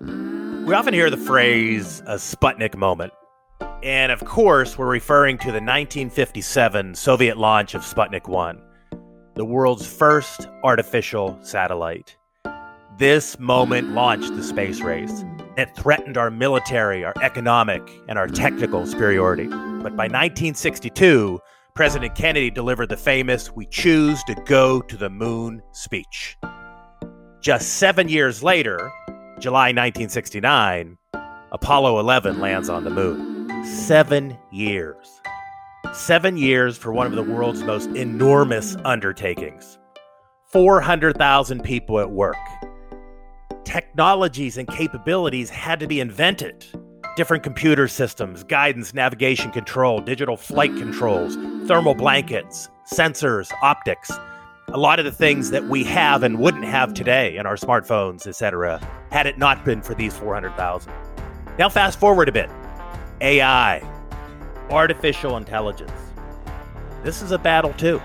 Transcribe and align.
We 0.00 0.72
often 0.72 0.94
hear 0.94 1.10
the 1.10 1.16
phrase 1.16 2.00
a 2.06 2.14
Sputnik 2.14 2.76
moment. 2.76 3.12
And 3.82 4.10
of 4.10 4.24
course, 4.24 4.78
we're 4.78 4.88
referring 4.88 5.38
to 5.38 5.48
the 5.48 5.60
1957 5.60 6.94
Soviet 6.94 7.36
launch 7.36 7.74
of 7.74 7.82
Sputnik 7.82 8.28
1, 8.28 8.60
the 9.34 9.44
world's 9.44 9.86
first 9.86 10.48
artificial 10.62 11.38
satellite. 11.42 12.16
This 12.98 13.38
moment 13.38 13.90
launched 13.90 14.34
the 14.36 14.42
space 14.42 14.80
race. 14.80 15.24
It 15.56 15.74
threatened 15.76 16.16
our 16.16 16.30
military, 16.30 17.04
our 17.04 17.14
economic, 17.22 17.82
and 18.08 18.18
our 18.18 18.26
technical 18.26 18.86
superiority. 18.86 19.46
But 19.46 19.96
by 19.96 20.04
1962, 20.04 21.40
President 21.74 22.14
Kennedy 22.14 22.50
delivered 22.50 22.88
the 22.88 22.96
famous 22.96 23.50
We 23.50 23.66
Choose 23.66 24.22
to 24.24 24.34
Go 24.46 24.80
to 24.80 24.96
the 24.96 25.10
Moon 25.10 25.60
speech. 25.72 26.36
Just 27.40 27.74
seven 27.74 28.08
years 28.08 28.42
later, 28.42 28.90
July 29.44 29.74
1969, 29.74 30.96
Apollo 31.52 32.00
11 32.00 32.40
lands 32.40 32.70
on 32.70 32.82
the 32.82 32.88
moon. 32.88 33.62
Seven 33.62 34.38
years. 34.50 35.20
Seven 35.92 36.38
years 36.38 36.78
for 36.78 36.94
one 36.94 37.06
of 37.06 37.12
the 37.12 37.22
world's 37.22 37.62
most 37.62 37.90
enormous 37.90 38.74
undertakings. 38.86 39.78
400,000 40.46 41.62
people 41.62 42.00
at 42.00 42.10
work. 42.10 42.38
Technologies 43.64 44.56
and 44.56 44.66
capabilities 44.66 45.50
had 45.50 45.78
to 45.78 45.86
be 45.86 46.00
invented. 46.00 46.64
Different 47.14 47.42
computer 47.42 47.86
systems, 47.86 48.44
guidance, 48.44 48.94
navigation 48.94 49.50
control, 49.50 50.00
digital 50.00 50.38
flight 50.38 50.74
controls, 50.76 51.36
thermal 51.68 51.94
blankets, 51.94 52.70
sensors, 52.90 53.52
optics 53.60 54.10
a 54.74 54.78
lot 54.78 54.98
of 54.98 55.04
the 55.04 55.12
things 55.12 55.50
that 55.50 55.62
we 55.62 55.84
have 55.84 56.24
and 56.24 56.36
wouldn't 56.36 56.64
have 56.64 56.92
today 56.92 57.36
in 57.36 57.46
our 57.46 57.54
smartphones, 57.54 58.26
etc., 58.26 58.80
had 59.12 59.24
it 59.24 59.38
not 59.38 59.64
been 59.64 59.80
for 59.80 59.94
these 59.94 60.12
400,000. 60.16 60.92
Now, 61.60 61.68
fast 61.68 62.00
forward 62.00 62.28
a 62.28 62.32
bit 62.32 62.50
AI, 63.20 63.88
artificial 64.70 65.36
intelligence. 65.36 65.92
This 67.04 67.22
is 67.22 67.30
a 67.30 67.38
battle, 67.38 67.72
too. 67.74 68.02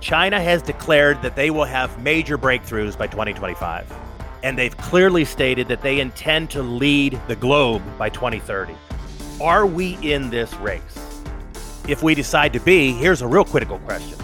China 0.00 0.40
has 0.40 0.62
declared 0.62 1.20
that 1.20 1.36
they 1.36 1.50
will 1.50 1.66
have 1.66 2.02
major 2.02 2.38
breakthroughs 2.38 2.96
by 2.96 3.06
2025, 3.06 3.92
and 4.42 4.56
they've 4.56 4.76
clearly 4.78 5.26
stated 5.26 5.68
that 5.68 5.82
they 5.82 6.00
intend 6.00 6.48
to 6.48 6.62
lead 6.62 7.20
the 7.28 7.36
globe 7.36 7.82
by 7.98 8.08
2030. 8.08 8.74
Are 9.38 9.66
we 9.66 9.98
in 10.00 10.30
this 10.30 10.54
race? 10.54 11.20
If 11.86 12.02
we 12.02 12.14
decide 12.14 12.54
to 12.54 12.60
be, 12.60 12.92
here's 12.92 13.20
a 13.20 13.28
real 13.28 13.44
critical 13.44 13.78
question 13.80 14.16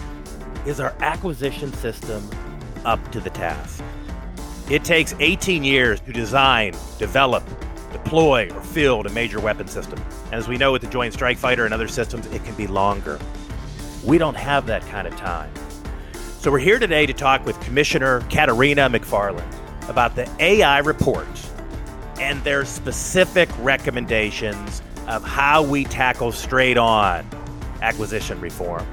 is 0.67 0.81
our 0.81 0.93
acquisition 0.99 1.71
system 1.73 2.29
up 2.83 3.11
to 3.13 3.21
the 3.21 3.29
task? 3.29 3.81
It 4.69 4.83
takes 4.83 5.15
18 5.19 5.63
years 5.63 6.01
to 6.01 6.11
design, 6.11 6.73
develop, 6.99 7.43
deploy, 7.93 8.49
or 8.53 8.61
field 8.61 9.05
a 9.05 9.09
major 9.11 9.39
weapon 9.39 9.69
system. 9.69 9.97
And 10.25 10.33
as 10.33 10.49
we 10.49 10.57
know 10.57 10.73
with 10.73 10.81
the 10.81 10.89
Joint 10.89 11.13
Strike 11.13 11.37
Fighter 11.37 11.63
and 11.63 11.73
other 11.73 11.87
systems, 11.87 12.25
it 12.27 12.43
can 12.43 12.53
be 12.55 12.67
longer. 12.67 13.17
We 14.03 14.17
don't 14.17 14.35
have 14.35 14.65
that 14.65 14.85
kind 14.87 15.07
of 15.07 15.15
time. 15.15 15.51
So 16.39 16.51
we're 16.51 16.59
here 16.59 16.79
today 16.79 17.05
to 17.05 17.13
talk 17.13 17.45
with 17.45 17.57
Commissioner 17.61 18.19
Katharina 18.29 18.89
McFarland 18.89 19.89
about 19.89 20.15
the 20.15 20.29
AI 20.39 20.79
report 20.79 21.27
and 22.19 22.43
their 22.43 22.65
specific 22.65 23.47
recommendations 23.59 24.81
of 25.07 25.23
how 25.23 25.63
we 25.63 25.85
tackle 25.85 26.33
straight 26.33 26.77
on 26.77 27.25
acquisition 27.81 28.41
reform 28.41 28.85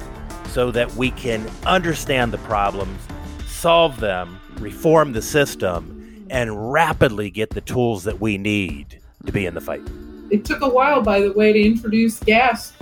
so 0.55 0.71
that 0.71 0.95
we 0.95 1.11
can 1.11 1.45
understand 1.67 2.33
the 2.33 2.39
problems, 2.39 2.97
solve 3.45 3.99
them, 3.99 4.41
reform 4.61 5.13
the 5.13 5.21
system, 5.21 6.25
and 6.31 6.73
rapidly 6.73 7.29
get 7.29 7.51
the 7.51 7.61
tools 7.61 8.05
that 8.05 8.21
we 8.21 8.39
need 8.39 9.01
to 9.27 9.33
be 9.33 9.47
in 9.47 9.55
the 9.55 9.61
fight. 9.61 9.83
It 10.31 10.45
took 10.45 10.63
a 10.63 10.69
while, 10.69 11.03
by 11.03 11.21
the 11.21 11.33
way, 11.33 11.53
to 11.53 11.61
introduce 11.61 12.21
gas 12.21 12.73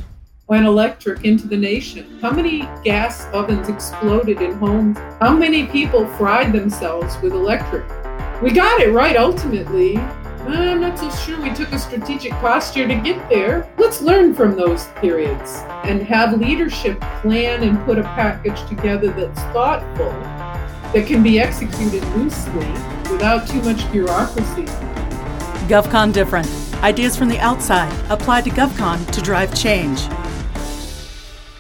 and 0.51 0.67
electric 0.67 1.25
into 1.25 1.49
the 1.49 1.57
nation. 1.57 2.19
How 2.21 2.31
many 2.31 2.69
gas 2.85 3.25
ovens 3.33 3.71
exploded 3.71 4.43
in 4.43 4.53
homes? 4.59 4.99
How 5.19 5.35
many 5.35 5.67
people 5.67 6.07
fried 6.19 6.53
themselves 6.53 7.17
with 7.23 7.33
electric? 7.33 7.89
We 8.43 8.51
got 8.51 8.83
it 8.83 8.93
right 8.93 9.17
ultimately, 9.17 9.95
I'm 10.45 10.81
not 10.81 10.99
so 10.99 11.09
sure 11.11 11.41
we 11.41 11.55
took 11.55 11.71
a 11.71 11.79
strategic 11.79 12.33
posture 12.33 12.89
to 12.89 12.97
get 12.97 13.29
there. 13.29 13.73
Let's 13.79 14.03
learn 14.03 14.35
from 14.35 14.57
those 14.57 14.87
periods 14.97 15.63
and 15.85 16.03
have 16.03 16.41
leadership 16.41 17.01
plan 17.21 17.63
and 17.63 17.79
put 17.85 17.97
a 17.97 18.03
package 18.03 18.61
together 18.69 19.13
that's 19.13 19.41
thoughtful, 19.53 20.11
that 20.93 21.07
can 21.07 21.23
be 21.23 21.39
executed 21.39 22.03
loosely 22.17 22.67
without 23.09 23.47
too 23.47 23.63
much 23.63 23.91
bureaucracy. 23.93 24.65
GovCon 25.69 26.13
Different. 26.13 26.49
Ideas 26.83 27.17
from 27.17 27.29
the 27.29 27.39
outside 27.39 27.93
applied 28.11 28.43
to 28.45 28.51
GovCon 28.51 29.09
to 29.13 29.21
drive 29.21 29.55
change. 29.55 30.01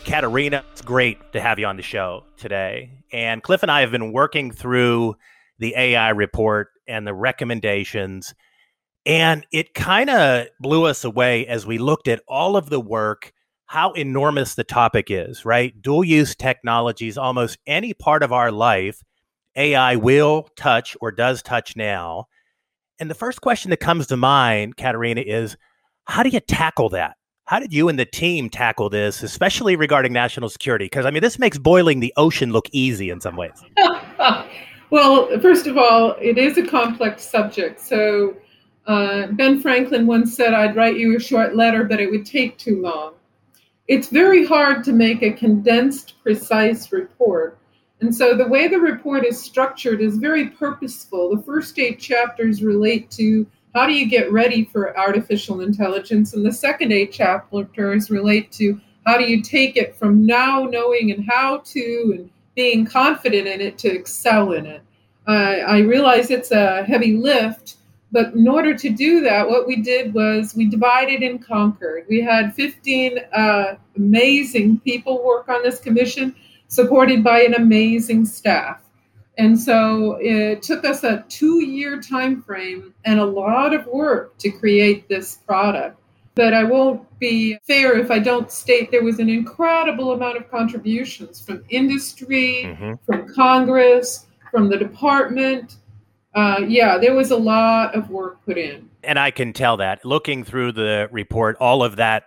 Katharina, 0.05 0.65
it's 0.73 0.83
great 0.83 1.33
to 1.35 1.41
have 1.41 1.61
you 1.61 1.67
on 1.67 1.77
the 1.77 1.83
show 1.85 2.25
today. 2.37 2.91
And 3.13 3.45
Cliff 3.45 3.63
and 3.63 3.71
I 3.71 3.83
have 3.83 3.93
been 3.93 4.13
working 4.13 4.51
through 4.51 5.15
the 5.61 5.73
AI 5.77 6.09
report 6.09 6.71
and 6.89 7.07
the 7.07 7.15
recommendations 7.15 8.35
and 9.05 9.47
it 9.53 9.75
kind 9.75 10.11
of 10.11 10.47
blew 10.61 10.85
us 10.87 11.05
away 11.05 11.47
as 11.47 11.67
we 11.67 11.79
looked 11.79 12.09
at 12.09 12.23
all 12.29 12.57
of 12.57 12.71
the 12.71 12.81
work, 12.81 13.33
how 13.67 13.93
enormous 13.93 14.55
the 14.55 14.65
topic 14.65 15.07
is, 15.11 15.45
right? 15.45 15.81
Dual 15.81 16.05
use 16.05 16.37
technologies, 16.37 17.19
almost 17.19 17.59
any 17.67 17.95
part 17.95 18.23
of 18.23 18.33
our 18.33 18.53
life, 18.53 19.03
AI 19.57 19.97
will 19.97 20.49
touch 20.57 20.97
or 21.01 21.11
does 21.11 21.43
touch 21.43 21.77
now. 21.77 22.27
And 23.01 23.11
the 23.11 23.15
first 23.15 23.41
question 23.41 23.71
that 23.71 23.79
comes 23.79 24.07
to 24.09 24.17
mind, 24.17 24.77
Katharina, 24.77 25.23
is 25.23 25.57
how 26.05 26.23
do 26.23 26.29
you 26.29 26.41
tackle 26.41 26.89
that? 26.91 27.17
How 27.47 27.59
did 27.59 27.73
you 27.73 27.89
and 27.89 27.99
the 27.99 28.05
team 28.05 28.49
tackle 28.49 28.89
this, 28.89 29.23
especially 29.23 29.75
regarding 29.75 30.13
national 30.13 30.49
security? 30.49 30.85
Because 30.87 31.05
I 31.05 31.11
mean, 31.11 31.23
this 31.23 31.39
makes 31.39 31.59
boiling 31.59 32.01
the 32.01 32.13
ocean 32.17 32.53
look 32.53 32.67
easy 32.73 33.11
in 33.11 33.21
some 33.21 33.37
ways. 33.37 33.63
well, 34.91 35.29
first 35.41 35.67
of 35.67 35.77
all, 35.77 36.15
it 36.21 36.39
is 36.39 36.57
a 36.57 36.67
complex 36.67 37.29
subject. 37.29 37.81
So 37.81 38.37
uh, 38.87 39.29
ben 39.29 39.61
Franklin 39.61 40.07
once 40.07 40.35
said, 40.35 40.55
I'd 40.55 40.77
write 40.77 40.97
you 40.97 41.17
a 41.17 41.21
short 41.21 41.55
letter, 41.55 41.85
but 41.85 42.01
it 42.01 42.11
would 42.11 42.27
take 42.27 42.59
too 42.59 42.81
long. 42.81 43.15
It's 43.89 44.09
very 44.09 44.45
hard 44.47 44.85
to 44.85 44.93
make 44.93 45.23
a 45.23 45.33
condensed, 45.33 46.15
precise 46.23 46.93
report. 46.93 47.59
And 48.01 48.15
so 48.15 48.37
the 48.37 48.49
way 48.49 48.67
the 48.67 48.81
report 48.81 49.25
is 49.25 49.41
structured 49.41 50.01
is 50.01 50.17
very 50.17 50.49
purposeful. 50.49 51.37
The 51.37 51.43
first 51.43 51.79
eight 51.79 52.01
chapters 52.01 52.63
relate 52.63 53.11
to 53.13 53.47
how 53.75 53.87
do 53.87 53.93
you 53.93 54.07
get 54.07 54.33
ready 54.33 54.65
for 54.65 54.99
artificial 54.99 55.61
intelligence, 55.61 56.35
and 56.35 56.45
the 56.45 56.53
second 56.53 56.93
eight 56.93 57.13
chapters 57.13 58.11
relate 58.11 58.51
to 58.53 58.81
how 59.07 59.17
do 59.17 59.25
you 59.25 59.43
take 59.43 59.77
it 59.77 59.97
from 59.97 60.27
now 60.27 60.65
knowing 60.65 61.11
and 61.11 61.25
how 61.29 61.59
to 61.59 62.15
and 62.17 62.31
being 62.55 62.85
confident 62.85 63.47
in 63.47 63.61
it 63.61 63.79
to 63.79 63.89
excel 63.89 64.53
in 64.53 64.67
it. 64.67 64.83
Uh, 65.27 65.63
I 65.67 65.79
realize 65.79 66.31
it's 66.31 66.51
a 66.51 66.83
heavy 66.83 67.17
lift 67.17 67.77
but 68.13 68.35
in 68.35 68.47
order 68.47 68.77
to 68.77 68.91
do 68.91 69.23
that, 69.23 69.49
what 69.49 69.67
we 69.67 69.77
did 69.77 70.13
was 70.13 70.55
we 70.55 70.67
divided 70.69 71.23
and 71.23 71.45
conquered. 71.45 72.05
We 72.11 72.21
had 72.21 72.55
15 72.55 73.19
uh, 73.33 73.75
amazing 73.97 74.81
people 74.81 75.25
work 75.25 75.49
on 75.49 75.63
this 75.63 75.81
commission, 75.81 76.37
supported 76.69 77.25
by 77.25 77.41
an 77.41 77.55
amazing 77.55 78.27
staff. 78.27 78.83
And 79.39 79.59
so 79.59 80.19
it 80.21 80.63
took 80.63 80.85
us 80.85 81.05
a 81.05 81.25
two-year 81.31 82.03
time 82.03 82.43
frame 82.43 82.93
and 83.07 83.19
a 83.19 83.25
lot 83.25 83.73
of 83.73 83.87
work 83.87 84.37
to 84.39 84.51
create 84.51 85.09
this 85.09 85.37
product. 85.47 85.99
But 86.35 86.53
I 86.53 86.65
won't 86.65 87.07
be 87.19 87.59
fair 87.67 87.99
if 87.99 88.11
I 88.11 88.19
don't 88.19 88.51
state 88.51 88.91
there 88.91 89.03
was 89.03 89.21
an 89.21 89.31
incredible 89.31 90.13
amount 90.13 90.37
of 90.37 90.51
contributions 90.51 91.41
from 91.41 91.65
industry, 91.71 92.65
mm-hmm. 92.67 92.93
from 93.07 93.35
Congress, 93.35 94.27
from 94.51 94.69
the 94.69 94.77
department, 94.77 95.77
uh, 96.35 96.61
yeah, 96.67 96.99
there 96.99 97.15
was 97.15 97.31
a 97.31 97.37
lot 97.37 97.95
of 97.95 98.11
work 98.11 98.45
put 98.45 98.59
in. 98.59 98.89
And 99.03 99.19
I 99.19 99.31
can 99.31 99.53
tell 99.53 99.77
that. 99.79 100.05
Looking 100.05 100.45
through 100.45 100.73
the 100.73 101.09
report, 101.11 101.57
all 101.61 101.83
of 101.83 101.97
that 101.97 102.25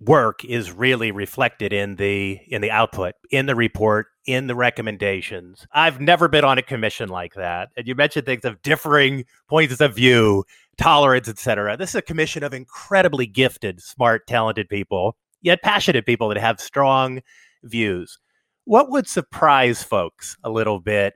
work 0.00 0.44
is 0.44 0.72
really 0.72 1.12
reflected 1.12 1.72
in 1.72 1.96
the 1.96 2.40
in 2.48 2.60
the 2.60 2.70
output 2.70 3.14
in 3.30 3.46
the 3.46 3.54
report 3.54 4.08
in 4.26 4.48
the 4.48 4.54
recommendations. 4.54 5.66
I've 5.72 6.00
never 6.00 6.28
been 6.28 6.44
on 6.44 6.58
a 6.58 6.62
commission 6.62 7.08
like 7.08 7.34
that. 7.34 7.70
And 7.76 7.86
you 7.86 7.94
mentioned 7.94 8.26
things 8.26 8.44
of 8.44 8.60
differing 8.62 9.24
points 9.48 9.80
of 9.80 9.94
view 9.94 10.44
tolerance 10.76 11.28
etc 11.28 11.76
this 11.76 11.90
is 11.90 11.94
a 11.94 12.02
commission 12.02 12.42
of 12.42 12.52
incredibly 12.52 13.26
gifted 13.26 13.80
smart 13.80 14.26
talented 14.26 14.68
people 14.68 15.16
yet 15.44 15.62
passionate 15.62 16.06
people 16.06 16.28
that 16.28 16.38
have 16.38 16.58
strong 16.58 17.20
views. 17.62 18.18
What 18.64 18.90
would 18.90 19.06
surprise 19.06 19.82
folks 19.82 20.36
a 20.42 20.50
little 20.50 20.80
bit 20.80 21.14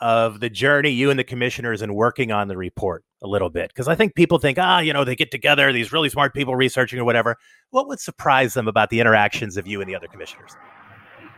of 0.00 0.40
the 0.40 0.50
journey 0.50 0.90
you 0.90 1.10
and 1.10 1.18
the 1.18 1.24
commissioners 1.24 1.82
and 1.82 1.94
working 1.94 2.30
on 2.30 2.48
the 2.48 2.56
report 2.56 3.04
a 3.22 3.26
little 3.26 3.50
bit. 3.50 3.68
Because 3.68 3.88
i 3.88 3.94
think 3.94 4.14
people 4.14 4.38
think 4.38 4.58
ah 4.58 4.78
you 4.80 4.92
know 4.92 5.04
they 5.04 5.16
get 5.16 5.30
together 5.30 5.72
these 5.72 5.92
really 5.92 6.08
smart 6.08 6.34
people 6.34 6.56
researching 6.56 6.98
or 6.98 7.04
whatever. 7.04 7.36
What 7.70 7.88
would 7.88 8.00
surprise 8.00 8.54
them 8.54 8.68
about 8.68 8.90
the 8.90 9.00
interactions 9.00 9.56
of 9.56 9.66
you 9.66 9.80
and 9.80 9.88
the 9.88 9.96
other 9.96 10.08
commissioners? 10.08 10.52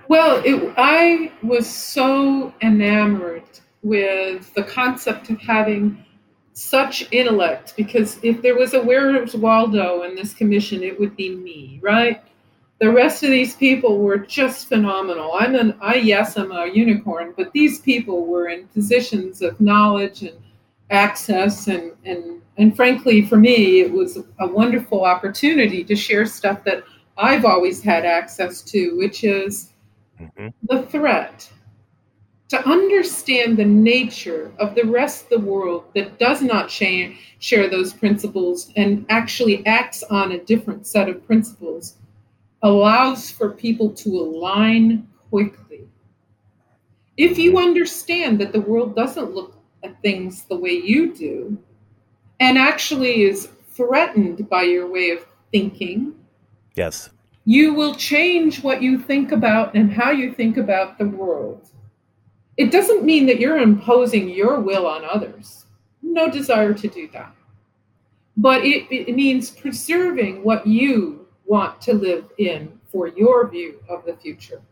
Well 0.09 0.43
it, 0.45 0.75
i 0.77 1.33
was 1.43 1.69
so 1.69 2.53
enamored 2.61 3.45
with 3.83 4.53
the 4.55 4.63
concept 4.63 5.31
of 5.31 5.41
having 5.41 6.05
such 6.53 7.09
intellect 7.13 7.75
because 7.77 8.19
if 8.23 8.43
there 8.43 8.55
was 8.55 8.75
a 8.75 8.83
Where's 8.83 9.35
Waldo 9.35 10.03
in 10.03 10.15
this 10.15 10.35
commission, 10.35 10.83
it 10.83 10.99
would 10.99 11.17
be 11.17 11.35
me, 11.35 11.81
right? 11.83 12.23
The 12.81 12.91
rest 12.91 13.23
of 13.23 13.31
these 13.31 13.55
people 13.55 13.99
were 13.99 14.17
just 14.17 14.69
phenomenal. 14.69 15.33
I'm 15.39 15.55
an 15.55 15.77
I 15.81 15.97
yes, 15.97 16.37
I'm 16.37 16.51
a 16.51 16.67
unicorn, 16.67 17.35
but 17.37 17.53
these 17.53 17.79
people 17.81 18.27
were 18.27 18.49
in 18.49 18.67
positions 18.69 19.43
of 19.43 19.61
knowledge 19.61 20.23
and 20.23 20.39
access 20.91 21.69
and 21.69 21.93
and 22.05 22.43
and 22.57 22.75
frankly 22.75 23.25
for 23.25 23.37
me 23.37 23.81
it 23.81 23.93
was 23.93 24.19
a 24.41 24.47
wonderful 24.47 25.05
opportunity 25.05 25.85
to 25.85 25.95
share 25.95 26.27
stuff 26.27 26.65
that 26.65 26.83
I've 27.17 27.45
always 27.45 27.83
had 27.83 28.05
access 28.05 28.63
to, 28.63 28.97
which 28.97 29.25
is 29.25 29.73
mm-hmm. 30.19 30.49
the 30.65 30.83
threat 30.87 31.49
to 32.49 32.69
understand 32.69 33.57
the 33.57 33.65
nature 33.65 34.51
of 34.59 34.75
the 34.75 34.85
rest 34.85 35.25
of 35.25 35.29
the 35.29 35.47
world 35.47 35.85
that 35.95 36.19
does 36.19 36.43
not 36.43 36.69
share, 36.71 37.13
share 37.39 37.71
those 37.71 37.93
principles 37.93 38.73
and 38.75 39.07
actually 39.09 39.65
acts 39.67 40.03
on 40.05 40.33
a 40.33 40.45
different 40.45 40.87
set 40.87 41.09
of 41.09 41.25
principles 41.27 41.97
allows 42.63 43.31
for 43.31 43.51
people 43.51 43.91
to 43.91 44.09
align 44.09 45.09
quickly. 45.31 45.89
If 47.17 47.39
you 47.39 47.59
understand 47.59 48.41
that 48.41 48.53
the 48.53 48.61
world 48.61 48.95
doesn't 48.95 49.35
look 49.35 49.57
at 49.83 50.01
things 50.03 50.45
the 50.45 50.57
way 50.57 50.73
you 50.73 51.15
do 51.15 51.59
and 52.39 52.59
actually 52.59 53.23
is 53.23 53.49
threatened 53.73 54.49
by 54.49 54.63
your 54.63 54.91
way 54.91 55.11
of 55.11 55.27
thinking, 55.53 56.15
yes, 56.77 57.11
you 57.45 57.75
will 57.75 57.95
change 57.95 58.63
what 58.63 58.83
you 58.83 58.99
think 58.99 59.33
about 59.33 59.75
and 59.75 59.93
how 59.93 60.11
you 60.11 60.33
think 60.33 60.57
about 60.57 60.99
the 60.99 61.09
world. 61.09 61.71
It 62.57 62.71
doesn't 62.71 63.05
mean 63.05 63.27
that 63.27 63.41
you're 63.41 63.59
imposing 63.59 64.29
your 64.29 64.61
will 64.61 64.87
on 64.87 65.05
others. 65.05 65.65
No 66.03 66.31
desire 66.31 66.75
to 66.75 66.89
do 66.89 67.09
that. 67.13 67.35
But 68.37 68.65
it, 68.65 68.87
it 68.91 69.15
means 69.15 69.51
preserving 69.51 70.45
what 70.45 70.67
you 70.67 71.20
want 71.51 71.81
to 71.81 71.93
live 71.93 72.31
in 72.39 72.81
for 72.93 73.09
your 73.09 73.49
view 73.49 73.83
of 73.89 74.05
the 74.07 74.15
future. 74.15 74.63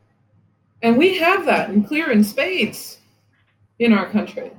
And 0.80 0.96
we 0.96 1.18
have 1.18 1.44
that 1.44 1.70
in 1.70 1.82
clear 1.82 2.12
in 2.12 2.22
spades 2.22 2.98
in 3.80 3.92
our 3.92 4.08
country. 4.08 4.52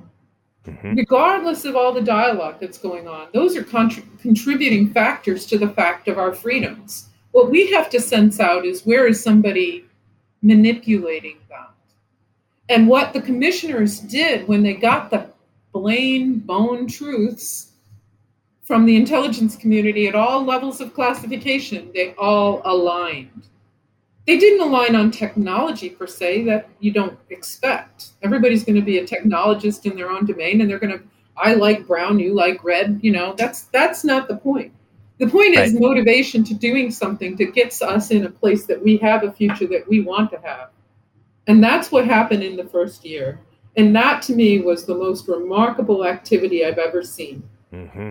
Mm-hmm. 0.66 0.96
Regardless 0.96 1.64
of 1.64 1.76
all 1.76 1.92
the 1.92 2.02
dialogue 2.02 2.56
that's 2.60 2.76
going 2.76 3.08
on, 3.08 3.28
those 3.32 3.56
are 3.56 3.62
contributing 3.62 4.92
factors 4.92 5.46
to 5.46 5.56
the 5.56 5.70
fact 5.70 6.08
of 6.08 6.18
our 6.18 6.34
freedoms. 6.34 7.08
What 7.32 7.50
we 7.50 7.70
have 7.70 7.88
to 7.90 8.00
sense 8.00 8.38
out 8.38 8.66
is 8.66 8.84
where 8.84 9.06
is 9.06 9.22
somebody 9.22 9.86
manipulating 10.42 11.38
that? 11.48 11.70
And 12.68 12.86
what 12.86 13.14
the 13.14 13.22
commissioners 13.22 13.98
did 14.00 14.46
when 14.46 14.62
they 14.62 14.74
got 14.74 15.10
the 15.10 15.26
plain 15.72 16.40
bone 16.40 16.86
truths 16.86 17.69
from 18.70 18.86
the 18.86 18.94
intelligence 18.94 19.56
community 19.56 20.06
at 20.06 20.14
all 20.14 20.44
levels 20.44 20.80
of 20.80 20.94
classification, 20.94 21.90
they 21.92 22.14
all 22.14 22.62
aligned. 22.64 23.48
They 24.28 24.38
didn't 24.38 24.60
align 24.60 24.94
on 24.94 25.10
technology 25.10 25.88
per 25.88 26.06
se 26.06 26.44
that 26.44 26.68
you 26.78 26.92
don't 26.92 27.18
expect. 27.30 28.10
Everybody's 28.22 28.62
going 28.62 28.76
to 28.76 28.80
be 28.80 28.98
a 28.98 29.04
technologist 29.04 29.90
in 29.90 29.96
their 29.96 30.08
own 30.08 30.24
domain 30.24 30.60
and 30.60 30.70
they're 30.70 30.78
going 30.78 30.96
to 30.96 31.02
I 31.36 31.54
like 31.54 31.84
brown, 31.84 32.20
you 32.20 32.32
like 32.32 32.62
red, 32.62 33.00
you 33.02 33.10
know, 33.10 33.34
that's 33.36 33.62
that's 33.72 34.04
not 34.04 34.28
the 34.28 34.36
point. 34.36 34.72
The 35.18 35.26
point 35.26 35.56
right. 35.56 35.66
is 35.66 35.74
motivation 35.74 36.44
to 36.44 36.54
doing 36.54 36.92
something 36.92 37.34
that 37.38 37.52
gets 37.54 37.82
us 37.82 38.12
in 38.12 38.24
a 38.24 38.30
place 38.30 38.66
that 38.66 38.80
we 38.80 38.98
have 38.98 39.24
a 39.24 39.32
future 39.32 39.66
that 39.66 39.88
we 39.88 40.00
want 40.02 40.30
to 40.30 40.38
have. 40.44 40.68
And 41.48 41.60
that's 41.60 41.90
what 41.90 42.04
happened 42.04 42.44
in 42.44 42.54
the 42.54 42.68
first 42.68 43.04
year. 43.04 43.40
And 43.76 43.96
that 43.96 44.22
to 44.22 44.32
me 44.32 44.60
was 44.60 44.86
the 44.86 44.94
most 44.94 45.26
remarkable 45.26 46.04
activity 46.04 46.64
I've 46.64 46.78
ever 46.78 47.02
seen. 47.02 47.42
Mm-hmm. 47.72 48.10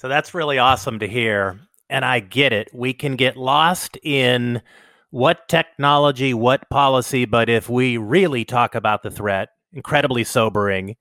So 0.00 0.08
that's 0.08 0.32
really 0.32 0.56
awesome 0.56 0.98
to 1.00 1.06
hear. 1.06 1.60
And 1.90 2.06
I 2.06 2.20
get 2.20 2.54
it. 2.54 2.70
We 2.72 2.94
can 2.94 3.16
get 3.16 3.36
lost 3.36 3.98
in 4.02 4.62
what 5.10 5.46
technology, 5.46 6.32
what 6.32 6.70
policy, 6.70 7.26
but 7.26 7.50
if 7.50 7.68
we 7.68 7.98
really 7.98 8.46
talk 8.46 8.74
about 8.74 9.02
the 9.02 9.10
threat, 9.10 9.50
incredibly 9.74 10.24
sobering, 10.24 10.96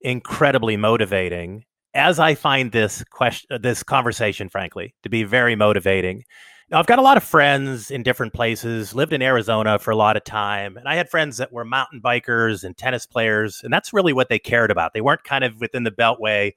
incredibly 0.00 0.76
motivating. 0.76 1.64
As 1.94 2.18
I 2.18 2.34
find 2.34 2.72
this 2.72 3.04
question, 3.04 3.62
this 3.62 3.84
conversation, 3.84 4.48
frankly, 4.48 4.96
to 5.04 5.08
be 5.08 5.22
very 5.22 5.54
motivating, 5.54 6.24
now, 6.70 6.80
I've 6.80 6.86
got 6.86 6.98
a 6.98 7.02
lot 7.02 7.18
of 7.18 7.22
friends 7.22 7.90
in 7.92 8.02
different 8.02 8.32
places, 8.32 8.94
lived 8.94 9.12
in 9.12 9.22
Arizona 9.22 9.78
for 9.78 9.92
a 9.92 9.96
lot 9.96 10.16
of 10.16 10.24
time, 10.24 10.76
and 10.76 10.88
I 10.88 10.96
had 10.96 11.08
friends 11.10 11.36
that 11.36 11.52
were 11.52 11.64
mountain 11.64 12.00
bikers 12.02 12.64
and 12.64 12.76
tennis 12.76 13.06
players, 13.06 13.60
and 13.62 13.72
that's 13.72 13.92
really 13.92 14.14
what 14.14 14.28
they 14.28 14.38
cared 14.40 14.72
about. 14.72 14.92
They 14.92 15.02
weren't 15.02 15.22
kind 15.22 15.44
of 15.44 15.60
within 15.60 15.84
the 15.84 15.92
beltway 15.92 16.52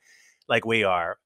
like 0.47 0.65
we 0.65 0.85
are. 0.85 1.17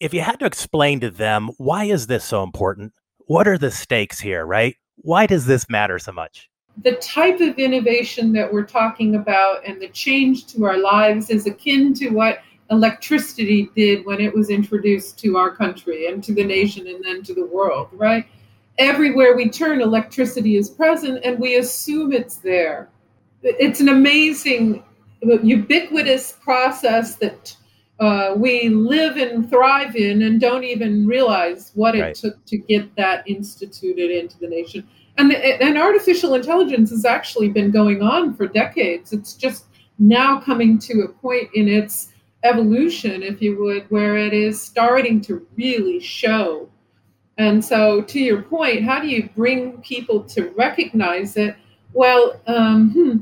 If 0.00 0.12
you 0.12 0.20
had 0.20 0.40
to 0.40 0.46
explain 0.46 1.00
to 1.00 1.10
them 1.10 1.50
why 1.56 1.84
is 1.84 2.06
this 2.06 2.24
so 2.24 2.42
important? 2.42 2.92
What 3.26 3.46
are 3.46 3.58
the 3.58 3.70
stakes 3.70 4.20
here, 4.20 4.44
right? 4.44 4.76
Why 4.96 5.26
does 5.26 5.46
this 5.46 5.68
matter 5.68 5.98
so 5.98 6.12
much? 6.12 6.50
The 6.82 6.96
type 6.96 7.40
of 7.40 7.58
innovation 7.58 8.32
that 8.32 8.52
we're 8.52 8.66
talking 8.66 9.14
about 9.14 9.64
and 9.64 9.80
the 9.80 9.88
change 9.88 10.46
to 10.48 10.64
our 10.64 10.78
lives 10.78 11.30
is 11.30 11.46
akin 11.46 11.94
to 11.94 12.10
what 12.10 12.40
electricity 12.70 13.70
did 13.76 14.04
when 14.04 14.20
it 14.20 14.34
was 14.34 14.50
introduced 14.50 15.18
to 15.20 15.36
our 15.36 15.50
country 15.50 16.08
and 16.08 16.24
to 16.24 16.34
the 16.34 16.42
nation 16.42 16.88
and 16.88 17.04
then 17.04 17.22
to 17.22 17.34
the 17.34 17.46
world, 17.46 17.88
right? 17.92 18.26
Everywhere 18.78 19.36
we 19.36 19.48
turn, 19.48 19.80
electricity 19.80 20.56
is 20.56 20.68
present 20.68 21.24
and 21.24 21.38
we 21.38 21.56
assume 21.56 22.12
it's 22.12 22.36
there. 22.36 22.88
It's 23.42 23.80
an 23.80 23.90
amazing, 23.90 24.82
ubiquitous 25.22 26.32
process 26.32 27.14
that 27.16 27.56
uh, 28.00 28.34
we 28.36 28.68
live 28.68 29.16
and 29.16 29.48
thrive 29.48 29.94
in 29.94 30.22
and 30.22 30.40
don't 30.40 30.64
even 30.64 31.06
realize 31.06 31.70
what 31.74 31.94
it 31.94 32.00
right. 32.02 32.14
took 32.14 32.44
to 32.46 32.58
get 32.58 32.94
that 32.96 33.26
instituted 33.28 34.10
into 34.10 34.38
the 34.38 34.48
nation. 34.48 34.86
And, 35.16 35.30
the, 35.30 35.62
and 35.62 35.78
artificial 35.78 36.34
intelligence 36.34 36.90
has 36.90 37.04
actually 37.04 37.48
been 37.48 37.70
going 37.70 38.02
on 38.02 38.34
for 38.34 38.48
decades. 38.48 39.12
It's 39.12 39.34
just 39.34 39.66
now 39.98 40.40
coming 40.40 40.78
to 40.80 41.02
a 41.02 41.08
point 41.08 41.50
in 41.54 41.68
its 41.68 42.12
evolution, 42.42 43.22
if 43.22 43.40
you 43.40 43.58
would, 43.62 43.88
where 43.90 44.16
it 44.16 44.32
is 44.32 44.60
starting 44.60 45.20
to 45.22 45.46
really 45.56 46.00
show. 46.00 46.68
And 47.38 47.64
so, 47.64 48.02
to 48.02 48.20
your 48.20 48.42
point, 48.42 48.84
how 48.84 49.00
do 49.00 49.08
you 49.08 49.28
bring 49.34 49.80
people 49.82 50.22
to 50.24 50.50
recognize 50.50 51.36
it? 51.36 51.56
Well, 51.92 52.40
um, 52.46 52.90
hmm, 52.90 53.16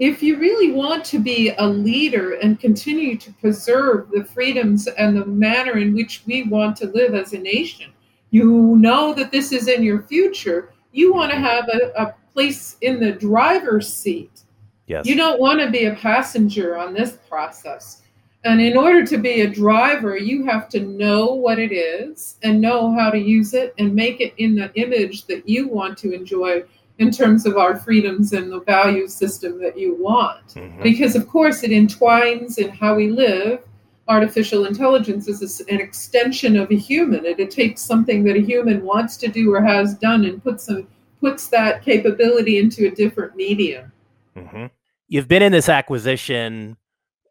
if 0.00 0.22
you 0.22 0.38
really 0.38 0.72
want 0.72 1.04
to 1.04 1.18
be 1.18 1.52
a 1.58 1.66
leader 1.66 2.32
and 2.32 2.58
continue 2.58 3.18
to 3.18 3.32
preserve 3.34 4.10
the 4.10 4.24
freedoms 4.24 4.86
and 4.86 5.14
the 5.14 5.26
manner 5.26 5.76
in 5.76 5.94
which 5.94 6.22
we 6.26 6.44
want 6.44 6.74
to 6.78 6.86
live 6.86 7.14
as 7.14 7.34
a 7.34 7.38
nation, 7.38 7.92
you 8.30 8.76
know 8.78 9.12
that 9.12 9.30
this 9.30 9.52
is 9.52 9.68
in 9.68 9.82
your 9.82 10.02
future. 10.04 10.72
You 10.92 11.12
want 11.12 11.32
to 11.32 11.38
have 11.38 11.68
a, 11.68 11.92
a 12.02 12.14
place 12.32 12.78
in 12.80 12.98
the 12.98 13.12
driver's 13.12 13.92
seat. 13.92 14.44
Yes. 14.86 15.04
You 15.04 15.16
don't 15.16 15.38
want 15.38 15.60
to 15.60 15.70
be 15.70 15.84
a 15.84 15.94
passenger 15.94 16.78
on 16.78 16.94
this 16.94 17.18
process. 17.28 18.00
And 18.44 18.58
in 18.58 18.78
order 18.78 19.04
to 19.04 19.18
be 19.18 19.42
a 19.42 19.50
driver, 19.50 20.16
you 20.16 20.46
have 20.46 20.70
to 20.70 20.80
know 20.80 21.26
what 21.26 21.58
it 21.58 21.72
is 21.72 22.36
and 22.42 22.58
know 22.58 22.94
how 22.94 23.10
to 23.10 23.18
use 23.18 23.52
it 23.52 23.74
and 23.78 23.94
make 23.94 24.22
it 24.22 24.32
in 24.38 24.54
the 24.54 24.72
image 24.80 25.26
that 25.26 25.46
you 25.46 25.68
want 25.68 25.98
to 25.98 26.14
enjoy 26.14 26.64
in 27.00 27.10
terms 27.10 27.46
of 27.46 27.56
our 27.56 27.76
freedoms 27.76 28.32
and 28.32 28.52
the 28.52 28.60
value 28.60 29.08
system 29.08 29.60
that 29.60 29.76
you 29.76 29.96
want. 29.98 30.46
Mm-hmm. 30.48 30.82
Because, 30.82 31.16
of 31.16 31.26
course, 31.26 31.62
it 31.62 31.72
entwines 31.72 32.58
in 32.58 32.68
how 32.68 32.94
we 32.94 33.08
live. 33.08 33.60
Artificial 34.06 34.66
intelligence 34.66 35.26
is 35.26 35.60
an 35.60 35.80
extension 35.80 36.56
of 36.56 36.70
a 36.70 36.76
human. 36.76 37.24
It, 37.24 37.40
it 37.40 37.50
takes 37.50 37.80
something 37.80 38.22
that 38.24 38.36
a 38.36 38.40
human 38.40 38.84
wants 38.84 39.16
to 39.18 39.28
do 39.28 39.52
or 39.52 39.62
has 39.62 39.94
done 39.94 40.24
and 40.24 40.42
puts, 40.42 40.64
some, 40.64 40.86
puts 41.20 41.48
that 41.48 41.82
capability 41.82 42.58
into 42.58 42.86
a 42.86 42.90
different 42.90 43.34
medium. 43.34 43.90
Mm-hmm. 44.36 44.66
You've 45.08 45.28
been 45.28 45.42
in 45.42 45.52
this 45.52 45.68
acquisition 45.68 46.76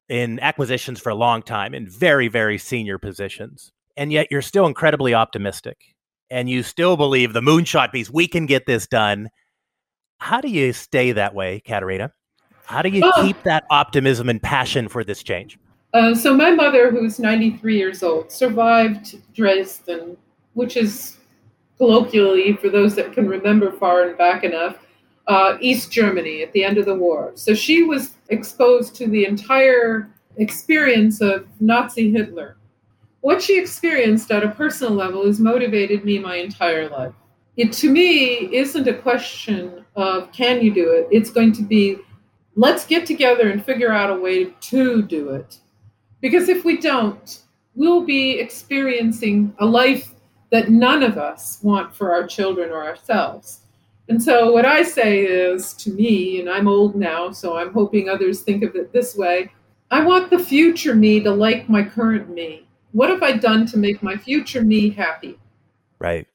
in 0.09 0.39
acquisitions 0.39 0.99
for 0.99 1.11
a 1.11 1.15
long 1.15 1.43
time 1.43 1.75
in 1.75 1.87
very, 1.87 2.27
very 2.27 2.57
senior 2.57 2.97
positions. 2.97 3.71
And 3.95 4.11
yet 4.11 4.27
you're 4.31 4.41
still 4.41 4.65
incredibly 4.65 5.13
optimistic 5.13 5.77
and 6.31 6.49
you 6.49 6.63
still 6.63 6.97
believe 6.97 7.33
the 7.33 7.41
moonshot 7.41 7.91
piece, 7.91 8.09
we 8.09 8.27
can 8.27 8.45
get 8.45 8.65
this 8.65 8.87
done. 8.87 9.29
How 10.19 10.41
do 10.41 10.49
you 10.49 10.73
stay 10.73 11.11
that 11.13 11.33
way, 11.33 11.61
Katharina? 11.61 12.11
How 12.65 12.81
do 12.81 12.89
you 12.89 13.01
oh. 13.03 13.23
keep 13.23 13.41
that 13.43 13.65
optimism 13.71 14.29
and 14.29 14.41
passion 14.41 14.87
for 14.87 15.03
this 15.03 15.23
change? 15.23 15.57
Uh, 15.93 16.13
so, 16.13 16.35
my 16.35 16.51
mother, 16.51 16.91
who's 16.91 17.17
93 17.19 17.77
years 17.77 18.03
old, 18.03 18.31
survived 18.31 19.17
Dresden, 19.33 20.15
which 20.53 20.77
is 20.77 21.17
colloquially, 21.77 22.53
for 22.57 22.69
those 22.69 22.93
that 22.95 23.13
can 23.13 23.27
remember 23.27 23.71
far 23.71 24.03
and 24.03 24.17
back 24.17 24.43
enough, 24.43 24.77
uh, 25.27 25.57
East 25.61 25.91
Germany 25.91 26.43
at 26.43 26.51
the 26.51 26.63
end 26.63 26.77
of 26.77 26.85
the 26.85 26.93
war. 26.93 27.31
So 27.35 27.55
she 27.55 27.83
was 27.83 28.15
exposed 28.29 28.95
to 28.97 29.07
the 29.07 29.25
entire 29.25 30.09
experience 30.37 31.21
of 31.21 31.47
Nazi 31.59 32.11
Hitler. 32.11 32.57
What 33.21 33.41
she 33.41 33.59
experienced 33.59 34.31
at 34.31 34.43
a 34.43 34.49
personal 34.49 34.93
level 34.93 35.25
has 35.25 35.39
motivated 35.39 36.05
me 36.05 36.19
my 36.19 36.35
entire 36.35 36.89
life. 36.89 37.13
It 37.59 37.73
to 37.73 37.91
me 37.91 38.55
isn't 38.55 38.87
a 38.87 38.93
question 38.93 39.83
of 39.97 40.31
can 40.31 40.61
you 40.61 40.73
do 40.73 40.93
it, 40.93 41.09
it's 41.11 41.29
going 41.29 41.51
to 41.51 41.61
be 41.61 41.97
let's 42.55 42.85
get 42.85 43.05
together 43.05 43.49
and 43.49 43.61
figure 43.61 43.91
out 43.91 44.09
a 44.09 44.17
way 44.17 44.45
to 44.45 45.01
do 45.01 45.31
it. 45.31 45.57
Because 46.21 46.47
if 46.47 46.63
we 46.63 46.77
don't, 46.77 47.41
we'll 47.75 48.05
be 48.05 48.39
experiencing 48.39 49.53
a 49.59 49.65
life 49.65 50.15
that 50.51 50.69
none 50.69 51.03
of 51.03 51.17
us 51.17 51.59
want 51.61 51.93
for 51.93 52.13
our 52.13 52.25
children 52.25 52.71
or 52.71 52.85
ourselves. 52.85 53.59
And 54.07 54.23
so, 54.23 54.53
what 54.53 54.65
I 54.65 54.81
say 54.81 55.25
is 55.25 55.73
to 55.83 55.89
me, 55.91 56.39
and 56.39 56.49
I'm 56.49 56.69
old 56.69 56.95
now, 56.95 57.29
so 57.31 57.57
I'm 57.57 57.73
hoping 57.73 58.07
others 58.07 58.39
think 58.39 58.63
of 58.63 58.73
it 58.77 58.93
this 58.93 59.17
way 59.17 59.51
I 59.91 60.01
want 60.01 60.29
the 60.29 60.39
future 60.39 60.95
me 60.95 61.19
to 61.19 61.31
like 61.31 61.67
my 61.67 61.83
current 61.83 62.29
me. 62.29 62.69
What 62.93 63.09
have 63.09 63.21
I 63.21 63.33
done 63.33 63.65
to 63.65 63.77
make 63.77 64.01
my 64.01 64.15
future 64.15 64.63
me 64.63 64.91
happy? 64.91 65.37
Right. 65.99 66.25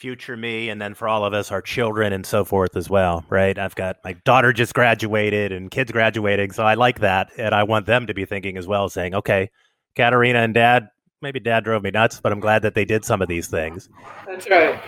Future 0.00 0.34
me, 0.34 0.70
and 0.70 0.80
then 0.80 0.94
for 0.94 1.06
all 1.06 1.26
of 1.26 1.34
us, 1.34 1.52
our 1.52 1.60
children 1.60 2.14
and 2.14 2.24
so 2.24 2.42
forth 2.42 2.74
as 2.74 2.88
well, 2.88 3.22
right? 3.28 3.58
I've 3.58 3.74
got 3.74 3.98
my 4.02 4.14
daughter 4.24 4.50
just 4.50 4.72
graduated 4.72 5.52
and 5.52 5.70
kids 5.70 5.92
graduating, 5.92 6.52
so 6.52 6.62
I 6.62 6.72
like 6.72 7.00
that. 7.00 7.30
And 7.36 7.54
I 7.54 7.64
want 7.64 7.84
them 7.84 8.06
to 8.06 8.14
be 8.14 8.24
thinking 8.24 8.56
as 8.56 8.66
well, 8.66 8.88
saying, 8.88 9.14
okay, 9.14 9.50
Katharina 9.96 10.38
and 10.38 10.54
dad, 10.54 10.88
maybe 11.20 11.38
dad 11.38 11.64
drove 11.64 11.82
me 11.82 11.90
nuts, 11.90 12.18
but 12.18 12.32
I'm 12.32 12.40
glad 12.40 12.62
that 12.62 12.74
they 12.74 12.86
did 12.86 13.04
some 13.04 13.20
of 13.20 13.28
these 13.28 13.48
things. 13.48 13.90
That's 14.26 14.48
right. 14.48 14.80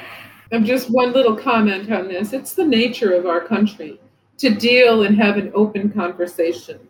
i'm 0.51 0.65
just 0.65 0.89
one 0.89 1.13
little 1.13 1.37
comment 1.37 1.93
on 1.93 2.09
this 2.09 2.33
it's 2.33 2.55
the 2.55 2.65
nature 2.65 3.13
of 3.13 3.27
our 3.27 3.41
country 3.41 4.01
to 4.39 4.49
deal 4.55 5.03
and 5.03 5.15
have 5.19 5.37
an 5.37 5.53
open 5.55 5.91
conversation. 5.91 6.81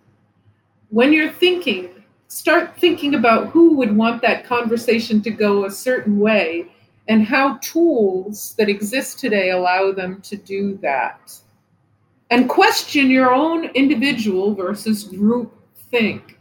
When 0.90 1.12
you're 1.12 1.32
thinking, 1.32 1.90
start 2.28 2.78
thinking 2.78 3.16
about 3.16 3.48
who 3.48 3.74
would 3.78 3.96
want 3.96 4.22
that 4.22 4.46
conversation 4.46 5.22
to 5.22 5.30
go 5.32 5.64
a 5.64 5.70
certain 5.72 6.20
way 6.20 6.68
and 7.09 7.25
how 7.25 7.59
tools 7.59 8.54
that 8.59 8.68
exist 8.68 9.18
today 9.18 9.50
allow 9.50 9.92
them 9.92 10.21
to 10.23 10.37
do 10.37 10.78
that. 10.78 11.35
And 12.30 12.49
question 12.49 13.11
your 13.11 13.32
own 13.32 13.66
individual 13.75 14.54
versus 14.54 15.04
group 15.04 15.54
think. 15.90 16.38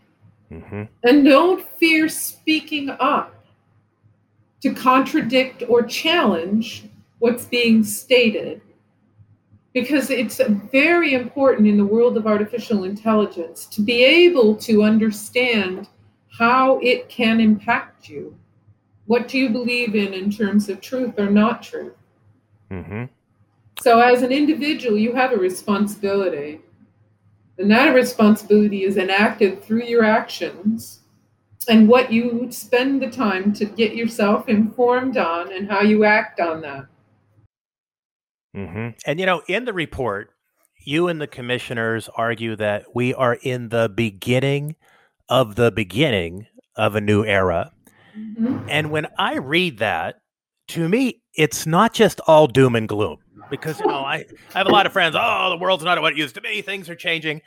Mm-hmm. 0.51 0.83
And 1.03 1.25
don't 1.25 1.67
fear 1.77 2.07
speaking 2.07 2.89
up 2.89 3.45
to 4.61 4.73
contradict 4.73 5.63
or 5.67 5.83
challenge 5.83 6.85
what's 7.19 7.45
being 7.45 7.83
stated 7.83 8.61
because 9.73 10.09
it's 10.09 10.41
very 10.71 11.13
important 11.13 11.67
in 11.67 11.77
the 11.77 11.85
world 11.85 12.17
of 12.17 12.27
artificial 12.27 12.83
intelligence 12.83 13.65
to 13.67 13.81
be 13.81 14.03
able 14.03 14.55
to 14.55 14.83
understand 14.83 15.87
how 16.29 16.79
it 16.79 17.07
can 17.09 17.39
impact 17.39 18.09
you. 18.09 18.35
What 19.11 19.27
do 19.27 19.37
you 19.37 19.49
believe 19.49 19.93
in 19.93 20.13
in 20.13 20.31
terms 20.31 20.69
of 20.69 20.79
truth 20.79 21.19
or 21.19 21.29
not 21.29 21.61
truth? 21.61 21.97
Mm-hmm. 22.71 23.05
So, 23.81 23.99
as 23.99 24.21
an 24.21 24.31
individual, 24.31 24.97
you 24.97 25.13
have 25.13 25.33
a 25.33 25.37
responsibility 25.37 26.61
and 27.57 27.69
that 27.69 27.93
responsibility 27.93 28.85
is 28.85 28.95
enacted 28.95 29.61
through 29.61 29.83
your 29.83 30.05
actions 30.05 31.01
and 31.67 31.89
what 31.89 32.11
you 32.11 32.47
spend 32.51 33.01
the 33.01 33.09
time 33.09 33.51
to 33.53 33.65
get 33.65 33.95
yourself 33.95 34.47
informed 34.47 35.17
on 35.17 35.51
and 35.51 35.69
how 35.69 35.81
you 35.81 36.05
act 36.05 36.39
on 36.39 36.61
that. 36.61 36.85
Mm-hmm. 38.55 38.89
And, 39.05 39.19
you 39.19 39.25
know, 39.25 39.41
in 39.47 39.65
the 39.65 39.73
report, 39.73 40.31
you 40.85 41.09
and 41.09 41.19
the 41.19 41.27
commissioners 41.27 42.09
argue 42.15 42.55
that 42.55 42.95
we 42.95 43.13
are 43.13 43.37
in 43.43 43.69
the 43.69 43.89
beginning 43.89 44.77
of 45.27 45.55
the 45.55 45.69
beginning 45.69 46.47
of 46.77 46.95
a 46.95 47.01
new 47.01 47.25
era. 47.25 47.73
Mm-hmm. 48.17 48.67
And 48.69 48.91
when 48.91 49.07
I 49.17 49.37
read 49.37 49.79
that, 49.79 50.15
to 50.69 50.87
me, 50.87 51.21
it's 51.35 51.65
not 51.65 51.93
just 51.93 52.19
all 52.27 52.47
doom 52.47 52.75
and 52.75 52.87
gloom 52.87 53.17
because 53.49 53.79
you 53.79 53.87
know 53.87 53.99
I, 53.99 54.25
I 54.53 54.57
have 54.57 54.67
a 54.67 54.71
lot 54.71 54.85
of 54.85 54.93
friends. 54.93 55.15
Oh, 55.19 55.49
the 55.49 55.57
world's 55.57 55.83
not 55.83 56.01
what 56.01 56.13
it 56.13 56.17
used 56.17 56.35
to 56.35 56.41
be. 56.41 56.61
Things 56.61 56.89
are 56.89 56.95
changing. 56.95 57.41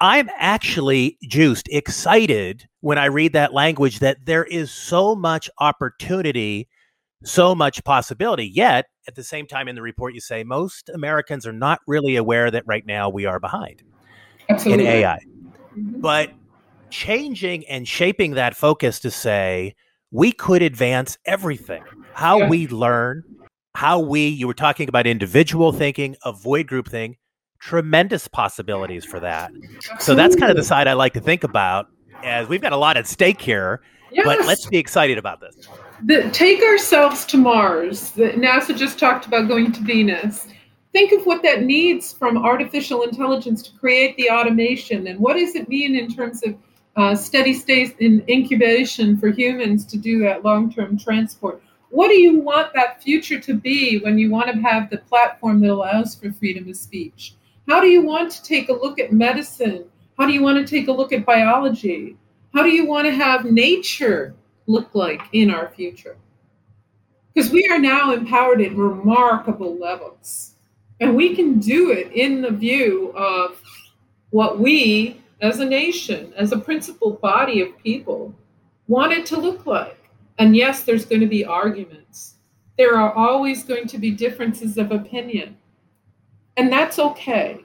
I'm 0.00 0.28
actually 0.36 1.16
juiced, 1.22 1.68
excited 1.70 2.68
when 2.80 2.98
I 2.98 3.06
read 3.06 3.32
that 3.32 3.54
language 3.54 4.00
that 4.00 4.18
there 4.26 4.44
is 4.44 4.70
so 4.70 5.16
much 5.16 5.48
opportunity, 5.58 6.68
so 7.24 7.54
much 7.54 7.82
possibility. 7.82 8.46
Yet 8.46 8.86
at 9.08 9.14
the 9.14 9.24
same 9.24 9.46
time, 9.46 9.68
in 9.68 9.74
the 9.74 9.80
report, 9.82 10.12
you 10.12 10.20
say 10.20 10.44
most 10.44 10.90
Americans 10.92 11.46
are 11.46 11.52
not 11.52 11.80
really 11.86 12.16
aware 12.16 12.50
that 12.50 12.64
right 12.66 12.84
now 12.84 13.08
we 13.08 13.24
are 13.24 13.40
behind 13.40 13.82
Absolutely. 14.50 14.84
in 14.84 14.90
AI. 14.90 15.18
Mm-hmm. 15.78 16.00
But 16.00 16.32
changing 16.90 17.66
and 17.66 17.88
shaping 17.88 18.32
that 18.32 18.54
focus 18.54 19.00
to 19.00 19.10
say 19.10 19.74
we 20.10 20.32
could 20.32 20.62
advance 20.62 21.18
everything, 21.26 21.82
how 22.14 22.38
yeah. 22.38 22.48
we 22.48 22.68
learn, 22.68 23.24
how 23.74 23.98
we, 23.98 24.28
you 24.28 24.46
were 24.46 24.54
talking 24.54 24.88
about 24.88 25.06
individual 25.06 25.72
thinking, 25.72 26.16
avoid 26.24 26.66
group 26.66 26.88
thing, 26.88 27.16
tremendous 27.58 28.28
possibilities 28.28 29.04
for 29.04 29.20
that. 29.20 29.50
Absolutely. 29.50 29.80
So 30.00 30.14
that's 30.14 30.36
kind 30.36 30.50
of 30.50 30.56
the 30.56 30.64
side 30.64 30.88
I 30.88 30.94
like 30.94 31.12
to 31.14 31.20
think 31.20 31.44
about 31.44 31.88
as 32.24 32.48
we've 32.48 32.62
got 32.62 32.72
a 32.72 32.76
lot 32.76 32.96
at 32.96 33.06
stake 33.06 33.40
here, 33.40 33.82
yes. 34.10 34.24
but 34.24 34.46
let's 34.46 34.66
be 34.66 34.78
excited 34.78 35.18
about 35.18 35.40
this. 35.40 35.68
The, 36.04 36.28
take 36.30 36.62
ourselves 36.62 37.24
to 37.26 37.36
Mars. 37.36 38.10
The, 38.10 38.30
NASA 38.30 38.76
just 38.76 38.98
talked 38.98 39.26
about 39.26 39.48
going 39.48 39.72
to 39.72 39.80
Venus. 39.82 40.46
Think 40.92 41.12
of 41.12 41.26
what 41.26 41.42
that 41.42 41.62
needs 41.62 42.12
from 42.12 42.38
artificial 42.38 43.02
intelligence 43.02 43.62
to 43.62 43.72
create 43.78 44.16
the 44.16 44.30
automation, 44.30 45.06
and 45.06 45.20
what 45.20 45.34
does 45.34 45.54
it 45.54 45.68
mean 45.68 45.94
in 45.94 46.12
terms 46.12 46.42
of 46.42 46.56
uh, 46.96 47.14
steady 47.14 47.52
state 47.52 47.96
in 48.00 48.24
incubation 48.28 49.16
for 49.16 49.28
humans 49.28 49.84
to 49.84 49.96
do 49.98 50.18
that 50.20 50.44
long-term 50.44 50.98
transport 50.98 51.62
what 51.90 52.08
do 52.08 52.14
you 52.14 52.40
want 52.40 52.74
that 52.74 53.02
future 53.02 53.40
to 53.40 53.54
be 53.54 54.00
when 54.00 54.18
you 54.18 54.30
want 54.30 54.50
to 54.50 54.60
have 54.60 54.90
the 54.90 54.98
platform 54.98 55.60
that 55.60 55.70
allows 55.70 56.14
for 56.14 56.32
freedom 56.32 56.68
of 56.68 56.76
speech? 56.76 57.34
How 57.68 57.80
do 57.80 57.86
you 57.86 58.02
want 58.02 58.30
to 58.32 58.42
take 58.42 58.68
a 58.68 58.72
look 58.72 58.98
at 58.98 59.12
medicine? 59.12 59.84
How 60.18 60.26
do 60.26 60.32
you 60.32 60.42
want 60.42 60.58
to 60.58 60.70
take 60.70 60.88
a 60.88 60.92
look 60.92 61.12
at 61.12 61.24
biology? 61.24 62.16
How 62.52 62.62
do 62.62 62.70
you 62.70 62.86
want 62.86 63.06
to 63.06 63.14
have 63.14 63.44
nature 63.44 64.34
look 64.66 64.94
like 64.94 65.22
in 65.32 65.50
our 65.50 65.70
future? 65.70 66.16
Because 67.32 67.50
we 67.50 67.68
are 67.68 67.78
now 67.78 68.12
empowered 68.12 68.60
at 68.62 68.74
remarkable 68.74 69.76
levels. 69.76 70.54
And 71.00 71.14
we 71.14 71.36
can 71.36 71.58
do 71.60 71.92
it 71.92 72.10
in 72.12 72.40
the 72.40 72.50
view 72.50 73.12
of 73.14 73.60
what 74.30 74.58
we, 74.58 75.20
as 75.40 75.60
a 75.60 75.64
nation, 75.64 76.32
as 76.36 76.52
a 76.52 76.58
principled 76.58 77.20
body 77.20 77.60
of 77.60 77.76
people, 77.78 78.34
want 78.88 79.12
it 79.12 79.26
to 79.26 79.38
look 79.38 79.66
like. 79.66 80.10
And 80.38 80.56
yes, 80.56 80.82
there's 80.82 81.04
going 81.04 81.20
to 81.20 81.26
be 81.26 81.44
arguments. 81.44 82.34
There 82.78 82.96
are 82.96 83.12
always 83.12 83.64
going 83.64 83.86
to 83.88 83.98
be 83.98 84.10
differences 84.10 84.76
of 84.76 84.92
opinion. 84.92 85.56
And 86.56 86.72
that's 86.72 86.98
okay. 86.98 87.60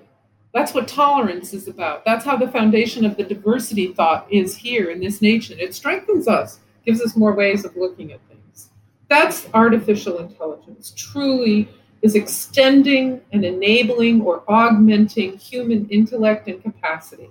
That's 0.53 0.73
what 0.73 0.87
tolerance 0.87 1.53
is 1.53 1.67
about. 1.67 2.03
That's 2.03 2.25
how 2.25 2.35
the 2.35 2.47
foundation 2.47 3.05
of 3.05 3.15
the 3.15 3.23
diversity 3.23 3.93
thought 3.93 4.27
is 4.31 4.55
here 4.55 4.89
in 4.89 4.99
this 4.99 5.21
nation. 5.21 5.57
It 5.59 5.73
strengthens 5.73 6.27
us, 6.27 6.59
gives 6.85 7.01
us 7.01 7.15
more 7.15 7.33
ways 7.33 7.63
of 7.63 7.75
looking 7.77 8.11
at 8.11 8.19
things. 8.27 8.69
That's 9.07 9.47
artificial 9.53 10.19
intelligence, 10.19 10.93
truly 10.95 11.69
is 12.01 12.15
extending 12.15 13.21
and 13.31 13.45
enabling 13.45 14.21
or 14.21 14.43
augmenting 14.47 15.37
human 15.37 15.87
intellect 15.89 16.47
and 16.47 16.61
capacity. 16.61 17.29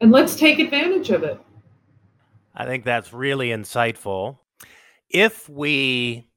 And 0.00 0.10
let's 0.10 0.36
take 0.36 0.58
advantage 0.58 1.10
of 1.10 1.22
it. 1.24 1.40
I 2.54 2.64
think 2.64 2.84
that's 2.84 3.12
really 3.12 3.48
insightful. 3.48 4.38
If 5.10 5.48
we 5.48 6.28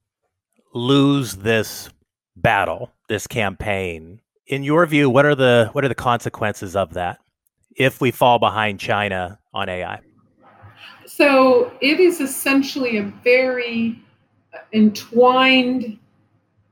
lose 0.74 1.36
this 1.36 1.90
battle, 2.36 2.92
this 3.10 3.28
campaign, 3.28 4.22
in 4.48 4.64
your 4.64 4.86
view, 4.86 5.10
what 5.10 5.26
are 5.26 5.36
the 5.36 5.70
what 5.72 5.84
are 5.84 5.88
the 5.88 5.96
consequences 5.96 6.76
of 6.76 6.94
that 6.94 7.20
if 7.76 8.02
we 8.02 8.12
fall 8.12 8.38
behind 8.38 8.80
China 8.80 9.40
on 9.54 9.70
AI? 9.70 10.00
So 11.06 11.72
it 11.82 12.00
is 12.00 12.22
essentially 12.22 12.98
a 12.98 13.04
very 13.04 14.00
entwined 14.74 15.98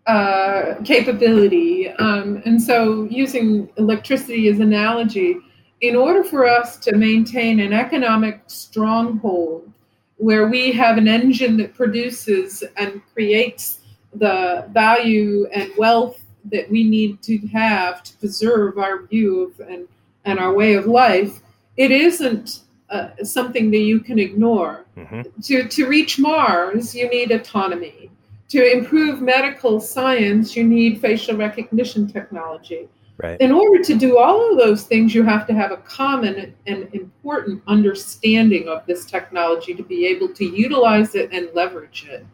uh, 0.08 0.75
capability, 0.84 1.89
um, 1.89 2.41
and 2.46 2.62
so 2.62 3.03
using 3.10 3.69
electricity 3.77 4.48
as 4.48 4.60
analogy, 4.60 5.38
in 5.81 5.95
order 5.95 6.24
for 6.24 6.45
us 6.45 6.77
to 6.77 6.95
maintain 6.95 7.59
an 7.59 7.74
economic 7.74 8.41
stronghold 8.48 9.71
where 10.17 10.48
we 10.48 10.71
have 10.74 10.98
an 10.98 11.07
engine 11.07 11.55
that 11.57 11.74
produces 11.74 12.63
and 12.75 13.01
creates 13.13 13.79
the 14.15 14.67
value 14.71 15.48
and 15.53 15.71
wealth 15.77 16.21
that 16.45 16.69
we 16.69 16.83
need 16.83 17.21
to 17.21 17.38
have 17.48 18.03
to 18.03 18.17
preserve 18.17 18.77
our 18.77 19.03
view 19.03 19.43
of 19.43 19.59
and, 19.67 19.88
and 20.25 20.39
our 20.39 20.53
way 20.53 20.74
of 20.74 20.86
life, 20.86 21.41
it 21.77 21.91
isn't 21.91 22.62
uh, 22.89 23.09
something 23.24 23.71
that 23.71 23.79
you 23.79 24.00
can 24.00 24.19
ignore. 24.19 24.86
Mm-hmm. 24.98 25.21
To, 25.41 25.67
to 25.67 25.88
reach 25.88 26.19
Mars, 26.19 26.93
you 26.95 27.07
need 27.09 27.31
autonomy. 27.31 28.09
To 28.50 28.71
improve 28.71 29.21
medical 29.21 29.79
science, 29.79 30.55
you 30.55 30.63
need 30.63 31.00
facial 31.00 31.38
recognition 31.38 32.07
technology. 32.07 32.89
Right. 33.21 33.39
In 33.41 33.51
order 33.51 33.83
to 33.83 33.95
do 33.95 34.17
all 34.17 34.49
of 34.49 34.57
those 34.57 34.83
things, 34.83 35.13
you 35.13 35.23
have 35.23 35.45
to 35.47 35.53
have 35.53 35.71
a 35.71 35.77
common 35.77 36.55
and 36.67 36.88
important 36.93 37.61
understanding 37.67 38.69
of 38.69 38.85
this 38.85 39.03
technology 39.03 39.73
to 39.73 39.83
be 39.83 40.05
able 40.07 40.29
to 40.35 40.45
utilize 40.45 41.15
it 41.15 41.29
and 41.33 41.49
leverage 41.53 42.07
it. 42.09 42.25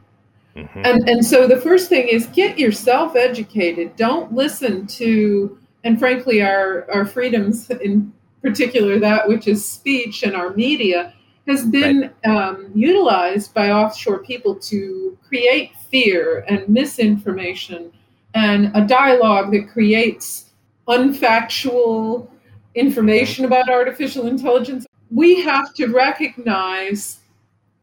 Mm-hmm. 0.56 0.82
And, 0.86 1.10
and 1.10 1.26
so 1.26 1.48
the 1.48 1.58
first 1.58 1.90
thing 1.90 2.08
is 2.08 2.28
get 2.28 2.60
yourself 2.60 3.16
educated. 3.16 3.96
Don't 3.96 4.32
listen 4.34 4.86
to, 4.88 5.58
and 5.84 5.98
frankly, 5.98 6.44
our, 6.44 6.90
our 6.92 7.06
freedoms, 7.06 7.68
in 7.72 8.14
particular 8.44 9.00
that 9.00 9.28
which 9.28 9.48
is 9.48 9.66
speech 9.66 10.22
and 10.22 10.36
our 10.36 10.52
media, 10.54 11.16
has 11.48 11.66
been 11.66 12.12
right. 12.26 12.36
um, 12.38 12.70
utilized 12.76 13.56
by 13.56 13.72
offshore 13.72 14.20
people 14.20 14.56
to 14.56 15.18
create 15.28 15.76
fear 15.90 16.46
and 16.48 16.70
misinformation 16.70 17.92
and 18.36 18.72
a 18.76 18.86
dialogue 18.86 19.52
that 19.52 19.68
creates 19.72 20.45
unfactual 20.88 22.30
information 22.76 23.46
about 23.46 23.70
artificial 23.70 24.28
intelligence. 24.28 24.86
We 25.12 25.42
have 25.42 25.74
to 25.76 25.88
recognize 25.88 27.20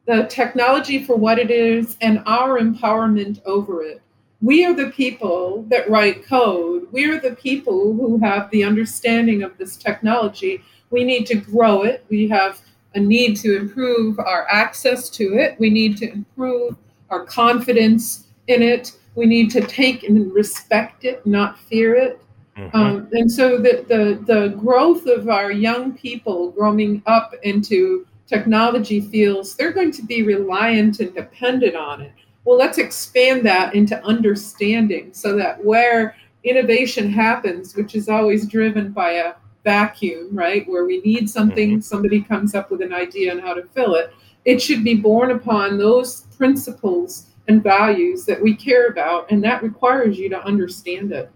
the 0.06 0.24
technology 0.24 1.04
for 1.04 1.16
what 1.16 1.38
it 1.38 1.50
is 1.50 1.96
and 2.00 2.22
our 2.26 2.60
empowerment 2.60 3.40
over 3.44 3.82
it. 3.82 4.02
We 4.40 4.64
are 4.64 4.74
the 4.74 4.90
people 4.90 5.64
that 5.68 5.88
write 5.88 6.26
code. 6.26 6.88
We 6.90 7.08
are 7.08 7.20
the 7.20 7.36
people 7.36 7.94
who 7.94 8.18
have 8.18 8.50
the 8.50 8.64
understanding 8.64 9.44
of 9.44 9.56
this 9.56 9.76
technology. 9.76 10.62
We 10.90 11.04
need 11.04 11.26
to 11.26 11.36
grow 11.36 11.82
it. 11.82 12.04
We 12.08 12.28
have 12.28 12.60
a 12.94 13.00
need 13.00 13.36
to 13.36 13.56
improve 13.56 14.18
our 14.18 14.46
access 14.50 15.08
to 15.10 15.34
it. 15.38 15.58
We 15.60 15.70
need 15.70 15.96
to 15.98 16.12
improve 16.12 16.76
our 17.10 17.24
confidence 17.24 18.26
in 18.48 18.62
it. 18.62 18.92
We 19.14 19.26
need 19.26 19.50
to 19.52 19.60
take 19.60 20.02
and 20.02 20.32
respect 20.32 21.04
it, 21.04 21.24
not 21.24 21.58
fear 21.58 21.94
it. 21.94 22.20
Mm-hmm. 22.56 22.76
Um, 22.76 23.08
and 23.12 23.30
so 23.30 23.58
the, 23.58 23.84
the, 23.88 24.32
the 24.32 24.48
growth 24.56 25.06
of 25.06 25.28
our 25.28 25.50
young 25.50 25.96
people 25.96 26.50
growing 26.50 27.02
up 27.06 27.32
into 27.42 28.06
technology 28.26 29.00
fields, 29.00 29.54
they're 29.54 29.72
going 29.72 29.92
to 29.92 30.02
be 30.02 30.22
reliant 30.22 31.00
and 31.00 31.14
dependent 31.14 31.76
on 31.76 32.02
it. 32.02 32.12
Well, 32.44 32.58
let's 32.58 32.78
expand 32.78 33.46
that 33.46 33.74
into 33.74 34.02
understanding 34.04 35.12
so 35.12 35.36
that 35.36 35.64
where 35.64 36.16
innovation 36.44 37.10
happens, 37.10 37.76
which 37.76 37.94
is 37.94 38.08
always 38.08 38.46
driven 38.46 38.90
by 38.90 39.12
a 39.12 39.34
vacuum, 39.64 40.28
right, 40.32 40.68
where 40.68 40.84
we 40.84 41.00
need 41.02 41.30
something, 41.30 41.70
mm-hmm. 41.70 41.80
somebody 41.80 42.20
comes 42.20 42.54
up 42.54 42.70
with 42.70 42.82
an 42.82 42.92
idea 42.92 43.32
on 43.32 43.38
how 43.38 43.54
to 43.54 43.62
fill 43.74 43.94
it, 43.94 44.12
it 44.44 44.60
should 44.60 44.82
be 44.82 44.96
born 44.96 45.30
upon 45.30 45.78
those 45.78 46.22
principles 46.36 47.26
and 47.48 47.62
values 47.62 48.24
that 48.24 48.40
we 48.40 48.54
care 48.54 48.88
about, 48.88 49.30
and 49.30 49.42
that 49.44 49.62
requires 49.62 50.18
you 50.18 50.28
to 50.28 50.44
understand 50.44 51.12
it. 51.12 51.30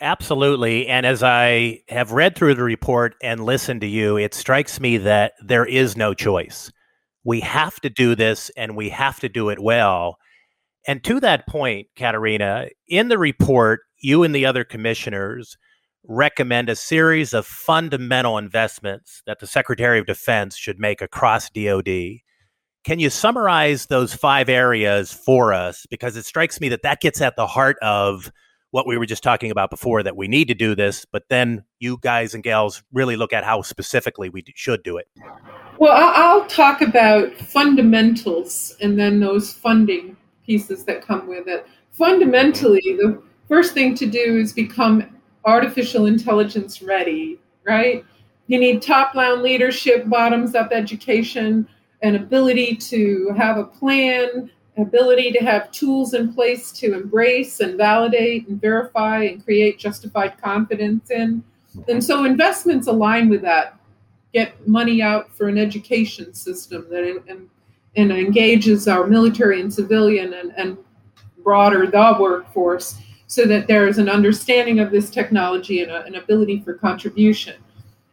Absolutely. 0.00 0.86
And 0.86 1.04
as 1.04 1.22
I 1.22 1.80
have 1.88 2.12
read 2.12 2.36
through 2.36 2.54
the 2.54 2.62
report 2.62 3.16
and 3.22 3.44
listened 3.44 3.80
to 3.80 3.86
you, 3.86 4.16
it 4.16 4.32
strikes 4.32 4.78
me 4.80 4.96
that 4.98 5.32
there 5.44 5.66
is 5.66 5.96
no 5.96 6.14
choice. 6.14 6.70
We 7.24 7.40
have 7.40 7.80
to 7.80 7.90
do 7.90 8.14
this 8.14 8.50
and 8.56 8.76
we 8.76 8.90
have 8.90 9.18
to 9.20 9.28
do 9.28 9.48
it 9.48 9.58
well. 9.58 10.18
And 10.86 11.02
to 11.04 11.20
that 11.20 11.48
point, 11.48 11.88
Katharina, 11.96 12.68
in 12.86 13.08
the 13.08 13.18
report, 13.18 13.80
you 14.00 14.22
and 14.22 14.34
the 14.34 14.46
other 14.46 14.64
commissioners 14.64 15.58
recommend 16.04 16.68
a 16.70 16.76
series 16.76 17.34
of 17.34 17.44
fundamental 17.44 18.38
investments 18.38 19.22
that 19.26 19.40
the 19.40 19.46
Secretary 19.46 19.98
of 19.98 20.06
Defense 20.06 20.56
should 20.56 20.78
make 20.78 21.02
across 21.02 21.50
DoD. 21.50 22.20
Can 22.84 23.00
you 23.00 23.10
summarize 23.10 23.86
those 23.86 24.14
five 24.14 24.48
areas 24.48 25.12
for 25.12 25.52
us? 25.52 25.84
Because 25.90 26.16
it 26.16 26.24
strikes 26.24 26.60
me 26.60 26.68
that 26.70 26.82
that 26.82 27.00
gets 27.00 27.20
at 27.20 27.36
the 27.36 27.48
heart 27.48 27.76
of 27.82 28.30
what 28.70 28.86
we 28.86 28.98
were 28.98 29.06
just 29.06 29.22
talking 29.22 29.50
about 29.50 29.70
before 29.70 30.02
that 30.02 30.16
we 30.16 30.28
need 30.28 30.48
to 30.48 30.54
do 30.54 30.74
this, 30.74 31.04
but 31.04 31.24
then 31.28 31.64
you 31.78 31.98
guys 32.00 32.34
and 32.34 32.42
gals 32.42 32.82
really 32.92 33.16
look 33.16 33.32
at 33.32 33.44
how 33.44 33.62
specifically 33.62 34.28
we 34.28 34.44
should 34.54 34.82
do 34.82 34.98
it. 34.98 35.08
Well, 35.78 35.92
I'll 35.94 36.46
talk 36.46 36.82
about 36.82 37.32
fundamentals 37.34 38.76
and 38.80 38.98
then 38.98 39.20
those 39.20 39.52
funding 39.52 40.16
pieces 40.44 40.84
that 40.84 41.02
come 41.02 41.26
with 41.26 41.46
it. 41.46 41.66
Fundamentally, 41.92 42.82
the 42.84 43.22
first 43.48 43.74
thing 43.74 43.94
to 43.94 44.06
do 44.06 44.38
is 44.38 44.52
become 44.52 45.04
artificial 45.44 46.06
intelligence 46.06 46.82
ready, 46.82 47.38
right? 47.64 48.04
You 48.48 48.58
need 48.58 48.82
top 48.82 49.14
down 49.14 49.42
leadership, 49.42 50.08
bottoms 50.08 50.54
up 50.54 50.72
education, 50.72 51.68
an 52.02 52.16
ability 52.16 52.76
to 52.76 53.34
have 53.36 53.58
a 53.58 53.64
plan, 53.64 54.50
ability 54.78 55.32
to 55.32 55.38
have 55.40 55.70
tools 55.70 56.14
in 56.14 56.32
place 56.32 56.72
to 56.72 56.94
embrace 56.94 57.60
and 57.60 57.76
validate 57.76 58.48
and 58.48 58.60
verify 58.60 59.24
and 59.24 59.44
create 59.44 59.78
justified 59.78 60.40
confidence 60.40 61.10
in. 61.10 61.42
And 61.88 62.02
so 62.02 62.24
investments 62.24 62.86
align 62.86 63.28
with 63.28 63.42
that. 63.42 63.78
Get 64.32 64.66
money 64.68 65.00
out 65.00 65.34
for 65.34 65.48
an 65.48 65.58
education 65.58 66.34
system 66.34 66.86
that 66.90 67.22
and, 67.28 67.48
and 67.96 68.12
engages 68.12 68.86
our 68.86 69.06
military 69.06 69.60
and 69.60 69.72
civilian 69.72 70.34
and, 70.34 70.52
and 70.56 70.78
broader 71.42 71.86
the 71.86 72.16
workforce 72.20 72.98
so 73.26 73.44
that 73.46 73.66
there 73.66 73.86
is 73.86 73.98
an 73.98 74.08
understanding 74.08 74.80
of 74.80 74.90
this 74.90 75.10
technology 75.10 75.82
and 75.82 75.90
a, 75.90 76.04
an 76.04 76.16
ability 76.16 76.60
for 76.60 76.74
contribution. 76.74 77.54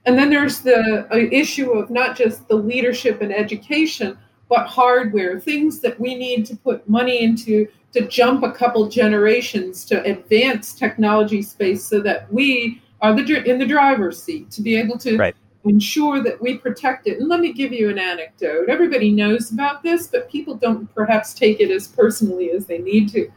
And 0.06 0.18
then 0.18 0.30
there's 0.30 0.60
the 0.60 1.08
uh, 1.12 1.18
issue 1.32 1.72
of 1.72 1.90
not 1.90 2.16
just 2.16 2.48
the 2.48 2.56
leadership 2.56 3.22
and 3.22 3.34
education, 3.34 4.18
but 4.50 4.68
hardware, 4.68 5.40
things 5.40 5.80
that 5.80 6.00
we 6.00 6.16
need 6.16 6.46
to 6.48 6.56
put 6.58 6.88
money 6.88 7.24
into 7.24 7.68
to 7.94 8.08
jump 8.08 8.44
a 8.44 8.52
couple 8.52 8.88
generations 8.90 9.86
to 9.86 10.04
advance 10.04 10.74
technology 10.74 11.42
space 11.42 11.84
so 11.84 12.02
that 12.02 12.32
we 12.32 12.82
are 13.02 13.14
the 13.14 13.44
in 13.50 13.58
the 13.58 13.66
driver's 13.66 14.22
seat 14.22 14.52
to 14.52 14.62
be 14.62 14.76
able 14.76 14.98
to 14.98 15.18
right. 15.18 15.36
ensure 15.64 16.22
that 16.24 16.42
we 16.42 16.58
protect 16.58 17.08
it. 17.08 17.20
And 17.20 17.30
let 17.30 17.40
me 17.40 17.54
give 17.54 17.72
you 17.72 17.90
an 17.90 17.98
anecdote. 17.98 18.70
Everybody 18.70 19.12
knows 19.12 19.52
about 19.52 19.82
this, 19.82 20.08
but 20.08 20.30
people 20.30 20.56
don't 20.56 20.94
perhaps 20.94 21.34
take 21.34 21.60
it 21.60 21.72
as 21.72 21.88
personally 21.88 22.52
as 22.52 22.66
they 22.66 22.80
need 22.80 23.10
to 23.10 23.32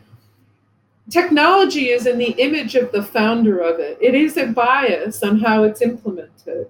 technology 1.11 1.89
is 1.89 2.07
in 2.07 2.19
the 2.19 2.31
image 2.33 2.75
of 2.75 2.93
the 2.93 3.03
founder 3.03 3.59
of 3.61 3.81
it. 3.81 3.99
It 4.01 4.15
is 4.15 4.37
a 4.37 4.47
bias 4.47 5.23
on 5.23 5.39
how 5.39 5.65
it's 5.65 5.83
implemented. 5.83 6.69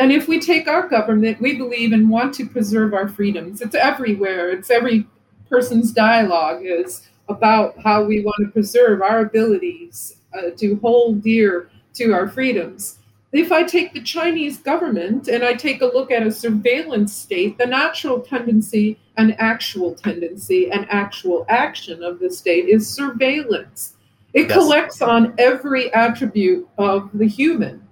And 0.00 0.10
if 0.10 0.28
we 0.28 0.40
take 0.40 0.66
our 0.66 0.88
government, 0.88 1.42
we 1.42 1.58
believe 1.58 1.92
and 1.92 2.08
want 2.08 2.32
to 2.36 2.46
preserve 2.46 2.94
our 2.94 3.06
freedoms. 3.06 3.60
It's 3.60 3.74
everywhere. 3.74 4.48
It's 4.48 4.70
every 4.70 5.06
person's 5.50 5.92
dialogue 5.92 6.62
is 6.64 7.06
about 7.28 7.78
how 7.82 8.04
we 8.04 8.24
want 8.24 8.36
to 8.46 8.50
preserve 8.50 9.02
our 9.02 9.20
abilities 9.20 10.16
uh, 10.32 10.52
to 10.56 10.76
hold 10.76 11.22
dear 11.22 11.68
to 11.94 12.12
our 12.12 12.28
freedoms. 12.28 12.98
If 13.32 13.52
I 13.52 13.62
take 13.62 13.92
the 13.92 14.00
Chinese 14.00 14.56
government 14.56 15.28
and 15.28 15.44
I 15.44 15.52
take 15.52 15.82
a 15.82 15.86
look 15.86 16.10
at 16.10 16.26
a 16.26 16.32
surveillance 16.32 17.14
state, 17.14 17.58
the 17.58 17.66
natural 17.66 18.20
tendency 18.20 18.98
and 19.18 19.38
actual 19.38 19.94
tendency 19.94 20.72
and 20.72 20.86
actual 20.88 21.44
action 21.50 22.02
of 22.02 22.20
the 22.20 22.30
state 22.30 22.70
is 22.70 22.88
surveillance. 22.88 23.96
It 24.32 24.48
yes. 24.48 24.56
collects 24.56 25.02
on 25.02 25.34
every 25.36 25.92
attribute 25.92 26.66
of 26.78 27.10
the 27.12 27.28
human. 27.28 27.86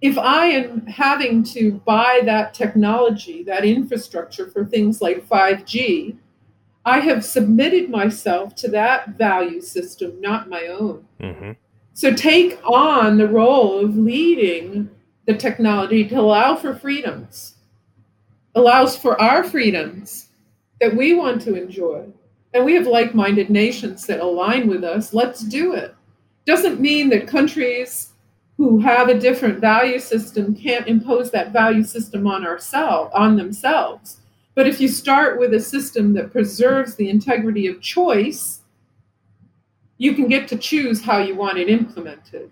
If 0.00 0.18
I 0.18 0.46
am 0.46 0.86
having 0.86 1.42
to 1.44 1.72
buy 1.86 2.20
that 2.24 2.52
technology, 2.52 3.42
that 3.44 3.64
infrastructure 3.64 4.50
for 4.50 4.64
things 4.64 5.00
like 5.00 5.26
5G, 5.26 6.16
I 6.84 7.00
have 7.00 7.24
submitted 7.24 7.90
myself 7.90 8.54
to 8.56 8.68
that 8.68 9.10
value 9.10 9.60
system, 9.60 10.20
not 10.20 10.48
my 10.48 10.66
own. 10.66 11.04
Mm-hmm. 11.20 11.52
So 11.94 12.14
take 12.14 12.60
on 12.64 13.16
the 13.16 13.26
role 13.26 13.84
of 13.84 13.96
leading 13.96 14.90
the 15.26 15.34
technology 15.34 16.06
to 16.08 16.20
allow 16.20 16.54
for 16.54 16.74
freedoms, 16.74 17.56
allows 18.54 18.96
for 18.96 19.20
our 19.20 19.42
freedoms 19.42 20.28
that 20.80 20.94
we 20.94 21.14
want 21.14 21.40
to 21.42 21.54
enjoy. 21.54 22.06
And 22.54 22.64
we 22.64 22.74
have 22.74 22.86
like 22.86 23.14
minded 23.14 23.50
nations 23.50 24.06
that 24.06 24.20
align 24.20 24.68
with 24.68 24.84
us. 24.84 25.12
Let's 25.12 25.40
do 25.40 25.74
it. 25.74 25.94
Doesn't 26.46 26.80
mean 26.80 27.08
that 27.10 27.26
countries 27.26 28.12
who 28.56 28.78
have 28.80 29.08
a 29.08 29.18
different 29.18 29.58
value 29.58 29.98
system 29.98 30.54
can't 30.54 30.88
impose 30.88 31.30
that 31.30 31.52
value 31.52 31.84
system 31.84 32.26
on 32.26 32.46
ourselves 32.46 33.12
on 33.14 33.36
themselves. 33.36 34.18
But 34.54 34.66
if 34.66 34.80
you 34.80 34.88
start 34.88 35.38
with 35.38 35.52
a 35.52 35.60
system 35.60 36.14
that 36.14 36.32
preserves 36.32 36.94
the 36.94 37.10
integrity 37.10 37.66
of 37.66 37.82
choice, 37.82 38.60
you 39.98 40.14
can 40.14 40.28
get 40.28 40.48
to 40.48 40.56
choose 40.56 41.02
how 41.02 41.18
you 41.18 41.34
want 41.34 41.58
it 41.58 41.68
implemented. 41.68 42.50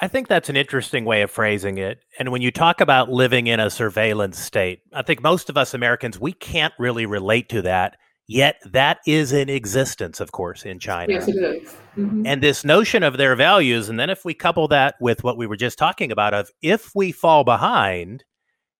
I 0.00 0.08
think 0.08 0.28
that's 0.28 0.50
an 0.50 0.56
interesting 0.56 1.04
way 1.04 1.22
of 1.22 1.30
phrasing 1.30 1.78
it. 1.78 2.00
And 2.18 2.30
when 2.30 2.42
you 2.42 2.50
talk 2.50 2.80
about 2.80 3.10
living 3.10 3.46
in 3.46 3.60
a 3.60 3.70
surveillance 3.70 4.38
state, 4.38 4.80
I 4.92 5.02
think 5.02 5.22
most 5.22 5.48
of 5.48 5.56
us 5.56 5.72
Americans, 5.72 6.20
we 6.20 6.32
can't 6.32 6.74
really 6.78 7.06
relate 7.06 7.48
to 7.50 7.62
that. 7.62 7.96
Yet 8.28 8.60
that 8.64 8.98
is 9.06 9.32
in 9.32 9.48
existence, 9.48 10.18
of 10.18 10.32
course, 10.32 10.64
in 10.64 10.80
China. 10.80 11.12
Yes, 11.12 11.28
it 11.28 11.36
is. 11.36 11.68
Mm-hmm. 11.96 12.26
And 12.26 12.42
this 12.42 12.64
notion 12.64 13.04
of 13.04 13.18
their 13.18 13.36
values, 13.36 13.88
and 13.88 14.00
then 14.00 14.10
if 14.10 14.24
we 14.24 14.34
couple 14.34 14.66
that 14.68 14.96
with 15.00 15.22
what 15.22 15.36
we 15.36 15.46
were 15.46 15.56
just 15.56 15.78
talking 15.78 16.10
about, 16.10 16.34
of 16.34 16.50
if 16.60 16.90
we 16.94 17.12
fall 17.12 17.44
behind 17.44 18.24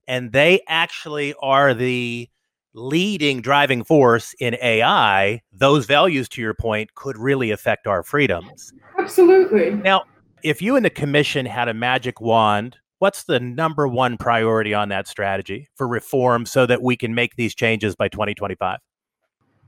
and 0.09 0.33
they 0.33 0.61
actually 0.69 1.33
are 1.41 1.75
the 1.75 2.29
leading 2.75 3.41
driving 3.41 3.85
force 3.85 4.35
in 4.41 4.57
AI, 4.61 5.41
those 5.53 5.87
values, 5.87 6.29
to 6.31 6.43
your 6.43 6.55
point, 6.55 6.95
could 6.95 7.17
really 7.17 7.51
affect 7.53 7.87
our 7.87 8.03
freedoms. 8.03 8.73
Absolutely. 8.99 9.71
Now, 9.71 10.05
if 10.43 10.61
you 10.61 10.77
and 10.77 10.85
the 10.85 10.91
commission 10.91 11.47
had 11.47 11.69
a 11.69 11.75
magic 11.75 12.21
wand, 12.21 12.79
what's 12.99 13.25
the 13.25 13.41
number 13.41 13.89
one 13.89 14.19
priority 14.19 14.75
on 14.75 14.89
that 14.91 15.09
strategy 15.09 15.69
for 15.77 15.87
reform 15.89 16.47
so 16.47 16.67
that 16.67 16.83
we 16.83 16.97
can 16.97 17.15
make 17.15 17.37
these 17.37 17.55
changes 17.55 17.95
by 17.95 18.09
2025? 18.09 18.79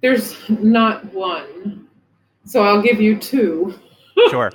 There's 0.00 0.36
not 0.48 1.12
one. 1.12 1.88
So 2.44 2.62
I'll 2.62 2.82
give 2.82 3.00
you 3.00 3.18
two. 3.18 3.74
Sure. 4.30 4.50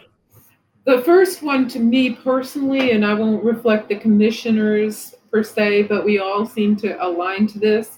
the 0.86 1.01
first 1.03 1.41
one 1.41 1.69
to 1.69 1.79
me 1.79 2.15
personally, 2.15 2.91
and 2.91 3.06
I 3.06 3.13
won't 3.13 3.41
reflect 3.45 3.88
the 3.88 3.95
commissioners 3.95 5.15
per 5.32 5.41
se, 5.41 5.84
but 5.84 6.03
we 6.03 6.19
all 6.19 6.45
seem 6.45 6.75
to 6.77 7.01
align 7.01 7.47
to 7.47 7.60
this, 7.60 7.97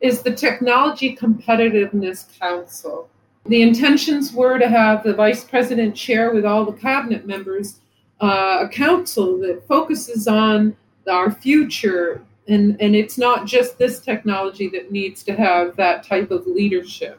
is 0.00 0.22
the 0.22 0.32
Technology 0.34 1.16
Competitiveness 1.16 2.36
Council. 2.36 3.08
The 3.46 3.62
intentions 3.62 4.32
were 4.32 4.58
to 4.58 4.68
have 4.68 5.04
the 5.04 5.14
vice 5.14 5.44
president 5.44 5.94
chair 5.94 6.34
with 6.34 6.44
all 6.44 6.64
the 6.64 6.78
cabinet 6.78 7.28
members 7.28 7.80
uh, 8.20 8.60
a 8.62 8.68
council 8.68 9.38
that 9.38 9.66
focuses 9.66 10.26
on 10.26 10.76
our 11.08 11.30
future. 11.30 12.22
And, 12.46 12.80
and 12.80 12.94
it's 12.94 13.16
not 13.16 13.46
just 13.46 13.78
this 13.78 14.00
technology 14.00 14.68
that 14.68 14.92
needs 14.92 15.22
to 15.24 15.34
have 15.34 15.76
that 15.76 16.02
type 16.02 16.30
of 16.30 16.46
leadership. 16.46 17.18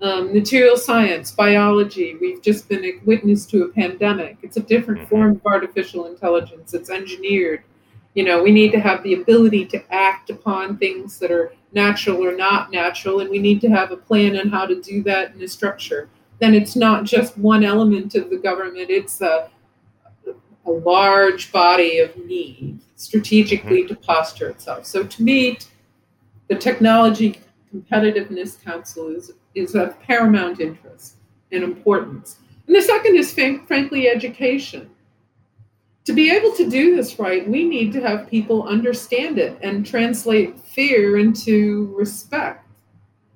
Um, 0.00 0.32
material 0.34 0.76
science, 0.76 1.30
biology, 1.30 2.16
we've 2.20 2.42
just 2.42 2.68
been 2.68 2.84
a 2.84 2.98
witness 3.04 3.46
to 3.46 3.62
a 3.62 3.68
pandemic. 3.68 4.36
It's 4.42 4.56
a 4.56 4.62
different 4.62 5.08
form 5.08 5.36
of 5.36 5.46
artificial 5.46 6.06
intelligence, 6.06 6.74
it's 6.74 6.90
engineered. 6.90 7.62
You 8.14 8.24
know, 8.24 8.42
we 8.42 8.50
need 8.50 8.72
to 8.72 8.80
have 8.80 9.02
the 9.04 9.14
ability 9.14 9.66
to 9.66 9.94
act 9.94 10.28
upon 10.28 10.76
things 10.76 11.18
that 11.20 11.30
are 11.30 11.52
natural 11.72 12.24
or 12.24 12.36
not 12.36 12.72
natural, 12.72 13.20
and 13.20 13.30
we 13.30 13.38
need 13.38 13.60
to 13.60 13.68
have 13.68 13.92
a 13.92 13.96
plan 13.96 14.36
on 14.36 14.48
how 14.48 14.66
to 14.66 14.80
do 14.82 15.04
that 15.04 15.34
in 15.34 15.42
a 15.42 15.48
structure. 15.48 16.08
Then 16.40 16.52
it's 16.52 16.74
not 16.74 17.04
just 17.04 17.38
one 17.38 17.64
element 17.64 18.16
of 18.16 18.28
the 18.28 18.38
government, 18.38 18.90
it's 18.90 19.20
a, 19.20 19.50
a 20.66 20.70
large 20.70 21.52
body 21.52 21.98
of 21.98 22.16
need 22.24 22.78
strategically 22.96 23.84
mm-hmm. 23.84 23.94
to 23.94 23.96
posture 23.96 24.48
itself. 24.48 24.86
So 24.86 25.04
to 25.04 25.22
me, 25.22 25.58
the 26.48 26.56
Technology 26.56 27.40
Competitiveness 27.74 28.62
Council 28.62 29.08
is, 29.08 29.32
is 29.54 29.74
of 29.74 29.98
paramount 30.00 30.60
interest 30.60 31.16
and 31.50 31.64
importance. 31.64 32.38
And 32.66 32.76
the 32.76 32.82
second 32.82 33.16
is, 33.16 33.32
frankly, 33.32 34.08
education 34.08 34.90
to 36.04 36.12
be 36.12 36.30
able 36.30 36.52
to 36.56 36.68
do 36.68 36.96
this 36.96 37.18
right, 37.18 37.46
we 37.48 37.64
need 37.64 37.92
to 37.92 38.00
have 38.00 38.28
people 38.28 38.66
understand 38.66 39.38
it 39.38 39.58
and 39.62 39.86
translate 39.86 40.58
fear 40.58 41.18
into 41.18 41.94
respect. 41.96 42.66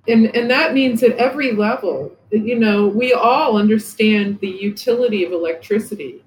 And, 0.08 0.34
and 0.36 0.50
that 0.50 0.74
means 0.74 1.02
at 1.02 1.12
every 1.12 1.52
level, 1.52 2.12
you 2.30 2.58
know, 2.58 2.86
we 2.86 3.12
all 3.12 3.56
understand 3.56 4.40
the 4.40 4.48
utility 4.48 5.24
of 5.24 5.32
electricity. 5.32 6.24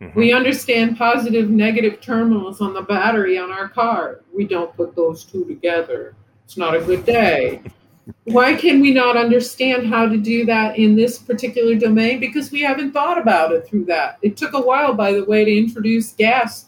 Mm-hmm. 0.00 0.18
We 0.18 0.32
understand 0.32 0.98
positive, 0.98 1.48
negative 1.48 2.00
terminals 2.00 2.60
on 2.60 2.74
the 2.74 2.82
battery 2.82 3.38
on 3.38 3.50
our 3.50 3.68
car. 3.68 4.20
We 4.34 4.46
don't 4.46 4.74
put 4.76 4.94
those 4.94 5.24
two 5.24 5.44
together. 5.44 6.14
It's 6.44 6.56
not 6.56 6.76
a 6.76 6.80
good 6.80 7.06
day. 7.06 7.62
Why 8.24 8.54
can 8.54 8.80
we 8.80 8.92
not 8.92 9.16
understand 9.16 9.88
how 9.88 10.06
to 10.08 10.16
do 10.16 10.44
that 10.46 10.78
in 10.78 10.94
this 10.94 11.18
particular 11.18 11.74
domain? 11.74 12.20
Because 12.20 12.52
we 12.52 12.60
haven't 12.60 12.92
thought 12.92 13.18
about 13.18 13.52
it 13.52 13.66
through 13.66 13.86
that. 13.86 14.18
It 14.22 14.36
took 14.36 14.52
a 14.52 14.60
while, 14.60 14.94
by 14.94 15.12
the 15.12 15.24
way, 15.24 15.44
to 15.44 15.56
introduce 15.56 16.12
gas 16.12 16.66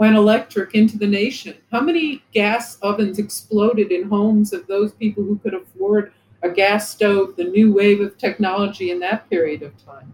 and 0.00 0.16
electric 0.16 0.74
into 0.74 0.98
the 0.98 1.06
nation. 1.06 1.54
How 1.70 1.80
many 1.80 2.24
gas 2.32 2.78
ovens 2.82 3.18
exploded 3.18 3.92
in 3.92 4.08
homes 4.08 4.52
of 4.52 4.66
those 4.66 4.92
people 4.92 5.22
who 5.22 5.38
could 5.38 5.54
afford 5.54 6.12
a 6.42 6.50
gas 6.50 6.90
stove, 6.90 7.36
the 7.36 7.44
new 7.44 7.72
wave 7.72 8.00
of 8.00 8.18
technology 8.18 8.90
in 8.90 8.98
that 9.00 9.30
period 9.30 9.62
of 9.62 9.72
time? 9.84 10.12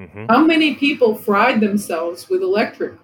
Mm-hmm. 0.00 0.26
How 0.28 0.44
many 0.44 0.74
people 0.74 1.14
fried 1.14 1.60
themselves 1.60 2.28
with 2.28 2.42
electric? 2.42 2.94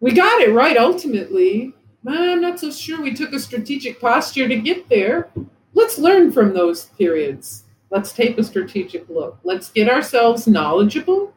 We 0.00 0.12
got 0.12 0.40
it 0.42 0.52
right 0.52 0.76
ultimately. 0.76 1.72
I'm 2.08 2.40
not 2.40 2.60
so 2.60 2.70
sure 2.70 3.02
we 3.02 3.14
took 3.14 3.32
a 3.32 3.40
strategic 3.40 4.00
posture 4.00 4.48
to 4.48 4.56
get 4.56 4.88
there 4.88 5.30
let's 5.76 5.98
learn 5.98 6.32
from 6.32 6.52
those 6.52 6.86
periods. 6.98 7.64
Let's 7.90 8.10
take 8.10 8.38
a 8.38 8.44
strategic 8.44 9.08
look. 9.08 9.38
Let's 9.44 9.70
get 9.70 9.88
ourselves 9.88 10.48
knowledgeable 10.48 11.32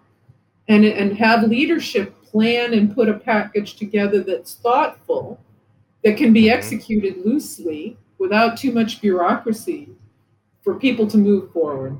and, 0.67 0.85
and 0.85 1.15
have 1.17 1.43
leadership 1.43 2.15
plan 2.23 2.73
and 2.73 2.95
put 2.95 3.09
a 3.09 3.13
package 3.13 3.75
together 3.75 4.23
that's 4.23 4.55
thoughtful, 4.55 5.39
that 6.03 6.17
can 6.17 6.31
be 6.31 6.43
mm-hmm. 6.43 6.57
executed 6.57 7.17
loosely 7.25 7.97
without 8.17 8.57
too 8.57 8.71
much 8.71 9.01
bureaucracy 9.01 9.89
for 10.61 10.79
people 10.79 11.05
to 11.07 11.17
move 11.17 11.51
forward. 11.51 11.99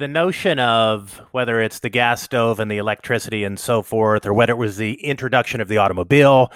The 0.00 0.08
notion 0.08 0.58
of 0.58 1.20
whether 1.32 1.60
it's 1.60 1.80
the 1.80 1.90
gas 1.90 2.22
stove 2.22 2.58
and 2.58 2.70
the 2.70 2.78
electricity 2.78 3.44
and 3.44 3.60
so 3.60 3.82
forth, 3.82 4.24
or 4.24 4.32
whether 4.32 4.54
it 4.54 4.56
was 4.56 4.78
the 4.78 4.94
introduction 4.94 5.60
of 5.60 5.68
the 5.68 5.76
automobile, 5.76 6.50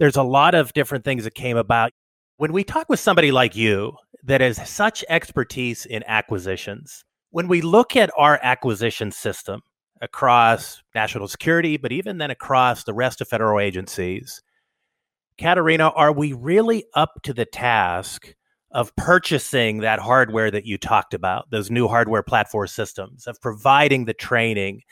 there's 0.00 0.16
a 0.16 0.24
lot 0.24 0.56
of 0.56 0.72
different 0.72 1.04
things 1.04 1.22
that 1.22 1.36
came 1.36 1.56
about. 1.56 1.92
When 2.38 2.52
we 2.52 2.64
talk 2.64 2.88
with 2.88 2.98
somebody 2.98 3.30
like 3.30 3.54
you 3.54 3.92
that 4.24 4.40
has 4.40 4.68
such 4.68 5.04
expertise 5.08 5.86
in 5.86 6.02
acquisitions. 6.08 7.04
When 7.30 7.46
we 7.46 7.60
look 7.60 7.94
at 7.94 8.10
our 8.16 8.40
acquisition 8.42 9.12
system 9.12 9.60
across 10.00 10.82
national 10.92 11.28
security, 11.28 11.76
but 11.76 11.92
even 11.92 12.18
then 12.18 12.32
across 12.32 12.82
the 12.82 12.94
rest 12.94 13.20
of 13.20 13.28
federal 13.28 13.60
agencies, 13.60 14.42
Katharina, 15.38 15.90
are 15.90 16.10
we 16.10 16.32
really 16.32 16.84
up 16.94 17.22
to 17.22 17.32
the 17.32 17.44
task 17.44 18.34
of 18.72 18.94
purchasing 18.96 19.78
that 19.78 19.98
hardware 19.98 20.50
that 20.50 20.66
you 20.66 20.76
talked 20.76 21.14
about, 21.14 21.50
those 21.50 21.70
new 21.70 21.88
hardware 21.88 22.22
platform 22.22 22.66
systems, 22.66 23.26
of 23.26 23.40
providing 23.40 24.04
the 24.04 24.14
training, 24.14 24.82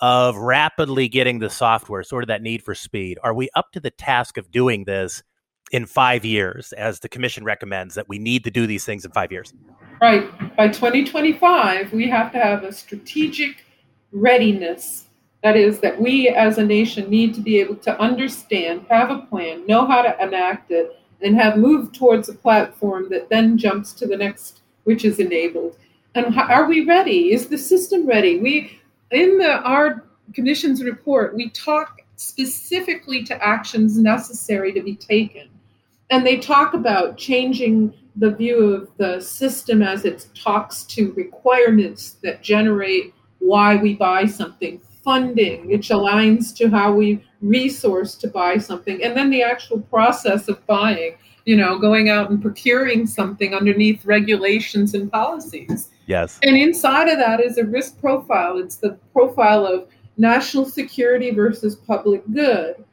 of 0.00 0.36
rapidly 0.36 1.08
getting 1.08 1.38
the 1.38 1.50
software, 1.50 2.02
sort 2.02 2.22
of 2.22 2.28
that 2.28 2.42
need 2.42 2.62
for 2.62 2.74
speed? 2.74 3.18
Are 3.22 3.34
we 3.34 3.48
up 3.54 3.72
to 3.72 3.80
the 3.80 3.90
task 3.90 4.36
of 4.36 4.50
doing 4.50 4.84
this 4.84 5.22
in 5.72 5.86
five 5.86 6.24
years, 6.24 6.72
as 6.74 7.00
the 7.00 7.08
commission 7.08 7.42
recommends 7.44 7.94
that 7.94 8.08
we 8.08 8.18
need 8.18 8.44
to 8.44 8.50
do 8.50 8.66
these 8.66 8.84
things 8.84 9.04
in 9.04 9.10
five 9.10 9.32
years? 9.32 9.52
Right. 10.00 10.28
By 10.56 10.68
2025, 10.68 11.92
we 11.92 12.08
have 12.08 12.30
to 12.32 12.38
have 12.38 12.62
a 12.62 12.72
strategic 12.72 13.64
readiness. 14.12 15.06
That 15.42 15.56
is, 15.56 15.80
that 15.80 16.00
we 16.00 16.28
as 16.28 16.58
a 16.58 16.64
nation 16.64 17.10
need 17.10 17.34
to 17.34 17.40
be 17.40 17.60
able 17.60 17.76
to 17.76 18.00
understand, 18.00 18.86
have 18.88 19.10
a 19.10 19.26
plan, 19.26 19.66
know 19.66 19.86
how 19.86 20.02
to 20.02 20.22
enact 20.22 20.70
it, 20.70 20.96
and 21.24 21.34
have 21.36 21.56
moved 21.56 21.94
towards 21.94 22.28
a 22.28 22.34
platform 22.34 23.08
that 23.10 23.28
then 23.30 23.58
jumps 23.58 23.92
to 23.94 24.06
the 24.06 24.16
next, 24.16 24.60
which 24.84 25.04
is 25.04 25.18
enabled. 25.18 25.76
And 26.14 26.38
are 26.38 26.66
we 26.66 26.84
ready? 26.84 27.32
Is 27.32 27.48
the 27.48 27.58
system 27.58 28.06
ready? 28.06 28.38
We, 28.38 28.78
in 29.10 29.38
the 29.38 29.60
our 29.62 30.04
commission's 30.32 30.84
report, 30.84 31.34
we 31.34 31.50
talk 31.50 32.02
specifically 32.16 33.24
to 33.24 33.44
actions 33.44 33.98
necessary 33.98 34.72
to 34.72 34.82
be 34.82 34.94
taken 34.94 35.48
and 36.10 36.24
they 36.26 36.36
talk 36.36 36.74
about 36.74 37.16
changing 37.16 37.92
the 38.16 38.30
view 38.30 38.72
of 38.72 38.88
the 38.98 39.20
system 39.20 39.82
as 39.82 40.04
it 40.04 40.28
talks 40.34 40.84
to 40.84 41.12
requirements 41.14 42.16
that 42.22 42.42
generate 42.42 43.12
why 43.40 43.76
we 43.76 43.94
buy 43.94 44.24
something, 44.24 44.80
funding, 45.02 45.66
which 45.66 45.88
aligns 45.88 46.54
to 46.56 46.68
how 46.68 46.92
we 46.92 47.24
resource 47.44 48.14
to 48.16 48.28
buy 48.28 48.56
something, 48.58 49.02
and 49.02 49.16
then 49.16 49.30
the 49.30 49.42
actual 49.42 49.80
process 49.82 50.48
of 50.48 50.64
buying, 50.66 51.16
you 51.44 51.56
know, 51.56 51.78
going 51.78 52.08
out 52.08 52.30
and 52.30 52.40
procuring 52.40 53.06
something 53.06 53.54
underneath 53.54 54.04
regulations 54.04 54.94
and 54.94 55.12
policies. 55.12 55.90
Yes. 56.06 56.38
And 56.42 56.56
inside 56.56 57.08
of 57.08 57.18
that 57.18 57.40
is 57.40 57.58
a 57.58 57.64
risk 57.64 58.00
profile. 58.00 58.58
It's 58.58 58.76
the 58.76 58.98
profile 59.12 59.66
of 59.66 59.88
national 60.16 60.66
security 60.66 61.30
versus 61.30 61.76
public 61.76 62.22
good. 62.32 62.84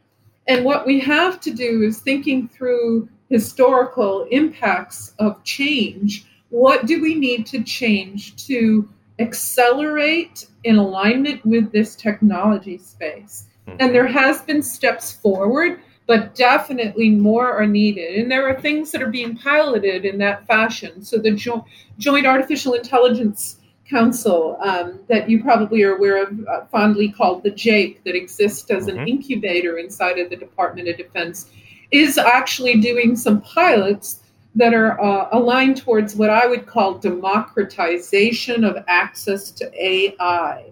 And 0.48 0.66
what 0.66 0.86
we 0.86 1.00
have 1.00 1.40
to 1.42 1.52
do 1.52 1.84
is 1.84 2.00
thinking 2.00 2.48
through 2.50 3.08
historical 3.30 4.28
impacts 4.32 5.14
of 5.20 5.42
change. 5.44 6.26
What 6.50 6.86
do 6.86 7.02
we 7.02 7.16
need 7.16 7.46
to 7.48 7.64
change 7.64 8.46
to 8.48 8.90
accelerate 9.20 10.48
in 10.64 10.78
alignment 10.78 11.46
with 11.46 11.72
this 11.72 11.96
technology 11.96 12.78
space? 12.78 13.48
Mm-hmm. 13.68 13.78
And 13.80 13.96
there 13.96 14.08
has 14.08 14.42
been 14.42 14.64
steps 14.64 15.12
forward, 15.12 15.82
but 16.08 16.36
definitely 16.36 17.10
more 17.10 17.52
are 17.52 17.68
needed. 17.68 18.20
And 18.20 18.32
there 18.32 18.48
are 18.48 18.60
things 18.60 18.92
that 18.92 19.02
are 19.02 19.10
being 19.10 19.38
piloted 19.38 20.06
in 20.06 20.18
that 20.20 20.46
fashion. 20.48 21.04
So 21.04 21.18
the 21.18 21.32
jo- 21.32 21.66
Joint 21.98 22.26
Artificial 22.26 22.74
Intelligence 22.74 23.58
Council 23.88 24.58
um, 24.62 25.00
that 25.10 25.30
you 25.30 25.44
probably 25.44 25.84
are 25.84 25.96
aware 25.96 26.24
of, 26.24 26.40
uh, 26.48 26.66
fondly 26.72 27.12
called 27.12 27.44
the 27.44 27.52
JAIC, 27.52 28.04
that 28.06 28.16
exists 28.16 28.70
as 28.72 28.88
mm-hmm. 28.88 29.00
an 29.00 29.08
incubator 29.08 29.78
inside 29.78 30.18
of 30.18 30.30
the 30.30 30.36
Department 30.38 30.88
of 30.88 30.98
Defense, 30.98 31.50
is 31.92 32.18
actually 32.18 32.80
doing 32.80 33.16
some 33.16 33.42
pilots 33.42 34.22
that 34.56 34.74
are 34.74 35.00
uh, 35.02 35.30
aligned 35.32 35.78
towards 35.78 36.16
what 36.16 36.30
I 36.30 36.48
would 36.48 36.66
call 36.66 36.96
democratization 36.96 38.64
of 38.64 38.84
access 38.88 39.52
to 39.52 39.72
AI. 39.74 40.72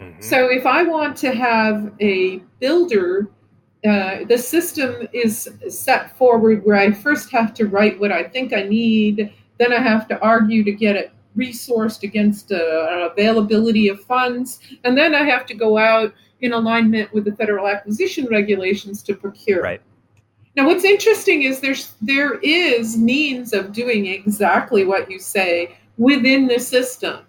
Mm-hmm. 0.00 0.20
So 0.22 0.50
if 0.50 0.66
I 0.66 0.82
want 0.82 1.16
to 1.18 1.34
have 1.34 1.92
a 2.00 2.38
builder, 2.58 3.30
uh, 3.84 4.24
the 4.28 4.38
system 4.38 5.08
is 5.12 5.48
set 5.68 6.16
forward 6.16 6.64
where 6.64 6.76
I 6.76 6.90
first 6.92 7.30
have 7.30 7.54
to 7.54 7.66
write 7.66 7.98
what 8.00 8.12
I 8.12 8.24
think 8.24 8.52
I 8.52 8.62
need, 8.62 9.32
then 9.58 9.72
I 9.72 9.80
have 9.80 10.08
to 10.08 10.20
argue 10.20 10.64
to 10.64 10.72
get 10.72 10.96
it 10.96 11.12
resourced 11.36 12.02
against 12.02 12.50
uh, 12.50 13.10
availability 13.12 13.88
of 13.88 14.00
funds. 14.00 14.60
And 14.84 14.96
then 14.96 15.14
I 15.14 15.22
have 15.24 15.46
to 15.46 15.54
go 15.54 15.78
out 15.78 16.12
in 16.40 16.52
alignment 16.52 17.12
with 17.12 17.24
the 17.24 17.36
federal 17.36 17.68
acquisition 17.68 18.26
regulations 18.30 19.02
to 19.04 19.14
procure. 19.14 19.62
Right. 19.62 19.82
Now, 20.56 20.66
what's 20.66 20.84
interesting 20.84 21.44
is 21.44 21.60
there's 21.60 21.94
there 22.02 22.38
is 22.40 22.96
means 22.96 23.52
of 23.52 23.72
doing 23.72 24.06
exactly 24.06 24.84
what 24.84 25.10
you 25.10 25.18
say 25.18 25.76
within 25.96 26.48
the 26.48 26.58
system, 26.58 27.20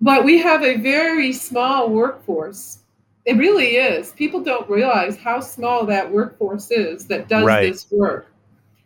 but 0.00 0.24
we 0.24 0.38
have 0.38 0.62
a 0.62 0.76
very 0.76 1.32
small 1.32 1.88
workforce 1.90 2.78
It 3.24 3.36
really 3.38 3.74
is. 3.76 4.12
People 4.12 4.40
don't 4.40 4.70
realize 4.70 5.16
how 5.16 5.40
small 5.40 5.84
that 5.86 6.12
workforce 6.12 6.70
is 6.70 7.08
that 7.08 7.26
does 7.28 7.44
Right. 7.44 7.72
this 7.72 7.90
work. 7.90 8.32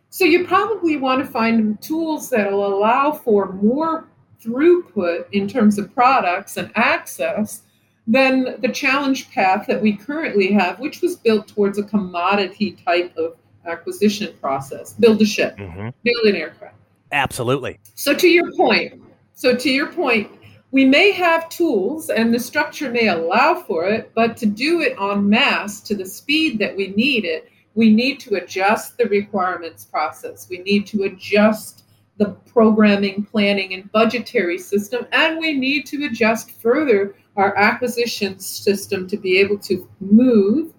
So 0.09 0.25
you 0.25 0.47
probably 0.47 0.97
want 0.97 1.23
to 1.23 1.31
find 1.31 1.79
tools 1.79 2.31
that 2.31 2.51
will 2.51 2.65
allow 2.65 3.11
for 3.11 3.53
more 3.53 4.07
throughput 4.43 5.25
in 5.31 5.47
terms 5.47 5.77
of 5.77 5.93
products 5.93 6.57
and 6.57 6.71
access 6.73 7.61
than 8.07 8.55
the 8.61 8.69
challenge 8.69 9.29
path 9.29 9.67
that 9.67 9.79
we 9.79 9.95
currently 9.95 10.51
have, 10.53 10.79
which 10.79 11.01
was 11.01 11.17
built 11.17 11.47
towards 11.47 11.77
a 11.77 11.83
commodity 11.83 12.75
type 12.83 13.15
of 13.15 13.35
acquisition 13.67 14.33
process. 14.41 14.93
Build 14.93 15.21
a 15.21 15.25
ship, 15.25 15.55
hmm 15.55 15.89
build 16.03 16.25
an 16.25 16.35
aircraft. 16.35 16.77
Absolutely. 17.11 17.79
So 17.93 18.15
to 18.15 18.27
your 18.27 18.51
point, 18.53 18.99
so 19.35 19.55
to 19.55 19.69
your 19.69 19.85
point, 19.93 20.31
we 20.71 20.85
may 20.85 21.11
have 21.11 21.49
tools 21.49 22.09
and 22.09 22.33
the 22.33 22.39
structure 22.39 22.89
may 22.89 23.09
allow 23.09 23.55
for 23.55 23.85
it, 23.87 24.11
but 24.15 24.37
to 24.37 24.45
do 24.45 24.81
it 24.81 24.97
en 24.99 25.29
masse 25.29 25.81
to 25.81 25.95
the 25.95 26.05
speed 26.05 26.59
that 26.59 26.75
we 26.75 26.87
need 26.89 27.25
it, 27.25 27.49
we 27.75 27.93
need 27.93 28.19
to 28.21 28.35
adjust 28.35 28.97
the 28.97 29.05
requirements 29.05 29.85
process. 29.85 30.47
We 30.49 30.59
need 30.59 30.87
to 30.87 31.03
adjust 31.03 31.83
the 32.17 32.31
programming, 32.45 33.23
planning, 33.23 33.73
and 33.73 33.91
budgetary 33.91 34.57
system, 34.57 35.07
and 35.11 35.39
we 35.39 35.53
need 35.53 35.85
to 35.87 36.05
adjust 36.05 36.51
further 36.61 37.15
our 37.35 37.57
acquisition 37.57 38.39
system 38.39 39.07
to 39.07 39.17
be 39.17 39.39
able 39.39 39.57
to 39.59 39.89
move 39.99 40.73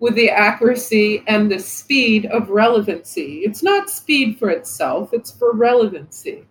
with 0.00 0.14
the 0.16 0.28
accuracy 0.28 1.22
and 1.28 1.50
the 1.50 1.58
speed 1.58 2.26
of 2.26 2.50
relevancy. 2.50 3.42
It's 3.44 3.62
not 3.62 3.88
speed 3.88 4.38
for 4.38 4.50
itself, 4.50 5.10
it's 5.12 5.30
for 5.30 5.52
relevancy. 5.52 6.44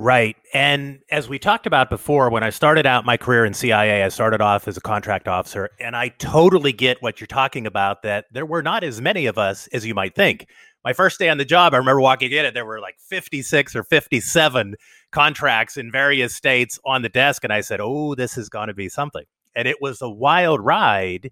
Right. 0.00 0.34
And 0.54 1.00
as 1.10 1.28
we 1.28 1.38
talked 1.38 1.66
about 1.66 1.90
before, 1.90 2.30
when 2.30 2.42
I 2.42 2.48
started 2.48 2.86
out 2.86 3.04
my 3.04 3.18
career 3.18 3.44
in 3.44 3.52
CIA, 3.52 4.02
I 4.02 4.08
started 4.08 4.40
off 4.40 4.66
as 4.66 4.78
a 4.78 4.80
contract 4.80 5.28
officer, 5.28 5.68
and 5.78 5.94
I 5.94 6.08
totally 6.08 6.72
get 6.72 7.02
what 7.02 7.20
you're 7.20 7.26
talking 7.26 7.66
about 7.66 8.00
that 8.00 8.24
there 8.32 8.46
were 8.46 8.62
not 8.62 8.82
as 8.82 8.98
many 9.02 9.26
of 9.26 9.36
us 9.36 9.68
as 9.74 9.84
you 9.84 9.94
might 9.94 10.14
think. 10.14 10.46
My 10.86 10.94
first 10.94 11.18
day 11.18 11.28
on 11.28 11.36
the 11.36 11.44
job, 11.44 11.74
I 11.74 11.76
remember 11.76 12.00
walking 12.00 12.32
in 12.32 12.46
and 12.46 12.56
there 12.56 12.64
were 12.64 12.80
like 12.80 12.96
56 12.98 13.76
or 13.76 13.84
57 13.84 14.74
contracts 15.12 15.76
in 15.76 15.92
various 15.92 16.34
states 16.34 16.78
on 16.86 17.02
the 17.02 17.10
desk. 17.10 17.44
And 17.44 17.52
I 17.52 17.60
said, 17.60 17.80
Oh, 17.82 18.14
this 18.14 18.38
is 18.38 18.48
going 18.48 18.68
to 18.68 18.74
be 18.74 18.88
something. 18.88 19.24
And 19.54 19.68
it 19.68 19.82
was 19.82 20.00
a 20.00 20.08
wild 20.08 20.64
ride. 20.64 21.30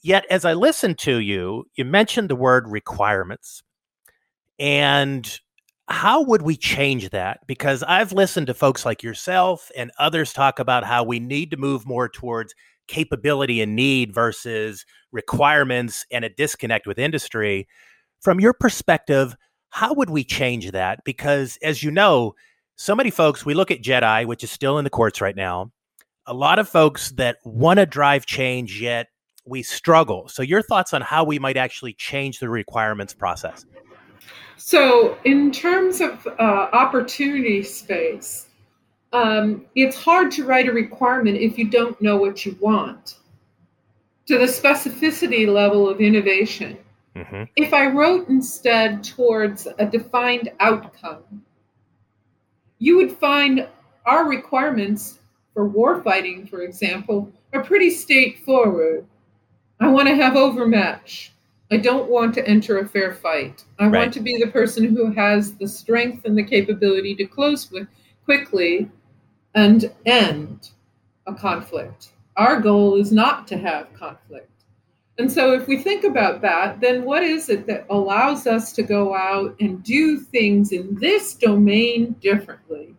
Yet, 0.00 0.26
as 0.30 0.44
I 0.44 0.52
listened 0.52 0.98
to 0.98 1.18
you, 1.18 1.64
you 1.74 1.84
mentioned 1.84 2.30
the 2.30 2.36
word 2.36 2.68
requirements. 2.68 3.64
And 4.60 5.40
how 5.88 6.22
would 6.22 6.42
we 6.42 6.56
change 6.56 7.10
that? 7.10 7.40
Because 7.46 7.82
I've 7.82 8.12
listened 8.12 8.46
to 8.46 8.54
folks 8.54 8.86
like 8.86 9.02
yourself 9.02 9.70
and 9.76 9.90
others 9.98 10.32
talk 10.32 10.58
about 10.58 10.84
how 10.84 11.04
we 11.04 11.20
need 11.20 11.50
to 11.50 11.56
move 11.56 11.86
more 11.86 12.08
towards 12.08 12.54
capability 12.88 13.60
and 13.60 13.76
need 13.76 14.14
versus 14.14 14.84
requirements 15.12 16.06
and 16.10 16.24
a 16.24 16.30
disconnect 16.30 16.86
with 16.86 16.98
industry. 16.98 17.68
From 18.20 18.40
your 18.40 18.54
perspective, 18.54 19.36
how 19.70 19.92
would 19.94 20.10
we 20.10 20.24
change 20.24 20.70
that? 20.70 21.00
Because 21.04 21.58
as 21.62 21.82
you 21.82 21.90
know, 21.90 22.34
so 22.76 22.94
many 22.94 23.10
folks, 23.10 23.44
we 23.44 23.54
look 23.54 23.70
at 23.70 23.82
Jedi, 23.82 24.26
which 24.26 24.42
is 24.42 24.50
still 24.50 24.78
in 24.78 24.84
the 24.84 24.90
courts 24.90 25.20
right 25.20 25.36
now, 25.36 25.70
a 26.26 26.34
lot 26.34 26.58
of 26.58 26.68
folks 26.68 27.10
that 27.12 27.36
want 27.44 27.78
to 27.78 27.86
drive 27.86 28.26
change, 28.26 28.80
yet 28.80 29.08
we 29.44 29.62
struggle. 29.62 30.28
So, 30.28 30.42
your 30.42 30.62
thoughts 30.62 30.94
on 30.94 31.02
how 31.02 31.24
we 31.24 31.38
might 31.38 31.56
actually 31.56 31.92
change 31.92 32.38
the 32.38 32.48
requirements 32.48 33.14
process? 33.14 33.66
So, 34.56 35.18
in 35.24 35.50
terms 35.50 36.00
of 36.00 36.26
uh, 36.26 36.68
opportunity 36.72 37.62
space, 37.62 38.46
um, 39.12 39.64
it's 39.74 39.96
hard 39.96 40.30
to 40.32 40.44
write 40.44 40.68
a 40.68 40.72
requirement 40.72 41.36
if 41.36 41.58
you 41.58 41.68
don't 41.68 42.00
know 42.00 42.16
what 42.16 42.44
you 42.44 42.56
want 42.60 43.18
to 44.26 44.38
the 44.38 44.46
specificity 44.46 45.46
level 45.46 45.88
of 45.88 46.00
innovation. 46.00 46.78
Mm-hmm. 47.14 47.44
If 47.56 47.72
I 47.72 47.86
wrote 47.86 48.28
instead 48.28 49.04
towards 49.04 49.68
a 49.78 49.86
defined 49.86 50.50
outcome, 50.60 51.44
you 52.78 52.96
would 52.96 53.12
find 53.12 53.68
our 54.06 54.28
requirements 54.28 55.20
for 55.52 55.68
warfighting, 55.68 56.48
for 56.48 56.62
example, 56.62 57.30
are 57.52 57.62
pretty 57.62 57.90
straightforward. 57.90 59.06
I 59.78 59.88
want 59.88 60.08
to 60.08 60.16
have 60.16 60.36
overmatch. 60.36 61.32
I 61.74 61.76
don't 61.78 62.08
want 62.08 62.32
to 62.34 62.46
enter 62.46 62.78
a 62.78 62.86
fair 62.86 63.12
fight. 63.12 63.64
I 63.80 63.88
Right. 63.88 64.02
want 64.02 64.14
to 64.14 64.20
be 64.20 64.38
the 64.38 64.46
person 64.46 64.84
who 64.94 65.10
has 65.10 65.54
the 65.54 65.66
strength 65.66 66.24
and 66.24 66.38
the 66.38 66.44
capability 66.44 67.16
to 67.16 67.24
close 67.26 67.68
with 67.68 67.88
quickly 68.24 68.88
and 69.56 69.90
end 70.06 70.70
a 71.26 71.34
conflict. 71.34 72.12
Our 72.36 72.60
goal 72.60 72.94
is 72.94 73.10
not 73.10 73.48
to 73.48 73.58
have 73.58 73.92
conflict. 73.92 74.52
And 75.18 75.30
so, 75.30 75.52
if 75.52 75.66
we 75.66 75.78
think 75.78 76.04
about 76.04 76.40
that, 76.42 76.80
then 76.80 77.04
what 77.04 77.24
is 77.24 77.48
it 77.48 77.66
that 77.66 77.86
allows 77.90 78.46
us 78.46 78.72
to 78.74 78.84
go 78.84 79.12
out 79.12 79.56
and 79.58 79.82
do 79.82 80.20
things 80.20 80.70
in 80.70 80.94
this 81.00 81.34
domain 81.34 82.14
differently? 82.20 82.94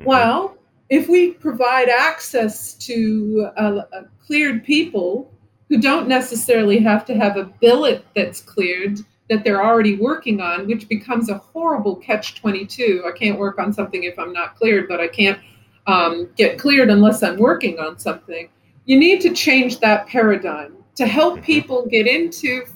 Mhm. 0.00 0.04
Well, 0.04 0.58
if 0.90 1.08
we 1.08 1.30
provide 1.30 1.88
access 1.88 2.74
to 2.88 3.48
uh, 3.56 3.82
cleared 4.26 4.64
people 4.64 5.32
who 5.72 5.80
don't 5.80 6.06
necessarily 6.06 6.78
have 6.80 7.02
to 7.06 7.14
have 7.16 7.38
a 7.38 7.44
billet 7.44 8.04
that's 8.14 8.42
cleared 8.42 8.98
that 9.30 9.42
they're 9.42 9.64
already 9.64 9.96
working 9.96 10.38
on, 10.38 10.66
which 10.66 10.86
becomes 10.86 11.30
a 11.30 11.38
horrible 11.38 11.96
catch 11.96 12.34
22. 12.34 13.02
I 13.06 13.16
can't 13.16 13.38
work 13.38 13.58
on 13.58 13.72
something 13.72 14.04
if 14.04 14.18
I'm 14.18 14.34
not 14.34 14.54
cleared, 14.56 14.86
but 14.86 15.00
I 15.00 15.08
can't 15.08 15.38
um, 15.86 16.28
get 16.36 16.58
cleared 16.58 16.90
unless 16.90 17.22
I'm 17.22 17.38
working 17.38 17.78
on 17.78 17.98
something. 17.98 18.50
You 18.84 18.98
need 18.98 19.22
to 19.22 19.32
change 19.32 19.80
that 19.80 20.06
paradigm 20.08 20.76
to 20.96 21.06
help 21.06 21.38
Mhm. 21.38 21.42
people 21.42 21.86
get 21.86 22.06
into 22.06 22.66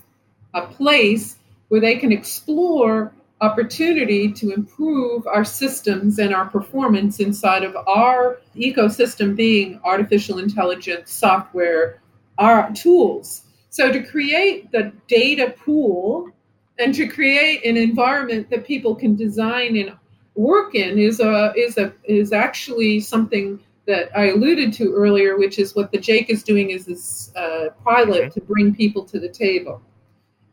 a 0.55 0.63
place 0.63 1.37
where 1.69 1.83
they 1.83 1.97
can 1.97 2.13
explore 2.13 3.13
opportunity 3.43 4.33
to 4.33 4.53
improve 4.53 5.27
our 5.27 5.45
systems 5.45 6.19
and 6.19 6.35
our 6.35 6.47
performance 6.47 7.21
inside 7.21 7.63
of 7.63 7.77
our 7.87 8.39
ecosystem 8.57 9.37
being 9.37 9.79
artificial 9.85 10.39
intelligence 10.39 11.13
software 11.13 12.01
our 12.39 12.71
tools 12.73 13.43
so 13.71 13.93
to 13.93 14.03
create 14.03 14.71
the 14.73 14.93
data 15.09 15.55
pool 15.65 16.31
and 16.79 16.95
to 16.95 17.07
create 17.07 17.65
an 17.65 17.77
environment 17.77 18.49
that 18.51 18.67
people 18.67 18.95
can 18.95 19.17
design 19.17 19.77
and 19.77 19.93
work 20.35 20.75
in 20.75 20.99
is 20.99 21.21
a 21.21 21.53
is 21.57 21.79
a 21.79 21.93
is 22.05 22.33
actually 22.33 23.01
something 23.01 23.59
that 23.87 24.11
I 24.19 24.31
alluded 24.31 24.73
to 24.75 24.93
earlier, 24.93 25.39
which 25.39 25.59
is 25.61 25.77
what 25.77 25.93
the 25.93 25.99
JAIC 25.99 26.29
is 26.29 26.43
doing 26.43 26.71
is 26.71 26.87
this 26.87 27.33
uh, 27.37 27.69
pilot 27.85 28.25
Mhm. 28.25 28.33
to 28.35 28.41
bring 28.41 28.75
people 28.75 29.05
to 29.05 29.21
the 29.21 29.29
table. 29.29 29.81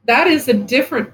That 0.05 0.27
is 0.27 0.47
a 0.49 0.53
different 0.53 1.09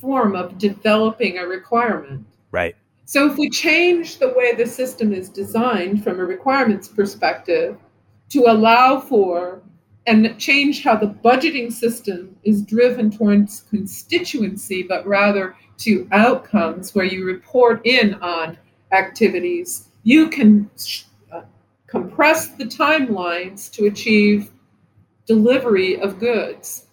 form 0.00 0.36
of 0.36 0.56
developing 0.56 1.38
a 1.38 1.46
requirement. 1.46 2.24
Right. 2.52 2.76
So 3.06 3.28
if 3.30 3.36
we 3.36 3.50
change 3.50 4.18
the 4.18 4.32
way 4.36 4.54
the 4.54 4.66
system 4.66 5.12
is 5.12 5.28
designed 5.28 6.04
from 6.04 6.20
a 6.20 6.24
requirements 6.24 6.88
perspective 6.88 7.76
to 8.30 8.44
allow 8.46 9.00
for 9.00 9.62
and 10.06 10.38
change 10.38 10.82
how 10.82 10.96
the 10.96 11.06
budgeting 11.06 11.72
system 11.72 12.36
is 12.44 12.62
driven 12.62 13.10
towards 13.10 13.62
constituency, 13.70 14.82
but 14.82 15.06
rather 15.06 15.56
to 15.78 16.06
outcomes 16.12 16.94
where 16.94 17.04
you 17.04 17.24
report 17.24 17.80
in 17.84 18.14
on 18.14 18.58
activities, 18.92 19.88
you 20.02 20.28
can 20.28 20.70
uh, 21.32 21.42
compress 21.86 22.48
the 22.48 22.64
timelines 22.64 23.70
to 23.72 23.86
achieve 23.86 24.50
delivery 25.26 25.98
of 26.00 26.20
goods. 26.20 26.86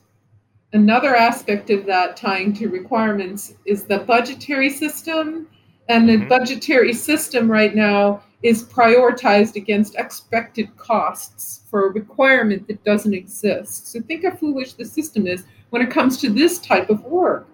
Another 0.74 1.15
aspect 1.15 1.69
of 1.69 1.86
that 1.86 2.15
tying 2.15 2.54
to 2.54 2.69
requirements 2.69 3.56
is 3.65 3.84
the 3.84 4.00
budgetary 4.00 4.69
system. 4.69 5.47
And 5.89 6.08
the 6.08 6.17
Mhm. 6.17 6.30
budgetary 6.30 6.93
system 6.93 7.52
right 7.52 7.76
now 7.76 8.24
is 8.43 8.63
prioritized 8.63 9.56
against 9.56 9.95
expected 9.95 10.75
costs 10.77 11.62
for 11.69 11.88
a 11.88 11.91
requirement 11.91 12.67
that 12.67 12.84
doesn't 12.84 13.13
exist. 13.13 13.88
So 13.88 14.01
think 14.01 14.23
how 14.23 14.32
foolish 14.32 14.73
the 14.73 14.86
system 14.86 15.27
is 15.27 15.45
when 15.69 15.82
it 15.82 15.91
comes 15.91 16.17
to 16.17 16.30
this 16.30 16.60
type 16.60 16.89
of 16.89 17.04
work. 17.04 17.47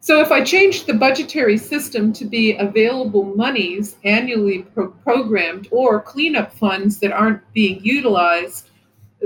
So 0.00 0.20
if 0.20 0.30
I 0.30 0.44
change 0.44 0.84
the 0.84 0.92
budgetary 0.92 1.56
system 1.56 2.12
to 2.12 2.26
be 2.26 2.56
available 2.56 3.24
monies 3.34 3.96
annually 4.04 4.64
pro- 4.74 4.90
programmed 4.90 5.68
or 5.70 6.02
cleanup 6.02 6.52
funds 6.52 7.00
that 7.00 7.12
aren't 7.12 7.40
being 7.54 7.82
utilized 7.82 8.68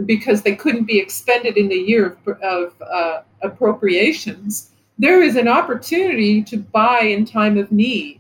because 0.06 0.42
they 0.42 0.54
couldn't 0.54 0.84
be 0.84 1.00
expended 1.00 1.56
in 1.56 1.68
the 1.68 1.74
year 1.74 2.16
of, 2.26 2.38
of 2.42 2.74
uh, 2.80 3.22
appropriations, 3.42 4.70
there 4.98 5.22
is 5.22 5.36
an 5.36 5.48
opportunity 5.48 6.42
to 6.42 6.56
buy 6.56 7.00
in 7.00 7.24
time 7.24 7.58
of 7.58 7.72
need. 7.72 8.17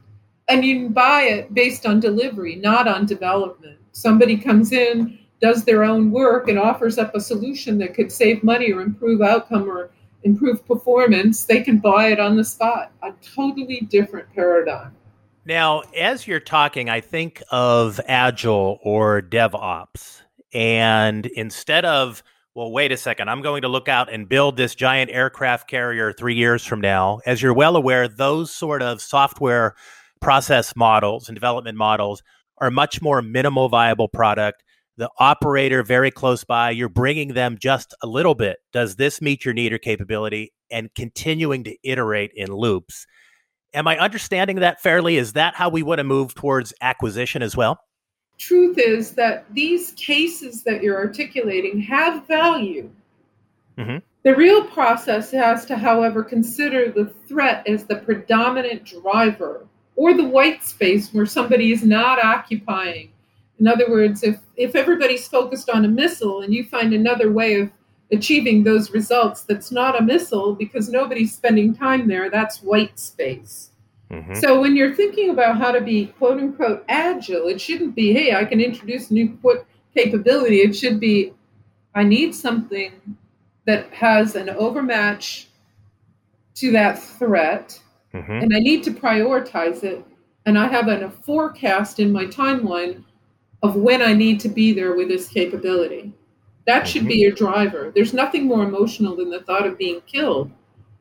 And 0.48 0.64
you 0.64 0.84
can 0.84 0.92
buy 0.92 1.22
it 1.22 1.52
based 1.52 1.84
on 1.84 2.00
delivery, 2.00 2.56
not 2.56 2.88
on 2.88 3.04
development. 3.04 3.78
Somebody 3.92 4.36
comes 4.36 4.72
in, 4.72 5.18
does 5.40 5.64
their 5.64 5.84
own 5.84 6.10
work, 6.10 6.48
and 6.48 6.58
offers 6.58 6.98
up 6.98 7.14
a 7.14 7.20
solution 7.20 7.78
that 7.78 7.94
could 7.94 8.10
save 8.10 8.42
money 8.42 8.72
or 8.72 8.80
improve 8.80 9.20
outcome 9.20 9.68
or 9.68 9.90
improve 10.22 10.66
performance. 10.66 11.44
They 11.44 11.62
can 11.62 11.78
buy 11.78 12.08
it 12.08 12.18
on 12.18 12.36
the 12.36 12.44
spot. 12.44 12.92
A 13.02 13.12
totally 13.22 13.86
different 13.90 14.32
paradigm. 14.34 14.94
Now, 15.44 15.82
as 15.96 16.26
you're 16.26 16.40
talking, 16.40 16.90
I 16.90 17.00
think 17.00 17.42
of 17.50 18.00
Agile 18.06 18.78
or 18.82 19.22
DevOps. 19.22 20.22
And 20.52 21.26
instead 21.26 21.84
of, 21.84 22.22
well, 22.54 22.72
wait 22.72 22.90
a 22.90 22.96
second, 22.96 23.28
I'm 23.28 23.42
going 23.42 23.62
to 23.62 23.68
look 23.68 23.88
out 23.88 24.12
and 24.12 24.28
build 24.28 24.56
this 24.56 24.74
giant 24.74 25.10
aircraft 25.10 25.68
carrier 25.68 26.12
three 26.12 26.34
years 26.34 26.64
from 26.64 26.80
now, 26.80 27.20
as 27.26 27.40
you're 27.40 27.54
well 27.54 27.76
aware, 27.76 28.08
those 28.08 28.50
sort 28.50 28.82
of 28.82 29.00
software 29.00 29.74
process 30.20 30.74
models 30.76 31.28
and 31.28 31.36
development 31.36 31.76
models 31.76 32.22
are 32.58 32.70
much 32.70 33.00
more 33.00 33.22
minimal 33.22 33.68
viable 33.68 34.08
product. 34.08 34.62
The 34.96 35.10
operator 35.18 35.82
very 35.82 36.10
close 36.10 36.42
by, 36.44 36.70
you're 36.70 36.88
bringing 36.88 37.34
them 37.34 37.56
just 37.60 37.94
a 38.02 38.06
little 38.06 38.34
bit. 38.34 38.58
Does 38.72 38.96
this 38.96 39.20
meet 39.22 39.44
your 39.44 39.54
need 39.54 39.72
or 39.72 39.78
capability? 39.78 40.52
And 40.70 40.92
continuing 40.94 41.64
to 41.64 41.76
iterate 41.82 42.32
in 42.34 42.48
loops. 42.48 43.06
Am 43.74 43.86
I 43.86 43.98
understanding 43.98 44.56
that 44.56 44.80
fairly? 44.80 45.16
Is 45.16 45.34
that 45.34 45.54
how 45.54 45.68
we 45.68 45.82
want 45.82 45.98
to 45.98 46.04
move 46.04 46.34
towards 46.34 46.74
acquisition 46.80 47.42
as 47.42 47.56
well? 47.56 47.78
Truth 48.38 48.78
is 48.78 49.12
that 49.12 49.44
these 49.52 49.92
cases 49.92 50.62
that 50.64 50.82
you're 50.82 50.98
articulating 50.98 51.80
have 51.80 52.26
value. 52.26 52.90
Mm-hmm. 53.76 53.98
The 54.24 54.34
real 54.34 54.64
process 54.64 55.30
has 55.30 55.64
to, 55.66 55.76
however, 55.76 56.24
consider 56.24 56.90
the 56.90 57.06
threat 57.26 57.66
as 57.68 57.84
the 57.84 57.96
predominant 57.96 58.84
driver 58.84 59.66
or 59.98 60.14
the 60.14 60.24
white 60.24 60.62
space 60.62 61.12
where 61.12 61.26
somebody 61.26 61.72
is 61.72 61.82
not 61.82 62.24
occupying. 62.24 63.10
In 63.58 63.66
other 63.66 63.90
words, 63.90 64.22
if, 64.22 64.38
if 64.56 64.76
everybody's 64.76 65.26
focused 65.26 65.68
on 65.68 65.84
a 65.84 65.88
missile 65.88 66.42
and 66.42 66.54
you 66.54 66.62
find 66.62 66.94
another 66.94 67.32
way 67.32 67.60
of 67.60 67.68
achieving 68.12 68.62
those 68.62 68.92
results 68.92 69.42
that's 69.42 69.72
not 69.72 70.00
a 70.00 70.04
missile 70.04 70.54
because 70.54 70.88
nobody's 70.88 71.34
spending 71.34 71.74
time 71.74 72.06
there, 72.06 72.30
that's 72.30 72.62
white 72.62 72.96
space. 72.96 73.70
Mm-hmm. 74.12 74.36
So 74.36 74.60
when 74.60 74.76
you're 74.76 74.94
thinking 74.94 75.30
about 75.30 75.58
how 75.58 75.72
to 75.72 75.80
be 75.80 76.06
quote 76.06 76.38
unquote 76.38 76.84
agile, 76.88 77.48
it 77.48 77.60
shouldn't 77.60 77.96
be, 77.96 78.12
hey, 78.12 78.36
I 78.36 78.44
can 78.44 78.60
introduce 78.60 79.10
new 79.10 79.36
capability. 79.96 80.60
It 80.60 80.76
should 80.76 81.00
be, 81.00 81.32
I 81.96 82.04
need 82.04 82.36
something 82.36 82.92
that 83.66 83.92
has 83.92 84.36
an 84.36 84.48
overmatch 84.50 85.48
to 86.54 86.70
that 86.70 87.02
threat 87.02 87.80
mm-hmm. 88.14 88.32
and 88.32 88.54
I 88.54 88.58
need 88.58 88.82
to 88.84 88.90
prioritize 88.90 89.84
it. 89.84 90.04
And 90.46 90.58
I 90.58 90.68
have 90.68 90.88
a 90.88 91.10
forecast 91.10 92.00
in 92.00 92.12
my 92.12 92.24
timeline 92.24 93.04
of 93.62 93.76
when 93.76 94.02
I 94.02 94.12
need 94.12 94.40
to 94.40 94.48
be 94.48 94.72
there 94.72 94.94
with 94.94 95.08
this 95.08 95.28
capability. 95.28 96.12
That 96.66 96.86
should 96.86 97.02
mm-hmm. 97.02 97.08
be 97.08 97.16
your 97.16 97.32
driver. 97.32 97.92
There's 97.94 98.12
nothing 98.12 98.46
more 98.46 98.62
emotional 98.62 99.16
than 99.16 99.30
the 99.30 99.40
thought 99.40 99.66
of 99.66 99.78
being 99.78 100.02
killed 100.02 100.50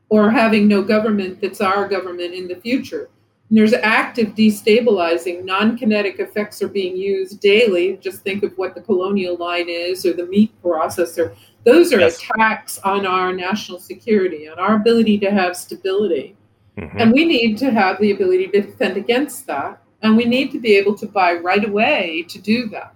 or 0.10 0.32
having 0.32 0.68
no 0.68 0.82
government 0.82 1.42
that's 1.42 1.60
our 1.60 1.88
government 1.90 2.34
in 2.34 2.48
the 2.48 2.56
future. 2.56 3.10
And 3.50 3.58
there's 3.58 3.74
active 3.74 4.30
destabilizing, 4.30 5.44
non 5.44 5.78
kinetic 5.78 6.20
effects 6.20 6.62
are 6.62 6.70
being 6.70 6.96
used 6.96 7.42
daily. 7.42 7.98
Just 7.98 8.22
think 8.22 8.44
of 8.44 8.58
what 8.58 8.76
the 8.76 8.82
colonial 8.82 9.36
line 9.36 9.68
is 9.68 10.06
or 10.06 10.14
the 10.14 10.26
meat 10.26 10.54
processor. 10.64 11.36
Those 11.66 11.92
are 11.92 12.00
yes. 12.00 12.18
attacks 12.18 12.78
on 12.80 13.06
our 13.06 13.34
national 13.34 13.80
security, 13.80 14.48
on 14.48 14.60
our 14.60 14.76
ability 14.76 15.18
to 15.20 15.32
have 15.32 15.58
stability. 15.58 16.37
Mm-hmm. 16.78 17.00
And 17.00 17.12
we 17.12 17.26
need 17.26 17.58
to 17.60 17.72
have 17.72 18.00
the 18.00 18.12
ability 18.12 18.48
to 18.48 18.62
defend 18.62 18.98
against 18.98 19.48
that. 19.48 19.82
And 20.04 20.16
we 20.16 20.26
need 20.26 20.52
to 20.52 20.60
be 20.60 20.76
able 20.76 20.96
to 20.96 21.08
buy 21.08 21.34
right 21.34 21.68
away 21.68 22.26
to 22.30 22.40
do 22.40 22.68
that. 22.70 22.94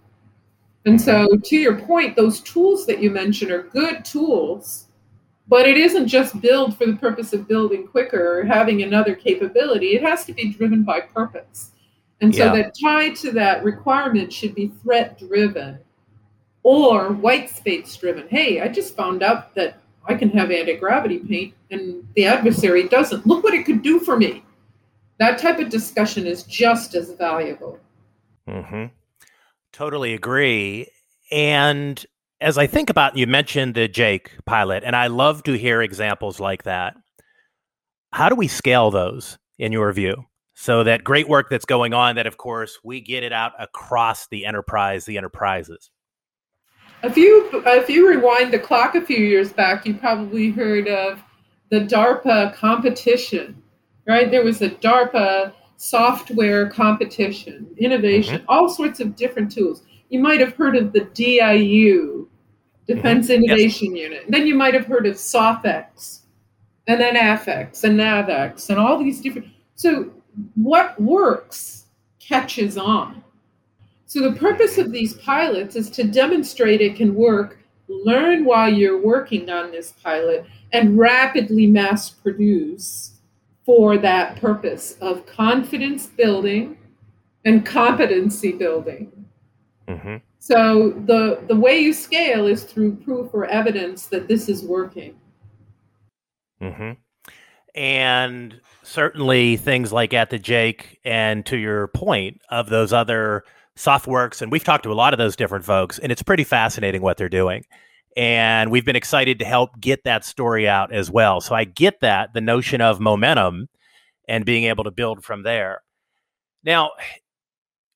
And 0.85 0.99
so, 0.99 1.27
mm-hmm. 1.27 1.41
to 1.41 1.55
your 1.55 1.79
point, 1.79 2.15
those 2.15 2.41
tools 2.41 2.85
that 2.87 3.01
you 3.01 3.11
mentioned 3.11 3.51
are 3.51 3.63
good 3.63 4.03
tools, 4.03 4.87
but 5.47 5.67
it 5.67 5.77
isn't 5.77 6.07
just 6.07 6.41
build 6.41 6.77
for 6.77 6.85
the 6.85 6.95
purpose 6.95 7.33
of 7.33 7.47
building 7.47 7.87
quicker 7.87 8.39
or 8.39 8.43
having 8.43 8.81
another 8.81 9.13
capability. 9.13 9.89
It 9.89 10.01
has 10.01 10.25
to 10.25 10.33
be 10.33 10.51
driven 10.51 10.83
by 10.83 11.01
purpose. 11.01 11.71
And 12.21 12.33
so, 12.33 12.45
yeah. 12.45 12.53
that 12.53 12.75
tied 12.81 13.15
to 13.17 13.31
that 13.31 13.63
requirement 13.63 14.31
should 14.33 14.55
be 14.55 14.71
threat 14.83 15.19
driven 15.19 15.79
or 16.63 17.13
white 17.13 17.49
space 17.49 17.95
driven. 17.95 18.27
Hey, 18.27 18.61
I 18.61 18.67
just 18.67 18.95
found 18.95 19.23
out 19.23 19.53
that 19.55 19.77
I 20.05 20.15
can 20.15 20.29
have 20.31 20.51
anti 20.51 20.75
gravity 20.77 21.19
paint 21.19 21.53
and 21.69 22.07
the 22.15 22.25
adversary 22.25 22.87
doesn't. 22.87 23.25
Look 23.25 23.43
what 23.43 23.53
it 23.53 23.65
could 23.65 23.81
do 23.81 23.99
for 23.99 24.17
me. 24.17 24.43
That 25.19 25.37
type 25.37 25.59
of 25.59 25.69
discussion 25.69 26.25
is 26.25 26.43
just 26.43 26.95
as 26.95 27.11
valuable. 27.11 27.79
Mm-hmm. 28.47 28.85
Totally 29.71 30.13
agree. 30.13 30.87
And 31.31 32.03
as 32.41 32.57
I 32.57 32.67
think 32.67 32.89
about, 32.89 33.15
you 33.15 33.27
mentioned 33.27 33.75
the 33.75 33.87
JAIC 33.87 34.27
pilot, 34.45 34.83
and 34.83 34.95
I 34.95 35.07
love 35.07 35.43
to 35.43 35.53
hear 35.53 35.81
examples 35.81 36.39
like 36.39 36.63
that. 36.63 36.95
How 38.11 38.29
do 38.29 38.35
we 38.35 38.47
scale 38.47 38.91
those 38.91 39.37
in 39.59 39.71
your 39.71 39.93
view? 39.93 40.25
So 40.55 40.83
that 40.83 41.03
great 41.03 41.29
work 41.29 41.49
that's 41.49 41.65
going 41.65 41.93
on, 41.93 42.15
that 42.15 42.27
of 42.27 42.37
course 42.37 42.79
we 42.83 42.99
get 42.99 43.23
it 43.23 43.31
out 43.31 43.53
across 43.57 44.27
the 44.27 44.45
enterprise, 44.45 45.05
the 45.05 45.17
enterprises. 45.17 45.89
If 47.03 47.17
you 47.17 47.49
if 47.53 47.89
you 47.89 48.07
rewind 48.07 48.53
the 48.53 48.59
clock 48.59 48.95
a 48.95 49.01
few 49.01 49.17
years 49.17 49.51
back, 49.51 49.85
you 49.85 49.95
probably 49.95 50.51
heard 50.51 50.87
of 50.87 51.21
the 51.69 51.79
DARPA 51.79 52.53
competition, 52.53 53.61
right? 54.07 54.29
There 54.29 54.43
was 54.43 54.61
a 54.61 54.69
DARPA 54.69 55.53
software 55.77 56.69
competition, 56.69 57.67
innovation, 57.77 58.37
mm-hmm. 58.37 58.45
all 58.49 58.69
sorts 58.69 58.99
of 58.99 59.15
different 59.15 59.51
tools. 59.51 59.83
You 60.09 60.19
might 60.19 60.39
have 60.39 60.55
heard 60.55 60.75
of 60.75 60.93
the 60.93 61.05
DIU, 61.13 62.29
Defense 62.85 63.29
mm-hmm. 63.29 63.43
Innovation 63.43 63.95
yes. 63.95 64.03
Unit. 64.03 64.25
Then 64.29 64.45
you 64.45 64.55
might 64.55 64.73
have 64.73 64.85
heard 64.85 65.07
of 65.07 65.15
SOFX, 65.15 66.21
and 66.87 66.99
then 66.99 67.15
AFX 67.15 67.83
and 67.83 67.99
NAVX, 67.99 68.69
and 68.69 68.77
all 68.77 68.99
these 68.99 69.21
different. 69.21 69.47
So 69.75 70.11
what 70.55 70.99
works 71.01 71.85
catches 72.19 72.77
on. 72.77 73.20
So 74.11 74.29
the 74.29 74.37
purpose 74.37 74.77
of 74.77 74.91
these 74.91 75.13
pilots 75.13 75.77
is 75.77 75.89
to 75.91 76.03
demonstrate 76.03 76.81
it 76.81 76.97
can 76.97 77.15
work, 77.15 77.59
learn 77.87 78.43
while 78.43 78.67
you're 78.67 79.01
working 79.01 79.49
on 79.49 79.71
this 79.71 79.93
pilot, 80.03 80.45
and 80.73 80.97
rapidly 80.97 81.65
mass 81.65 82.09
produce 82.09 83.21
for 83.65 83.97
that 83.99 84.35
purpose 84.35 84.97
of 84.99 85.25
confidence 85.25 86.07
building 86.07 86.77
and 87.45 87.65
competency 87.65 88.51
building. 88.51 89.13
Mm-hmm. 89.87 90.17
So 90.39 90.89
the 91.05 91.45
the 91.47 91.55
way 91.55 91.79
you 91.79 91.93
scale 91.93 92.47
is 92.47 92.65
through 92.65 92.97
proof 92.97 93.33
or 93.33 93.45
evidence 93.45 94.07
that 94.07 94.27
this 94.27 94.49
is 94.49 94.61
working. 94.61 95.15
Mm-hmm. 96.61 96.99
And 97.75 98.59
certainly 98.83 99.55
things 99.55 99.93
like 99.93 100.13
at 100.13 100.31
the 100.31 100.39
JAIC 100.39 100.97
and 101.05 101.45
to 101.45 101.55
your 101.55 101.87
point 101.87 102.41
of 102.49 102.67
those 102.67 102.91
other 102.91 103.45
SOFWERX 103.81 104.41
and 104.41 104.51
we've 104.51 104.63
talked 104.63 104.83
to 104.83 104.91
a 104.91 104.93
lot 104.93 105.13
of 105.13 105.17
those 105.17 105.35
different 105.35 105.65
folks 105.65 105.99
and 105.99 106.11
it's 106.11 106.23
pretty 106.23 106.43
fascinating 106.43 107.01
what 107.01 107.17
they're 107.17 107.29
doing. 107.29 107.65
And 108.17 108.71
we've 108.71 108.85
been 108.85 108.95
excited 108.95 109.39
to 109.39 109.45
help 109.45 109.79
get 109.79 110.03
that 110.03 110.25
story 110.25 110.67
out 110.67 110.93
as 110.93 111.09
well. 111.09 111.41
So 111.41 111.55
i 111.55 111.63
get 111.63 112.01
that 112.01 112.33
the 112.33 112.41
notion 112.41 112.81
of 112.81 112.99
momentum 112.99 113.69
and 114.27 114.45
being 114.45 114.65
able 114.65 114.83
to 114.83 114.91
build 114.91 115.23
from 115.23 115.43
there. 115.43 115.81
Now 116.63 116.91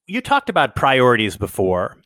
you 0.08 0.21
talked 0.21 0.50
about 0.50 0.76
priorities 0.76 1.38
before 1.38 1.98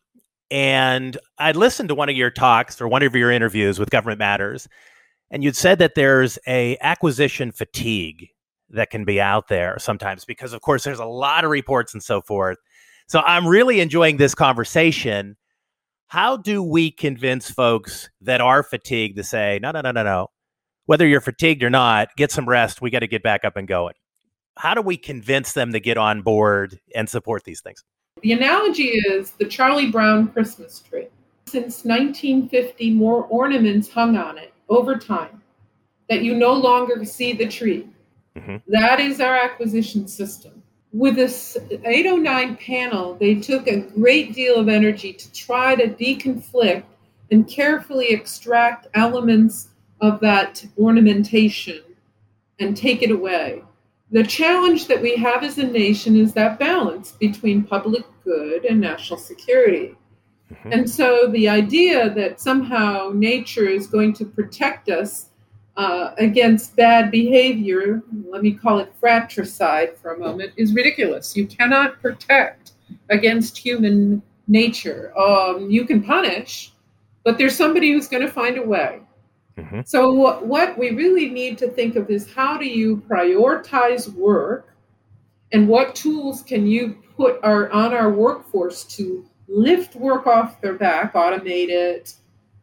and 0.51 1.17
i 1.37 1.51
listened 1.51 1.89
to 1.89 1.95
one 1.95 2.09
of 2.09 2.15
your 2.15 2.31
talks 2.31 2.81
or 2.81 2.87
one 2.87 3.03
of 3.03 3.15
your 3.15 3.31
interviews 3.31 3.77
with 3.77 3.89
government 3.89 4.19
matters 4.19 4.67
and 5.31 5.43
you'd 5.43 5.55
said 5.55 5.79
that 5.79 5.95
there's 5.95 6.39
a 6.47 6.77
acquisition 6.81 7.51
fatigue 7.51 8.29
that 8.69 8.89
can 8.89 9.03
be 9.03 9.21
out 9.21 9.47
there 9.47 9.77
sometimes 9.79 10.25
because 10.25 10.53
of 10.53 10.61
course 10.61 10.83
there's 10.83 10.99
a 10.99 11.05
lot 11.05 11.43
of 11.43 11.51
reports 11.51 11.93
and 11.93 12.01
so 12.01 12.21
forth 12.21 12.57
so 13.09 13.21
I'm 13.25 13.47
really 13.47 13.79
enjoying 13.79 14.17
this 14.17 14.35
conversation. 14.35 15.35
How 16.07 16.37
do 16.37 16.61
we 16.61 16.91
convince 16.91 17.49
folks 17.49 18.07
that 18.21 18.39
are 18.39 18.61
fatigued 18.61 19.17
to 19.17 19.23
say, 19.23 19.57
no, 19.63 19.71
no, 19.71 19.81
no, 19.81 19.89
no, 19.89 20.03
no. 20.03 20.27
Whether 20.85 21.07
you're 21.07 21.19
fatigued 21.19 21.63
or 21.63 21.71
not, 21.71 22.09
get 22.17 22.31
some 22.31 22.47
rest. 22.47 22.83
We 22.83 22.91
got 22.91 22.99
to 22.99 23.07
get 23.07 23.23
back 23.23 23.43
up 23.43 23.57
and 23.57 23.67
going. 23.67 23.95
How 24.57 24.75
do 24.75 24.81
we 24.83 24.95
convince 24.95 25.53
them 25.53 25.73
to 25.73 25.79
get 25.79 25.97
on 25.97 26.21
board 26.21 26.79
and 26.93 27.09
support 27.09 27.45
these 27.45 27.61
things? 27.61 27.83
The 28.21 28.33
analogy 28.33 28.89
is 28.89 29.31
the 29.31 29.45
Charlie 29.45 29.89
Brown 29.89 30.27
Christmas 30.27 30.79
tree. 30.79 31.07
Since 31.47 31.85
1950, 31.85 32.91
more 32.91 33.23
ornaments 33.25 33.89
hung 33.89 34.17
on 34.17 34.37
it 34.37 34.53
over 34.67 34.97
time 34.97 35.41
that 36.09 36.21
you 36.21 36.35
no 36.35 36.53
longer 36.53 37.03
see 37.05 37.33
the 37.33 37.47
tree. 37.47 37.87
Mm-hmm. 38.37 38.57
That 38.67 38.99
is 38.99 39.19
our 39.19 39.35
acquisition 39.35 40.07
system 40.07 40.59
with 40.91 41.15
this 41.15 41.57
809 41.69 42.57
panel, 42.57 43.15
they 43.15 43.35
took 43.35 43.67
a 43.67 43.81
great 43.81 44.33
deal 44.33 44.55
of 44.55 44.69
energy 44.69 45.13
to 45.13 45.31
try 45.31 45.75
to 45.75 45.87
deconflict 45.87 46.83
and 47.31 47.47
carefully 47.47 48.09
extract 48.09 48.87
elements 48.95 49.69
of 50.01 50.19
that 50.21 50.65
ornamentation 50.77 51.81
and 52.59 52.75
take 52.75 53.03
it 53.03 53.11
away. 53.11 53.61
The 54.11 54.23
challenge 54.23 54.87
that 54.87 55.01
we 55.01 55.15
have 55.17 55.43
as 55.43 55.59
a 55.59 55.63
nation 55.63 56.15
is 56.15 56.33
that 56.33 56.57
balance 56.57 57.11
between 57.11 57.63
public 57.63 58.03
good 58.23 58.65
and 58.65 58.81
national 58.81 59.19
security. 59.19 59.95
Mm-hmm. 60.51 60.71
And 60.73 60.89
so 60.89 61.27
the 61.27 61.47
idea 61.47 62.09
that 62.15 62.41
somehow 62.41 63.11
nature 63.13 63.67
is 63.67 63.85
going 63.85 64.13
to 64.13 64.25
protect 64.25 64.89
us 64.89 65.27
uh, 65.79 66.13
against 66.17 66.75
bad 66.75 67.09
behavior, 67.09 68.03
let 68.27 68.41
me 68.41 68.51
call 68.51 68.79
it 68.79 68.93
fratricide 68.99 69.97
for 69.97 70.13
a 70.13 70.19
moment, 70.19 70.51
is 70.57 70.73
ridiculous. 70.73 71.37
You 71.37 71.47
cannot 71.47 72.01
protect 72.01 72.73
against 73.09 73.57
human 73.57 74.21
nature. 74.49 75.17
Um, 75.17 75.71
you 75.71 75.85
can 75.85 76.03
punish, 76.03 76.73
but 77.23 77.37
there's 77.37 77.55
somebody 77.55 77.93
who's 77.93 78.09
going 78.09 78.23
to 78.23 78.31
find 78.31 78.57
a 78.57 78.61
way. 78.61 78.99
Mm-hmm. 79.57 79.79
So, 79.85 80.11
what, 80.11 80.45
what 80.45 80.77
we 80.77 80.89
really 80.91 81.29
need 81.29 81.57
to 81.59 81.69
think 81.69 81.95
of 81.95 82.09
is 82.09 82.29
how 82.33 82.57
do 82.57 82.65
you 82.65 82.97
prioritize 83.09 84.13
work 84.13 84.75
and 85.53 85.65
what 85.65 85.95
tools 85.95 86.43
can 86.43 86.67
you 86.67 86.97
put 87.15 87.39
our, 87.41 87.69
on 87.71 87.93
our 87.93 88.11
workforce 88.11 88.83
to 88.97 89.25
lift 89.47 89.95
work 89.95 90.27
off 90.27 90.59
their 90.59 90.73
back, 90.73 91.13
automate 91.13 91.69
it, 91.69 92.15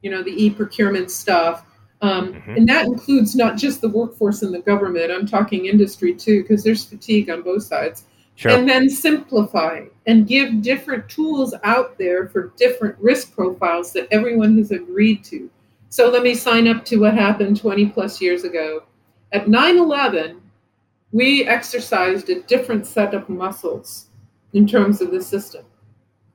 you 0.02 0.10
know, 0.10 0.22
the 0.22 0.32
e 0.32 0.50
procurement 0.50 1.10
stuff. 1.10 1.64
Um, 2.02 2.34
mm-hmm. 2.34 2.56
And 2.56 2.68
that 2.68 2.86
includes 2.86 3.34
not 3.34 3.56
just 3.56 3.80
the 3.80 3.88
workforce 3.88 4.42
and 4.42 4.52
the 4.52 4.60
government, 4.60 5.10
I'm 5.10 5.26
talking 5.26 5.66
industry 5.66 6.14
too, 6.14 6.42
because 6.42 6.62
there's 6.62 6.84
fatigue 6.84 7.30
on 7.30 7.42
both 7.42 7.62
sides. 7.62 8.04
Sure. 8.34 8.52
And 8.52 8.68
then 8.68 8.90
simplify 8.90 9.86
and 10.06 10.28
give 10.28 10.60
different 10.60 11.08
tools 11.08 11.54
out 11.64 11.96
there 11.96 12.28
for 12.28 12.52
different 12.58 12.96
risk 12.98 13.34
profiles 13.34 13.92
that 13.94 14.08
everyone 14.10 14.58
has 14.58 14.72
agreed 14.72 15.24
to. 15.24 15.50
So 15.88 16.10
let 16.10 16.22
me 16.22 16.34
sign 16.34 16.68
up 16.68 16.84
to 16.86 16.98
what 16.98 17.14
happened 17.14 17.58
20 17.58 17.86
plus 17.86 18.20
years 18.20 18.44
ago. 18.44 18.82
At 19.32 19.48
9 19.48 19.78
11, 19.78 20.42
we 21.12 21.46
exercised 21.46 22.28
a 22.28 22.42
different 22.42 22.86
set 22.86 23.14
of 23.14 23.28
muscles 23.30 24.08
in 24.52 24.66
terms 24.66 25.00
of 25.00 25.10
the 25.10 25.22
system. 25.22 25.64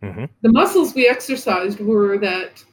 Mm-hmm. 0.01 0.26
The 0.41 0.51
muscles 0.51 0.95
we 0.95 1.07
exercised 1.07 1.80
were 1.80 2.18
that 2.18 2.64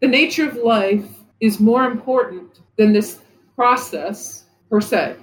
the 0.00 0.08
nature 0.08 0.48
of 0.48 0.56
life 0.56 1.04
is 1.40 1.60
more 1.60 1.84
important 1.84 2.60
than 2.76 2.92
this 2.92 3.20
process 3.56 4.44
per 4.68 4.80
se. 4.80 5.16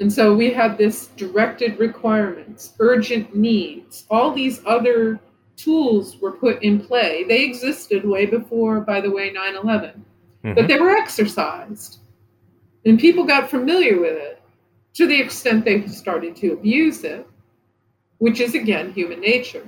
And 0.00 0.12
so 0.12 0.34
we 0.34 0.52
had 0.52 0.76
this 0.76 1.08
directed 1.08 1.78
requirements, 1.78 2.74
urgent 2.80 3.34
needs, 3.34 4.06
all 4.10 4.32
these 4.32 4.60
other 4.66 5.20
tools 5.56 6.20
were 6.20 6.32
put 6.32 6.62
in 6.62 6.80
play. 6.80 7.24
They 7.24 7.44
existed 7.44 8.04
way 8.04 8.26
before, 8.26 8.80
by 8.80 9.00
the 9.00 9.10
way, 9.10 9.30
9 9.30 9.54
11, 9.56 9.90
mm-hmm. 10.44 10.54
but 10.54 10.66
they 10.66 10.80
were 10.80 10.96
exercised. 10.96 11.98
And 12.84 12.98
people 12.98 13.24
got 13.24 13.48
familiar 13.48 13.98
with 14.00 14.16
it 14.16 14.42
to 14.94 15.06
the 15.06 15.20
extent 15.20 15.64
they 15.64 15.86
started 15.86 16.36
to 16.36 16.52
abuse 16.52 17.04
it, 17.04 17.26
which 18.18 18.40
is 18.40 18.54
again 18.54 18.92
human 18.92 19.20
nature. 19.20 19.66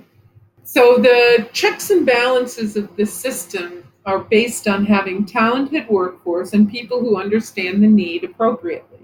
So 0.64 0.97
the 0.97 1.49
checks 1.53 1.90
and 1.90 2.05
balances 2.05 2.76
of 2.76 2.94
the 2.97 3.07
system 3.07 3.84
are 4.07 4.21
based 4.21 4.69
on 4.69 4.87
having 4.87 5.27
talented 5.27 5.89
workforce 5.89 6.53
and 6.53 6.71
people 6.71 7.01
who 7.01 7.21
understand 7.21 7.83
the 7.83 7.89
need 7.89 8.23
appropriately. 8.25 9.01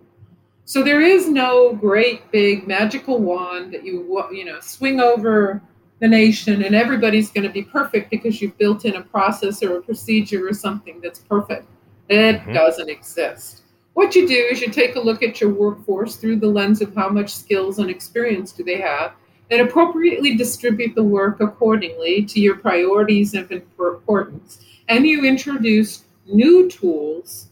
So 0.64 0.82
there 0.82 1.00
is 1.00 1.28
no 1.28 1.74
great 1.74 2.30
big 2.30 2.68
magical 2.68 3.18
wand 3.18 3.74
that 3.74 3.84
you 3.84 4.24
you 4.32 4.44
know 4.44 4.60
swing 4.60 5.00
over 5.00 5.60
the 5.98 6.08
nation 6.08 6.62
and 6.62 6.74
everybody's 6.74 7.30
going 7.30 7.46
to 7.46 7.52
be 7.52 7.62
perfect 7.62 8.10
because 8.10 8.40
you've 8.40 8.56
built 8.58 8.84
in 8.84 8.96
a 8.96 9.02
process 9.02 9.62
or 9.62 9.78
a 9.78 9.82
procedure 9.82 10.48
or 10.48 10.54
something 10.54 11.00
that's 11.00 11.18
perfect. 11.18 11.66
It 12.08 12.38
mm-hmm. 12.38 12.52
doesn't 12.52 12.88
exist. 12.88 13.62
What 13.94 14.14
you 14.14 14.26
do 14.26 14.34
is 14.34 14.60
you 14.60 14.70
take 14.70 14.96
a 14.96 15.00
look 15.00 15.22
at 15.22 15.40
your 15.40 15.50
workforce 15.50 16.16
through 16.16 16.36
the 16.36 16.46
lens 16.46 16.80
of 16.80 16.94
how 16.94 17.08
much 17.08 17.34
skills 17.34 17.78
and 17.78 17.90
experience 17.90 18.52
do 18.52 18.64
they 18.64 18.80
have 18.80 19.12
and 19.50 19.60
appropriately 19.60 20.34
distribute 20.34 20.94
the 20.94 21.02
work 21.02 21.40
accordingly 21.40 22.24
to 22.24 22.40
your 22.40 22.56
priorities 22.56 23.34
of 23.34 23.52
importance. 23.52 24.64
And 24.92 25.06
you 25.06 25.24
introduce 25.24 26.04
new 26.26 26.68
tools 26.68 27.48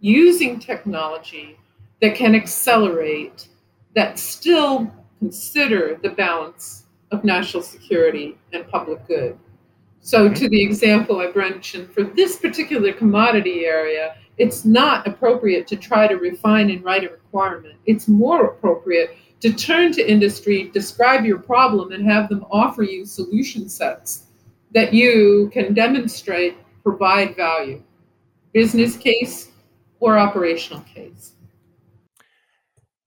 using 0.00 0.58
technology 0.58 1.58
that 2.00 2.14
can 2.14 2.34
accelerate, 2.34 3.48
that 3.94 4.18
still 4.18 4.90
consider 5.18 6.00
the 6.02 6.08
balance 6.08 6.84
of 7.10 7.24
national 7.24 7.62
security 7.62 8.38
and 8.54 8.66
public 8.68 9.06
good. 9.06 9.38
So, 10.00 10.32
to 10.32 10.48
the 10.48 10.62
example 10.62 11.20
I 11.20 11.30
mentioned, 11.36 11.92
for 11.92 12.04
this 12.04 12.38
particular 12.38 12.94
commodity 12.94 13.66
area, 13.66 14.16
it's 14.38 14.64
not 14.64 15.06
appropriate 15.06 15.66
to 15.66 15.76
try 15.76 16.06
to 16.08 16.14
refine 16.14 16.70
and 16.70 16.82
write 16.82 17.04
a 17.04 17.10
requirement. 17.10 17.76
It's 17.84 18.08
more 18.08 18.46
appropriate 18.46 19.14
to 19.40 19.52
turn 19.52 19.92
to 19.92 20.10
industry, 20.10 20.70
describe 20.72 21.26
your 21.26 21.38
problem, 21.38 21.92
and 21.92 22.10
have 22.10 22.30
them 22.30 22.46
offer 22.50 22.82
you 22.82 23.04
solution 23.04 23.68
sets 23.68 24.28
that 24.74 24.94
you 24.94 25.50
can 25.52 25.74
demonstrate 25.74 26.56
provide 26.82 27.36
value 27.36 27.82
business 28.52 28.96
case 28.96 29.50
or 30.00 30.18
operational 30.18 30.82
case. 30.82 31.32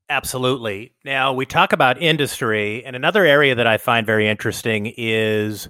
Absolutely. 0.09 0.93
Now, 1.03 1.33
we 1.33 1.45
talk 1.45 1.73
about 1.73 2.01
industry, 2.01 2.85
and 2.85 2.95
another 2.95 3.25
area 3.25 3.55
that 3.55 3.65
I 3.65 3.77
find 3.77 4.05
very 4.05 4.27
interesting 4.27 4.93
is 4.97 5.67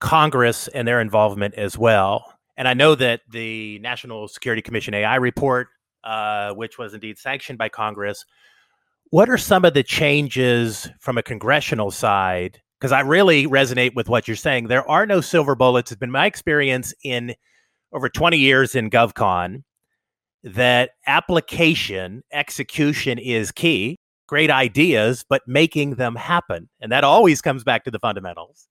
Congress 0.00 0.66
and 0.68 0.88
their 0.88 1.00
involvement 1.00 1.54
as 1.54 1.78
well. 1.78 2.34
And 2.56 2.66
I 2.66 2.74
know 2.74 2.94
that 2.96 3.20
the 3.30 3.78
National 3.78 4.26
Security 4.28 4.60
Commission 4.60 4.92
AI 4.92 5.16
report, 5.16 5.68
uh, 6.02 6.52
which 6.52 6.78
was 6.78 6.94
indeed 6.94 7.16
sanctioned 7.16 7.58
by 7.58 7.68
Congress, 7.68 8.24
what 9.10 9.28
are 9.28 9.38
some 9.38 9.64
of 9.64 9.74
the 9.74 9.84
changes 9.84 10.88
from 10.98 11.16
a 11.16 11.22
congressional 11.22 11.92
side? 11.92 12.60
Because 12.84 12.92
I 12.92 13.00
really 13.00 13.46
resonate 13.46 13.94
with 13.94 14.10
what 14.10 14.28
you're 14.28 14.36
saying. 14.36 14.66
There 14.66 14.86
are 14.90 15.06
no 15.06 15.22
silver 15.22 15.54
bullets. 15.54 15.90
It's 15.90 15.98
been 15.98 16.10
my 16.10 16.26
experience 16.26 16.92
in 17.02 17.34
over 17.94 18.10
20 18.10 18.36
years 18.36 18.74
in 18.74 18.90
GovCon 18.90 19.62
that 20.42 20.90
application 21.06 22.22
execution 22.30 23.18
is 23.18 23.50
key. 23.52 23.96
Great 24.28 24.50
ideas, 24.50 25.24
but 25.26 25.40
making 25.46 25.94
them 25.94 26.14
happen. 26.14 26.68
And 26.78 26.92
that 26.92 27.04
always 27.04 27.40
comes 27.40 27.64
back 27.64 27.84
to 27.84 27.90
the 27.90 27.98
fundamentals. 27.98 28.68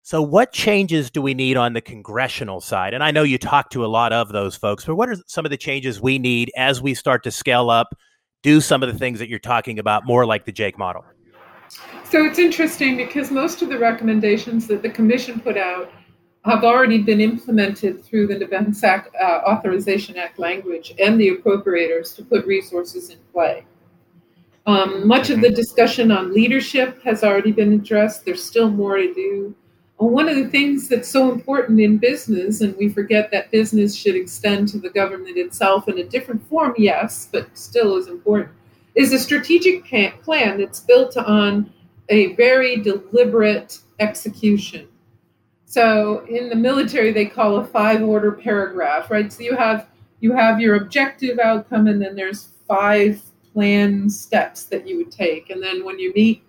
So, 0.00 0.22
what 0.22 0.54
changes 0.54 1.10
do 1.10 1.20
we 1.20 1.34
need 1.34 1.58
on 1.58 1.74
the 1.74 1.82
congressional 1.82 2.62
side? 2.62 2.94
And 2.94 3.04
I 3.04 3.10
know 3.10 3.24
you 3.24 3.36
talk 3.36 3.68
to 3.72 3.84
a 3.84 3.88
lot 3.88 4.14
of 4.14 4.32
those 4.32 4.56
folks, 4.56 4.86
but 4.86 4.96
what 4.96 5.10
are 5.10 5.16
some 5.26 5.44
of 5.44 5.50
the 5.50 5.58
changes 5.58 6.00
we 6.00 6.18
need 6.18 6.50
as 6.56 6.80
we 6.80 6.94
start 6.94 7.22
to 7.24 7.30
scale 7.30 7.68
up, 7.68 7.94
do 8.42 8.62
some 8.62 8.82
of 8.82 8.90
the 8.90 8.98
things 8.98 9.18
that 9.18 9.28
you're 9.28 9.38
talking 9.38 9.78
about, 9.78 10.06
more 10.06 10.24
like 10.24 10.46
the 10.46 10.52
JAIC 10.52 10.78
model? 10.78 11.04
So, 12.14 12.24
it's 12.24 12.38
interesting 12.38 12.96
because 12.96 13.32
most 13.32 13.60
of 13.60 13.68
the 13.68 13.76
recommendations 13.76 14.68
that 14.68 14.82
the 14.82 14.88
commission 14.88 15.40
put 15.40 15.56
out 15.56 15.90
have 16.44 16.62
already 16.62 16.98
been 16.98 17.20
implemented 17.20 18.04
through 18.04 18.28
the 18.28 18.38
Defense 18.38 18.84
Act, 18.84 19.12
uh, 19.20 19.40
Authorization 19.48 20.16
Act 20.16 20.38
language 20.38 20.94
and 21.00 21.20
the 21.20 21.36
appropriators 21.36 22.14
to 22.14 22.22
put 22.22 22.46
resources 22.46 23.10
in 23.10 23.18
play. 23.32 23.66
Um, 24.64 25.08
much 25.08 25.30
of 25.30 25.40
the 25.40 25.48
mm-hmm. 25.48 25.56
discussion 25.56 26.12
on 26.12 26.32
leadership 26.32 27.02
has 27.02 27.24
already 27.24 27.50
been 27.50 27.72
addressed. 27.72 28.24
There's 28.24 28.44
still 28.44 28.70
more 28.70 28.96
to 28.96 29.12
do. 29.12 29.52
One 29.96 30.28
of 30.28 30.36
the 30.36 30.48
things 30.50 30.88
that's 30.88 31.08
so 31.08 31.32
important 31.32 31.80
in 31.80 31.98
business, 31.98 32.60
and 32.60 32.76
we 32.76 32.90
forget 32.90 33.32
that 33.32 33.50
business 33.50 33.92
should 33.96 34.14
extend 34.14 34.68
to 34.68 34.78
the 34.78 34.90
government 34.90 35.36
itself 35.36 35.88
in 35.88 35.98
a 35.98 36.04
different 36.04 36.48
form, 36.48 36.74
yes, 36.78 37.28
but 37.32 37.48
still 37.58 37.96
is 37.96 38.06
important, 38.06 38.52
is 38.94 39.12
a 39.12 39.18
strategic 39.18 39.84
plan 40.22 40.58
that's 40.58 40.78
built 40.78 41.16
on 41.16 41.72
a 42.08 42.34
very 42.34 42.76
deliberate 42.76 43.78
execution. 43.98 44.88
So 45.66 46.24
in 46.28 46.48
the 46.48 46.56
military, 46.56 47.12
they 47.12 47.26
call 47.26 47.56
a 47.56 47.64
five 47.64 48.02
order 48.02 48.32
paragraph, 48.32 49.10
right? 49.10 49.32
So 49.32 49.42
you 49.42 49.56
have 49.56 49.88
you 50.20 50.32
have 50.32 50.60
your 50.60 50.76
objective 50.76 51.38
outcome, 51.38 51.86
and 51.86 52.00
then 52.00 52.14
there's 52.14 52.50
five 52.66 53.20
plan 53.52 54.08
steps 54.08 54.64
that 54.64 54.86
you 54.86 54.96
would 54.98 55.10
take, 55.10 55.50
and 55.50 55.62
then 55.62 55.84
when 55.84 55.98
you 55.98 56.12
meet 56.14 56.42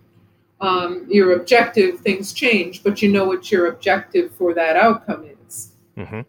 um, 0.61 1.05
your 1.09 1.33
objective, 1.33 1.99
things 1.99 2.33
change, 2.33 2.83
but 2.83 3.01
you 3.01 3.11
know 3.11 3.25
what 3.25 3.51
your 3.51 3.67
objective 3.67 4.33
for 4.35 4.53
that 4.53 4.75
outcome 4.75 5.29
is. 5.47 5.73
Mm-hmm. 5.97 6.21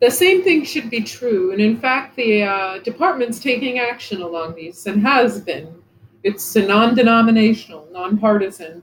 The 0.00 0.10
same 0.10 0.42
thing 0.42 0.64
should 0.64 0.90
be 0.90 1.02
true. 1.02 1.52
And 1.52 1.60
in 1.60 1.78
fact, 1.78 2.16
the 2.16 2.42
uh, 2.42 2.78
department's 2.78 3.40
taking 3.40 3.78
action 3.78 4.20
along 4.20 4.54
these 4.54 4.86
and 4.86 5.00
has 5.02 5.40
been. 5.40 5.74
It's 6.24 6.56
a 6.56 6.66
non 6.66 6.94
denominational, 6.94 7.86
non 7.92 8.18
partisan. 8.18 8.82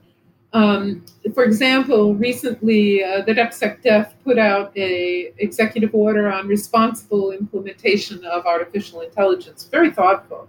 Um, 0.54 1.04
for 1.34 1.44
example, 1.44 2.14
recently 2.14 3.02
uh, 3.02 3.22
the 3.22 3.32
DepSecDef 3.32 4.12
put 4.22 4.38
out 4.38 4.70
a 4.76 5.32
executive 5.38 5.94
order 5.94 6.30
on 6.30 6.46
responsible 6.46 7.32
implementation 7.32 8.24
of 8.24 8.46
artificial 8.46 9.00
intelligence. 9.00 9.68
Very 9.70 9.90
thoughtful. 9.90 10.48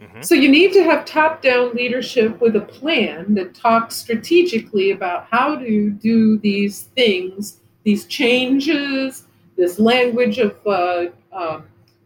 Mm-hmm. 0.00 0.22
So 0.22 0.34
you 0.34 0.48
need 0.48 0.72
to 0.74 0.84
have 0.84 1.04
top 1.04 1.42
down 1.42 1.74
leadership 1.74 2.40
with 2.40 2.54
a 2.56 2.60
plan 2.60 3.34
that 3.34 3.54
talks 3.54 3.96
strategically 3.96 4.92
about 4.92 5.26
how 5.30 5.56
to 5.56 5.90
do 5.90 6.38
these 6.38 6.82
things, 6.94 7.60
these 7.82 8.06
changes, 8.06 9.24
this 9.56 9.80
language 9.80 10.38
of 10.38 10.54
uh, 10.66 11.06
um, 11.32 11.64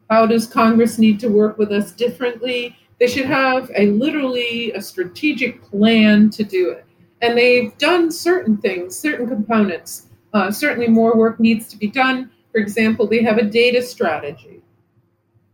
how 0.09 0.27
does 0.27 0.47
Congress 0.47 0.99
need 0.99 1.21
to 1.21 1.29
work 1.29 1.59
with 1.59 1.71
us 1.71 1.93
differently. 1.93 2.77
They 3.03 3.09
should 3.09 3.27
have 3.27 3.69
a 3.77 3.87
literally 3.87 4.71
a 4.73 4.81
strategic 4.81 5.61
plan 5.63 6.31
to 6.31 6.45
do 6.45 6.71
it. 6.71 6.85
And 7.21 7.37
they've 7.37 7.77
done 7.79 8.13
certain 8.13 8.57
things, 8.57 8.97
certain 8.97 9.27
components. 9.27 10.07
Uh, 10.33 10.53
certainly 10.53 10.87
more 10.87 11.17
work 11.17 11.41
needs 11.41 11.67
to 11.69 11.77
be 11.77 11.89
done. 11.89 12.31
For 12.53 12.59
example, 12.59 13.09
they 13.09 13.23
have 13.23 13.39
a 13.39 13.43
data 13.43 13.83
strategy 13.83 14.63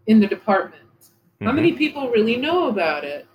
in 0.07 0.21
the 0.21 0.27
department 0.27 0.85
Mm-hmm. 1.39 1.47
How 1.47 1.53
many 1.53 1.73
people 1.73 2.11
really 2.11 2.37
know 2.37 2.69
about 2.69 3.05
it? 3.05 3.27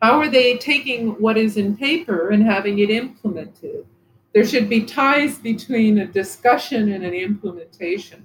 How 0.00 0.18
are 0.18 0.30
they 0.30 0.56
taking 0.56 1.10
what 1.20 1.36
is 1.36 1.58
in 1.58 1.76
paper 1.76 2.30
and 2.30 2.42
having 2.42 2.78
it 2.78 2.88
implemented? 2.88 3.84
There 4.32 4.46
should 4.46 4.70
be 4.70 4.84
ties 4.84 5.36
between 5.36 5.98
a 5.98 6.06
discussion 6.06 6.92
and 6.92 7.04
an 7.04 7.12
implementation. 7.12 8.24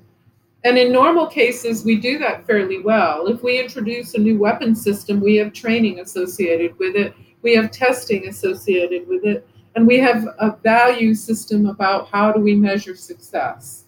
And 0.66 0.80
in 0.80 0.92
normal 0.92 1.28
cases, 1.28 1.86
we 1.86 1.96
do 1.96 2.18
that 2.18 2.48
fairly 2.48 2.82
well. 2.82 3.28
If 3.28 3.44
we 3.44 3.60
introduce 3.60 4.16
a 4.16 4.20
new 4.20 4.40
weapon 4.40 4.76
system, 4.76 5.22
we 5.22 5.36
have 5.36 5.54
training 5.54 6.00
associated 6.00 6.78
with 6.80 6.96
it, 6.96 7.14
we 7.44 7.54
have 7.54 7.70
testing 7.70 8.28
associated 8.28 9.08
with 9.08 9.26
it, 9.26 9.48
and 9.76 9.86
we 9.86 10.00
have 10.00 10.26
a 10.40 10.58
value 10.64 11.14
system 11.14 11.68
about 11.68 12.10
how 12.12 12.32
do 12.32 12.40
we 12.40 12.56
measure 12.56 12.96
success. 12.96 13.84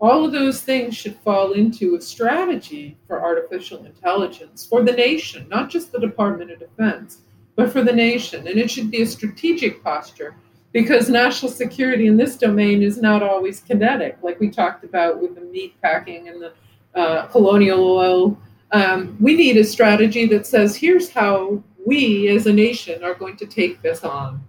All 0.00 0.24
of 0.24 0.30
those 0.30 0.62
things 0.62 0.96
should 0.96 1.16
fall 1.16 1.54
into 1.54 1.96
a 1.96 2.00
strategy 2.00 2.96
for 3.08 3.20
artificial 3.20 3.84
intelligence 3.84 4.64
for 4.64 4.84
the 4.84 4.92
nation, 4.92 5.48
not 5.48 5.68
just 5.68 5.90
the 5.90 5.98
Department 5.98 6.52
of 6.52 6.60
Defense, 6.60 7.22
but 7.56 7.72
for 7.72 7.82
the 7.82 7.92
nation. 7.92 8.46
And 8.46 8.56
it 8.56 8.70
should 8.70 8.92
be 8.92 9.02
a 9.02 9.06
strategic 9.06 9.82
posture 9.82 10.36
because 10.72 11.08
national 11.08 11.50
security 11.50 12.06
in 12.06 12.16
this 12.16 12.36
domain 12.36 12.82
is 12.82 13.00
not 13.00 13.22
always 13.22 13.60
kinetic, 13.60 14.18
like 14.22 14.38
we 14.40 14.50
talked 14.50 14.84
about 14.84 15.20
with 15.20 15.34
the 15.34 15.40
meat 15.40 15.74
packing 15.82 16.28
and 16.28 16.42
the 16.42 16.52
uh, 16.94 17.26
colonial 17.26 17.84
oil. 17.84 18.38
Um, 18.72 19.16
we 19.20 19.34
need 19.34 19.56
a 19.56 19.64
strategy 19.64 20.26
that 20.26 20.46
says, 20.46 20.76
here's 20.76 21.10
how 21.10 21.62
we 21.86 22.28
as 22.28 22.46
a 22.46 22.52
nation 22.52 23.02
are 23.02 23.14
going 23.14 23.36
to 23.38 23.46
take 23.46 23.80
this 23.80 24.04
on. 24.04 24.44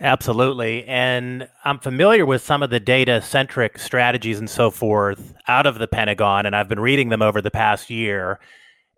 Absolutely. 0.00 0.84
And 0.86 1.48
I'm 1.64 1.78
familiar 1.78 2.26
with 2.26 2.42
some 2.42 2.62
of 2.62 2.70
the 2.70 2.80
data 2.80 3.22
centric 3.22 3.78
strategies 3.78 4.38
and 4.38 4.50
so 4.50 4.70
forth 4.70 5.34
out 5.46 5.66
of 5.66 5.78
the 5.78 5.86
Pentagon, 5.86 6.46
and 6.46 6.56
I've 6.56 6.68
been 6.68 6.80
reading 6.80 7.10
them 7.10 7.22
over 7.22 7.40
the 7.40 7.50
past 7.50 7.90
year. 7.90 8.40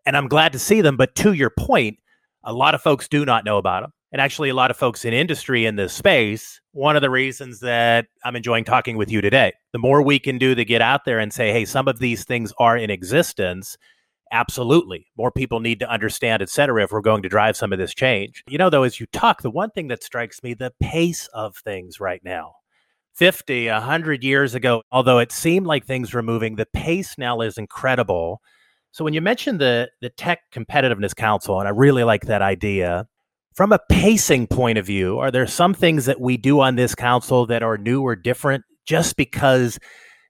And 0.06 0.16
I'm 0.16 0.28
glad 0.28 0.52
to 0.52 0.58
see 0.58 0.80
them. 0.80 0.96
But 0.96 1.14
to 1.16 1.32
your 1.32 1.50
point, 1.50 1.98
a 2.44 2.52
lot 2.52 2.74
of 2.74 2.82
folks 2.82 3.08
do 3.08 3.24
not 3.24 3.44
know 3.44 3.58
about 3.58 3.82
them. 3.82 3.92
And 4.12 4.20
actually, 4.20 4.48
a 4.48 4.54
lot 4.54 4.70
of 4.70 4.76
folks 4.76 5.04
in 5.04 5.12
industry 5.12 5.66
in 5.66 5.76
this 5.76 5.92
space, 5.92 6.60
one 6.72 6.96
of 6.96 7.02
the 7.02 7.10
reasons 7.10 7.60
that 7.60 8.06
I'm 8.24 8.36
enjoying 8.36 8.64
talking 8.64 8.96
with 8.96 9.10
you 9.10 9.20
today, 9.20 9.52
the 9.72 9.78
more 9.78 10.00
we 10.00 10.18
can 10.18 10.38
do 10.38 10.54
to 10.54 10.64
get 10.64 10.80
out 10.80 11.04
there 11.04 11.18
and 11.18 11.32
say, 11.32 11.52
hey, 11.52 11.64
some 11.64 11.88
of 11.88 11.98
these 11.98 12.24
things 12.24 12.52
are 12.58 12.76
in 12.76 12.90
existence 12.90 13.76
Absolutely. 14.32 15.06
More 15.16 15.30
people 15.30 15.60
need 15.60 15.80
to 15.80 15.90
understand, 15.90 16.42
et 16.42 16.48
cetera, 16.48 16.82
if 16.82 16.90
we're 16.90 17.00
going 17.00 17.22
to 17.22 17.28
drive 17.28 17.56
some 17.56 17.72
of 17.72 17.78
this 17.78 17.94
change. 17.94 18.42
You 18.48 18.58
know, 18.58 18.70
though, 18.70 18.82
as 18.82 18.98
you 18.98 19.06
talk, 19.06 19.42
the 19.42 19.50
one 19.50 19.70
thing 19.70 19.88
that 19.88 20.02
strikes 20.02 20.42
me, 20.42 20.54
the 20.54 20.72
pace 20.80 21.28
of 21.32 21.56
things 21.56 22.00
right 22.00 22.22
now. 22.24 22.54
50, 23.14 23.68
100 23.68 24.24
years 24.24 24.54
ago, 24.54 24.82
although 24.92 25.18
it 25.18 25.32
seemed 25.32 25.66
like 25.66 25.86
things 25.86 26.12
were 26.12 26.22
moving, 26.22 26.56
the 26.56 26.66
pace 26.66 27.16
now 27.16 27.40
is 27.40 27.56
incredible. 27.56 28.42
So 28.90 29.04
when 29.04 29.14
you 29.14 29.20
mentioned 29.20 29.60
the 29.60 29.90
the 30.00 30.10
Tech 30.10 30.40
Competitiveness 30.52 31.14
Council, 31.14 31.58
and 31.58 31.68
I 31.68 31.70
really 31.70 32.04
like 32.04 32.26
that 32.26 32.42
idea, 32.42 33.06
from 33.56 33.72
a 33.72 33.80
pacing 33.90 34.46
point 34.46 34.78
of 34.78 34.86
view, 34.86 35.18
are 35.18 35.32
there 35.32 35.46
some 35.46 35.74
things 35.74 36.04
that 36.04 36.20
we 36.20 36.36
do 36.36 36.60
on 36.60 36.76
this 36.76 36.94
council 36.94 37.46
that 37.46 37.62
are 37.64 37.76
new 37.76 38.02
or 38.02 38.14
different 38.14 38.64
just 38.84 39.16
because 39.16 39.78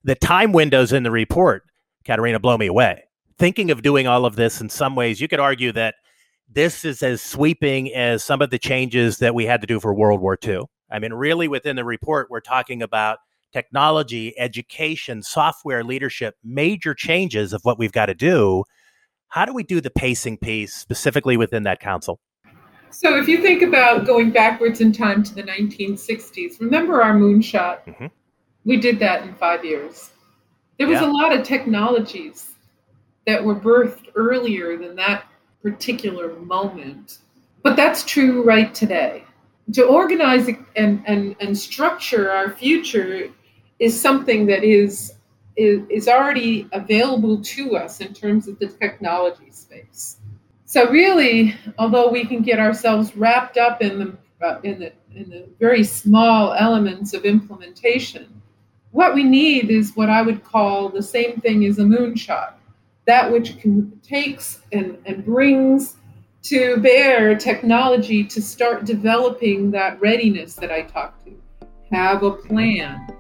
the 0.05 0.15
time 0.15 0.53
windows 0.53 0.93
in 0.93 1.03
the 1.03 1.11
report, 1.11 1.65
Katharina, 2.07 2.41
blow 2.41 2.57
me 2.57 2.67
away 2.67 3.03
thinking 3.39 3.71
of 3.71 3.83
doing 3.83 4.07
all 4.07 4.25
of 4.25 4.37
this 4.37 4.61
in 4.61 4.69
some 4.69 4.95
ways, 4.95 5.21
you 5.21 5.29
could 5.29 5.41
argue 5.41 5.73
that 5.73 5.97
this 6.49 6.85
is 6.85 7.03
as 7.03 7.21
sweeping 7.21 7.93
as 7.93 8.25
some 8.25 8.41
of 8.41 8.51
the 8.51 8.59
changes 8.59 9.19
that 9.19 9.35
we 9.35 9.45
had 9.45 9.61
to 9.61 9.67
do 9.67 9.81
for 9.81 9.95
World 9.95 10.21
War 10.21 10.39
II. 10.43 10.63
I 10.91 10.99
mean, 10.99 11.13
really, 11.13 11.49
within 11.49 11.77
the 11.77 11.85
report, 11.85 12.29
we're 12.31 12.41
talking 12.41 12.83
about 12.83 13.19
technology, 13.53 14.39
education, 14.39 15.23
software, 15.23 15.83
leadership, 15.83 16.37
major 16.45 16.95
changes 16.95 17.53
of 17.53 17.61
what 17.63 17.79
we've 17.79 17.93
got 17.93 18.07
to 18.07 18.15
do. 18.15 18.65
How 19.29 19.45
do 19.45 19.53
we 19.53 19.65
do 19.65 19.81
the 19.81 19.91
pacing 19.91 20.39
piece 20.39 20.75
specifically 20.75 21.37
within 21.37 21.65
that 21.65 21.81
council? 21.81 22.21
So, 22.91 23.17
if 23.17 23.29
you 23.29 23.43
think 23.43 23.63
about 23.63 24.07
going 24.07 24.31
backwards 24.31 24.81
in 24.81 24.93
time 24.93 25.23
to 25.25 25.35
the 25.35 25.43
1960s, 25.43 26.61
remember 26.61 27.03
our 27.03 27.15
moonshot? 27.15 27.85
Mm-hmm. 27.85 28.07
We 28.65 28.79
did 28.79 28.99
that 29.01 29.23
in 29.23 29.35
five 29.35 29.65
years. 29.65 30.11
There 30.79 30.89
was 30.89 31.01
yeah. 31.01 31.07
a 31.07 31.13
lot 31.13 31.35
of 31.35 31.45
technologies 31.45 32.55
that 33.27 33.43
were 33.43 33.55
birthed 33.55 34.09
earlier 34.15 34.77
than 34.77 34.97
that 34.97 35.25
particular 35.63 36.35
moment. 36.41 37.19
But 37.63 37.77
that's 37.77 38.05
true 38.05 38.43
right 38.43 38.75
today. 38.75 39.25
To 39.73 39.85
organize 39.85 40.49
and, 40.77 41.03
and, 41.07 41.35
and 41.41 41.59
structure 41.59 42.31
our 42.31 42.51
future 42.51 43.29
is 43.81 44.01
something 44.01 44.47
that 44.47 44.63
is, 44.63 45.15
is, 45.57 45.83
is 45.91 46.09
already 46.09 46.69
available 46.73 47.43
to 47.43 47.77
us 47.77 48.01
in 48.01 48.15
terms 48.15 48.47
of 48.47 48.59
the 48.61 48.69
technology 48.69 49.51
space. 49.51 50.19
So 50.77 50.91
really, 50.91 51.55
although 51.79 52.11
we 52.11 52.27
can 52.27 52.43
get 52.43 52.59
ourselves 52.59 53.17
wrapped 53.17 53.57
up 53.57 53.81
in 53.81 53.99
the 53.99 54.47
uh, 54.47 54.61
in 54.63 54.79
the 54.79 54.93
in 55.15 55.31
the 55.31 55.49
very 55.59 55.83
small 55.83 56.53
elements 56.53 57.15
of 57.15 57.25
implementation, 57.25 58.43
what 58.91 59.15
we 59.15 59.25
need 59.25 59.71
is 59.71 59.97
what 59.97 60.11
I 60.11 60.21
would 60.21 60.45
call 60.45 60.91
the 60.91 61.03
same 61.03 61.41
thing 61.41 61.65
as 61.65 61.79
a 61.79 61.83
moonshot 61.83 62.53
that 63.07 63.33
which 63.33 63.59
can, 63.59 63.99
takes 64.03 64.61
and, 64.71 64.99
and 65.07 65.25
brings 65.25 65.97
to 66.43 66.77
bear 66.83 67.35
technology 67.35 68.23
to 68.25 68.43
start 68.43 68.85
developing 68.85 69.71
that 69.71 69.99
readiness 69.99 70.57
that 70.57 70.71
I 70.71 70.83
talked 70.83 71.25
to. 71.25 71.33
Have 71.91 72.23
a 72.23 72.33
plan, 72.33 73.17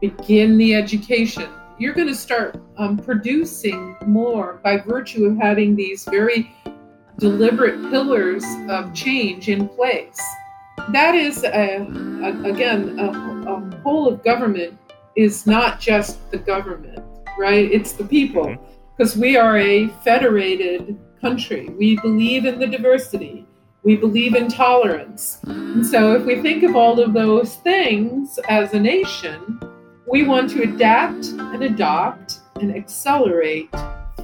begin 0.00 0.58
the 0.58 0.74
education. 0.74 1.48
You're 1.78 1.94
going 1.94 2.08
to 2.08 2.14
start 2.16 2.60
um, 2.76 2.96
producing 2.96 3.96
more 4.04 4.58
by 4.64 4.78
virtue 4.78 5.26
of 5.26 5.36
having 5.36 5.76
these 5.76 6.04
very 6.06 6.52
deliberate 7.18 7.90
pillars 7.90 8.44
of 8.68 8.94
change 8.94 9.48
in 9.48 9.68
place. 9.68 10.20
That 10.90 11.14
is, 11.14 11.44
a, 11.44 11.48
a, 11.48 12.42
again, 12.44 12.98
a, 12.98 13.10
a 13.10 13.80
whole 13.82 14.08
of 14.08 14.24
government 14.24 14.78
is 15.16 15.46
not 15.46 15.80
just 15.80 16.30
the 16.30 16.38
government, 16.38 17.04
right? 17.38 17.70
It's 17.70 17.92
the 17.92 18.04
people. 18.04 18.46
Mm-hmm 18.46 18.74
because 18.98 19.16
we 19.16 19.36
are 19.36 19.56
a 19.58 19.86
federated 20.02 20.98
country. 21.20 21.68
We 21.78 21.96
believe 22.00 22.44
in 22.46 22.58
the 22.58 22.66
diversity. 22.66 23.46
We 23.84 23.94
believe 23.94 24.34
in 24.34 24.48
tolerance. 24.48 25.38
And 25.44 25.86
so, 25.86 26.14
if 26.14 26.24
we 26.24 26.42
think 26.42 26.64
of 26.64 26.74
all 26.74 27.00
of 27.00 27.12
those 27.12 27.54
things 27.56 28.40
as 28.48 28.74
a 28.74 28.80
nation, 28.80 29.60
we 30.06 30.24
want 30.24 30.50
to 30.50 30.62
adapt 30.64 31.26
and 31.26 31.62
adopt 31.62 32.40
and 32.56 32.74
accelerate 32.74 33.70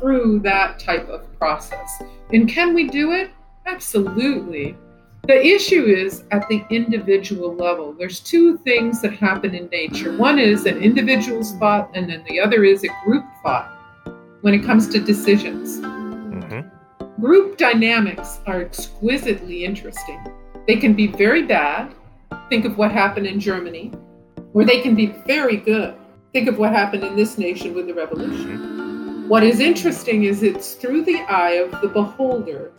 through 0.05 0.38
that 0.40 0.78
type 0.78 1.09
of 1.09 1.22
process. 1.38 2.02
And 2.30 2.46
can 2.46 2.74
we 2.74 2.88
do 2.88 3.12
it? 3.12 3.30
Absolutely. 3.64 4.76
The 5.22 5.42
issue 5.42 5.84
is 5.84 6.24
at 6.30 6.46
the 6.50 6.62
individual 6.68 7.55
level. 7.55 7.94
There's 7.94 8.20
two 8.20 8.59
things 8.59 9.00
that 9.00 9.14
happen 9.14 9.55
in 9.55 9.66
nature. 9.68 10.14
One 10.14 10.38
is 10.38 10.66
an 10.66 10.76
individual 10.82 11.42
thought, 11.59 11.90
and 11.94 12.11
then 12.11 12.22
the 12.28 12.38
other 12.38 12.64
is 12.64 12.84
a 12.84 12.88
group 13.07 13.24
thought 13.42 13.70
when 14.42 14.52
it 14.52 14.62
comes 14.62 14.88
to 14.88 15.00
decisions. 15.00 15.80
Mm-hmm. 15.80 17.22
Group 17.22 17.57
dynamics 17.57 18.40
are 18.46 18.61
exquisitely 18.61 19.64
interesting. 19.64 20.22
They 20.66 20.76
can 20.76 20.92
be 20.92 21.07
very 21.07 21.44
bad. 21.44 21.94
Think 22.50 22.66
of 22.66 22.76
what 22.76 22.92
happened 22.92 23.26
in 23.26 23.40
Germany, 23.40 23.90
or 24.52 24.66
they 24.66 24.82
can 24.82 24.94
be 24.94 25.07
very 25.26 25.57
good. 25.57 25.94
Think 26.34 26.46
of 26.46 26.59
what 26.59 26.72
happened 26.72 27.05
in 27.05 27.16
this 27.16 27.38
nation 27.38 27.72
with 27.72 27.86
the 27.86 27.94
revolution. 27.94 28.59
Mm-hmm. 28.59 28.74
What 29.29 29.43
is 29.43 29.61
interesting 29.61 30.25
is 30.25 30.43
it's 30.43 30.75
through 30.75 31.05
the 31.05 31.20
eye 31.20 31.53
of 31.53 31.81
the 31.81 31.89
beholder. 31.89 32.72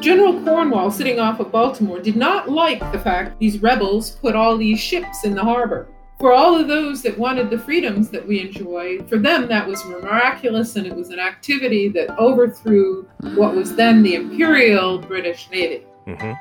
General 0.00 0.42
Cornwall, 0.42 0.90
sitting 0.90 1.20
off 1.20 1.38
of 1.38 1.52
Baltimore, 1.52 2.00
did 2.00 2.16
not 2.16 2.50
like 2.50 2.80
the 2.90 2.98
fact 2.98 3.38
these 3.38 3.62
rebels 3.62 4.10
put 4.10 4.34
all 4.34 4.56
these 4.56 4.80
ships 4.80 5.24
in 5.24 5.34
the 5.34 5.42
harbor 5.42 5.88
for 6.22 6.32
all 6.32 6.54
of 6.54 6.68
those 6.68 7.02
that 7.02 7.18
wanted 7.18 7.50
the 7.50 7.58
freedoms 7.58 8.08
that 8.10 8.26
we 8.26 8.40
enjoy, 8.40 9.00
for 9.08 9.18
them 9.18 9.48
that 9.48 9.66
was 9.66 9.84
miraculous 9.86 10.76
and 10.76 10.86
it 10.86 10.94
was 10.94 11.10
an 11.10 11.18
activity 11.18 11.88
that 11.88 12.16
overthrew 12.16 13.08
what 13.34 13.56
was 13.56 13.74
then 13.74 14.04
the 14.04 14.14
Imperial 14.14 14.98
British 14.98 15.50
Navy. 15.50 15.84
Mm-hmm. 16.06 16.32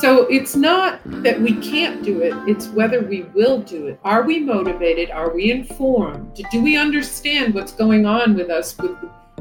So 0.00 0.26
it's 0.28 0.54
not 0.54 1.00
that 1.24 1.40
we 1.40 1.54
can't 1.54 2.04
do 2.04 2.20
it, 2.20 2.32
it's 2.48 2.68
whether 2.68 3.02
we 3.02 3.22
will 3.34 3.60
do 3.60 3.88
it. 3.88 3.98
Are 4.04 4.22
we 4.22 4.38
motivated? 4.38 5.10
Are 5.10 5.34
we 5.34 5.50
informed? 5.50 6.40
Do 6.52 6.62
we 6.62 6.76
understand 6.76 7.52
what's 7.52 7.72
going 7.72 8.06
on 8.06 8.36
with 8.36 8.48
us 8.48 8.78
with 8.78 8.96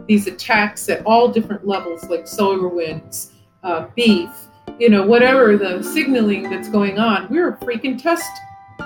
these 0.08 0.26
attacks 0.26 0.90
at 0.90 1.06
all 1.06 1.28
different 1.28 1.68
levels, 1.68 2.04
like 2.06 2.24
SolarWinds, 2.24 3.34
uh, 3.62 3.88
beef, 3.96 4.32
you 4.80 4.90
know, 4.90 5.06
whatever 5.06 5.58
the 5.58 5.84
signaling 5.84 6.50
that's 6.50 6.70
going 6.70 6.98
on? 6.98 7.30
We're 7.30 7.50
a 7.50 7.58
freaking 7.58 8.02
test 8.02 8.30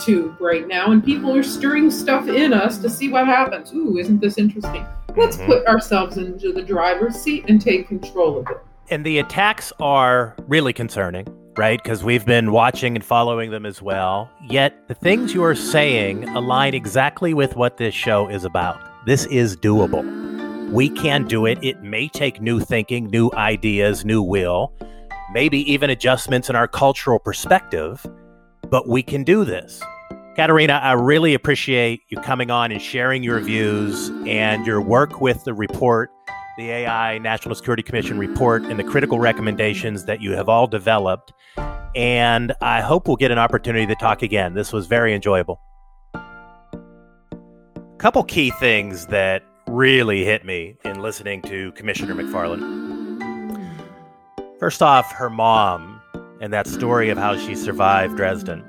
tube 0.01 0.41
right 0.41 0.67
now, 0.67 0.91
and 0.91 1.01
people 1.01 1.33
are 1.33 1.43
stirring 1.43 1.89
stuff 1.89 2.27
in 2.27 2.51
us 2.53 2.79
to 2.79 2.89
see 2.89 3.07
what 3.07 3.27
happens. 3.27 3.73
Ooh, 3.73 3.97
isn't 3.97 4.19
this 4.19 4.37
interesting? 4.37 4.85
Let's 5.15 5.37
mm-hmm. 5.37 5.45
put 5.45 5.67
ourselves 5.67 6.17
into 6.17 6.51
the 6.51 6.61
driver's 6.63 7.15
seat 7.15 7.45
and 7.47 7.61
take 7.61 7.87
control 7.87 8.39
of 8.39 8.47
it. 8.49 8.57
And 8.89 9.05
the 9.05 9.19
attacks 9.19 9.71
are 9.79 10.35
really 10.47 10.73
concerning, 10.73 11.27
right? 11.57 11.81
Because 11.81 12.03
we've 12.03 12.25
been 12.25 12.51
watching 12.51 12.95
and 12.95 13.03
following 13.03 13.51
them 13.51 13.65
as 13.65 13.81
well. 13.81 14.29
Yet 14.49 14.87
the 14.87 14.95
things 14.95 15.33
you 15.33 15.43
are 15.43 15.55
saying 15.55 16.27
align 16.29 16.73
exactly 16.73 17.33
with 17.33 17.55
what 17.55 17.77
this 17.77 17.93
show 17.93 18.27
is 18.27 18.45
about. 18.45 18.79
This 19.05 19.25
is 19.27 19.55
doable. 19.57 20.03
We 20.71 20.89
can 20.89 21.25
do 21.25 21.45
it. 21.45 21.57
It 21.63 21.81
may 21.83 22.07
take 22.07 22.41
new 22.41 22.59
thinking, 22.59 23.07
new 23.07 23.29
ideas, 23.33 24.05
new 24.05 24.21
will, 24.21 24.73
maybe 25.33 25.69
even 25.71 25.89
adjustments 25.89 26.49
in 26.49 26.55
our 26.55 26.67
cultural 26.67 27.19
perspective 27.19 28.05
but 28.71 28.87
we 28.87 29.03
can 29.03 29.23
do 29.23 29.43
this. 29.45 29.83
Katharina, 30.35 30.79
I 30.81 30.93
really 30.93 31.33
appreciate 31.33 32.03
you 32.07 32.17
coming 32.21 32.49
on 32.49 32.71
and 32.71 32.81
sharing 32.81 33.21
your 33.21 33.39
views 33.41 34.09
and 34.25 34.65
your 34.65 34.81
work 34.81 35.19
with 35.19 35.43
the 35.43 35.53
report, 35.53 36.09
the 36.57 36.71
AI 36.71 37.17
National 37.17 37.53
Security 37.53 37.83
Commission 37.83 38.17
report, 38.17 38.63
and 38.63 38.79
the 38.79 38.83
critical 38.85 39.19
recommendations 39.19 40.05
that 40.05 40.21
you 40.21 40.31
have 40.31 40.47
all 40.47 40.67
developed. 40.67 41.33
And 41.95 42.53
I 42.61 42.81
hope 42.81 43.07
we'll 43.07 43.17
get 43.17 43.31
an 43.31 43.37
opportunity 43.37 43.85
to 43.87 43.95
talk 43.95 44.21
again. 44.21 44.53
This 44.53 44.71
was 44.71 44.87
very 44.87 45.13
enjoyable. 45.13 45.61
A 46.13 46.19
couple 47.97 48.23
key 48.23 48.51
things 48.51 49.07
that 49.07 49.43
really 49.67 50.23
hit 50.25 50.45
me 50.45 50.75
in 50.83 51.01
listening 51.01 51.41
to 51.43 51.71
Commissioner 51.73 52.15
McFarland. 52.15 52.69
First 54.59 54.81
off, 54.81 55.11
her 55.13 55.29
mom 55.29 56.01
and 56.39 56.53
that 56.53 56.67
story 56.67 57.09
of 57.09 57.17
how 57.17 57.37
she 57.37 57.55
survived 57.55 58.15
Dresden 58.15 58.63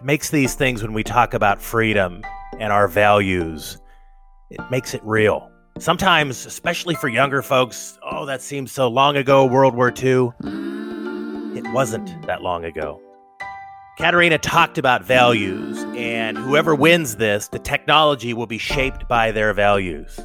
it 0.00 0.04
makes 0.04 0.30
these 0.30 0.54
things 0.54 0.82
when 0.82 0.94
we 0.94 1.04
talk 1.04 1.34
about 1.34 1.60
freedom 1.60 2.22
and 2.58 2.72
our 2.72 2.88
values, 2.88 3.78
it 4.48 4.58
makes 4.70 4.94
it 4.94 5.02
real. 5.04 5.50
Sometimes, 5.78 6.46
especially 6.46 6.94
for 6.94 7.08
younger 7.08 7.42
folks, 7.42 7.98
oh, 8.10 8.24
that 8.24 8.40
seems 8.40 8.72
so 8.72 8.88
long 8.88 9.18
ago, 9.18 9.44
World 9.44 9.74
War 9.74 9.92
II. 9.94 10.30
Wasn't 11.72 12.26
that 12.26 12.42
long 12.42 12.64
ago. 12.64 13.00
Katharina 13.96 14.38
talked 14.38 14.76
about 14.76 15.04
values, 15.04 15.84
and 15.94 16.36
whoever 16.36 16.74
wins 16.74 17.14
this, 17.14 17.46
the 17.46 17.60
technology 17.60 18.34
will 18.34 18.46
be 18.46 18.58
shaped 18.58 19.06
by 19.06 19.30
their 19.30 19.52
values. 19.52 20.18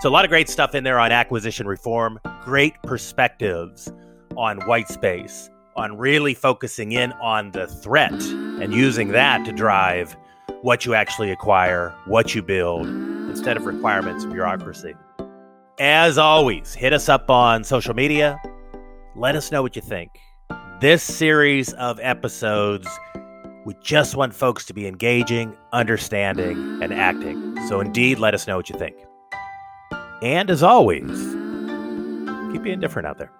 So, 0.00 0.08
a 0.08 0.10
lot 0.10 0.26
of 0.26 0.30
great 0.30 0.50
stuff 0.50 0.74
in 0.74 0.84
there 0.84 0.98
on 0.98 1.10
acquisition 1.10 1.66
reform, 1.66 2.20
great 2.44 2.74
perspectives 2.82 3.90
on 4.36 4.60
white 4.66 4.88
space, 4.88 5.48
on 5.74 5.96
really 5.96 6.34
focusing 6.34 6.92
in 6.92 7.12
on 7.12 7.50
the 7.52 7.66
threat 7.66 8.12
and 8.12 8.74
using 8.74 9.08
that 9.08 9.46
to 9.46 9.52
drive 9.52 10.16
what 10.60 10.84
you 10.84 10.92
actually 10.92 11.30
acquire, 11.30 11.94
what 12.06 12.34
you 12.34 12.42
build, 12.42 12.86
instead 12.86 13.56
of 13.56 13.64
requirements 13.64 14.24
of 14.24 14.32
bureaucracy. 14.32 14.94
As 15.78 16.18
always, 16.18 16.74
hit 16.74 16.92
us 16.92 17.08
up 17.08 17.30
on 17.30 17.64
social 17.64 17.94
media. 17.94 18.38
Let 19.16 19.34
us 19.34 19.50
know 19.50 19.62
what 19.62 19.76
you 19.76 19.82
think. 19.82 20.10
This 20.80 21.02
series 21.02 21.72
of 21.72 21.98
episodes, 22.00 22.86
we 23.64 23.74
just 23.82 24.14
want 24.14 24.32
folks 24.32 24.64
to 24.66 24.72
be 24.72 24.86
engaging, 24.86 25.56
understanding, 25.72 26.80
and 26.80 26.94
acting. 26.94 27.66
So, 27.66 27.80
indeed, 27.80 28.20
let 28.20 28.32
us 28.32 28.46
know 28.46 28.56
what 28.56 28.70
you 28.70 28.78
think. 28.78 28.94
And 30.22 30.48
as 30.48 30.62
always, 30.62 31.10
keep 32.52 32.62
being 32.62 32.78
different 32.78 33.08
out 33.08 33.18
there. 33.18 33.32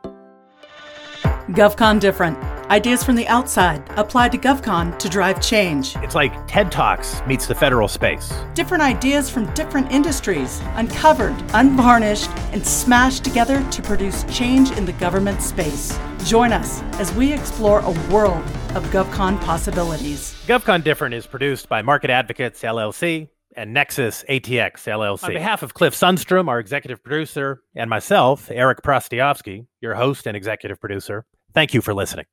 GovCon 1.51 2.01
Different. 2.01 2.37
Ideas 2.71 3.03
from 3.03 3.17
the 3.17 3.27
outside 3.29 3.83
applied 3.97 4.31
to 4.33 4.39
GovCon 4.39 4.99
to 4.99 5.09
drive 5.09 5.41
change. 5.41 5.97
It's 5.97 6.15
like 6.15 6.47
TED 6.47 6.71
Talks 6.71 7.23
meets 7.27 7.47
the 7.47 7.55
federal 7.55 7.89
space. 7.89 8.31
Different 8.53 8.83
ideas 8.83 9.31
from 9.31 9.53
different 9.55 9.91
industries, 9.91 10.61
uncovered, 10.75 11.35
unvarnished, 11.55 12.29
and 12.53 12.67
smashed 12.67 13.25
together 13.25 13.67
to 13.71 13.81
produce 13.83 14.25
change 14.25 14.71
in 14.73 14.85
the 14.85 14.93
government 14.93 15.41
space. 15.41 15.99
Join 16.25 16.53
us 16.53 16.83
as 17.01 17.11
we 17.15 17.33
explore 17.33 17.81
a 17.81 17.91
world 18.13 18.45
of 18.75 18.85
GovCon 18.91 19.41
possibilities. 19.41 20.35
GovCon 20.47 20.85
Different 20.85 21.15
is 21.15 21.27
produced 21.27 21.71
by 21.71 21.81
Market 21.81 22.11
Advocates 22.11 22.63
LLC 22.63 23.31
and 23.57 23.73
Nexus 23.73 24.25
ATX 24.29 24.85
LLC. 24.85 25.25
On 25.25 25.33
behalf 25.33 25.63
of 25.63 25.73
Cliff 25.73 25.95
Sundstrom, 25.95 26.49
our 26.49 26.59
executive 26.61 27.03
producer, 27.03 27.63
and 27.75 27.89
myself, 27.89 28.51
Eric 28.51 28.83
Prostiovsky, 28.83 29.67
your 29.81 29.95
host 29.95 30.27
and 30.27 30.37
executive 30.37 30.79
producer, 30.79 31.25
Thank 31.55 31.75
you 31.75 31.81
for 31.81 31.95
listening. 31.95 32.27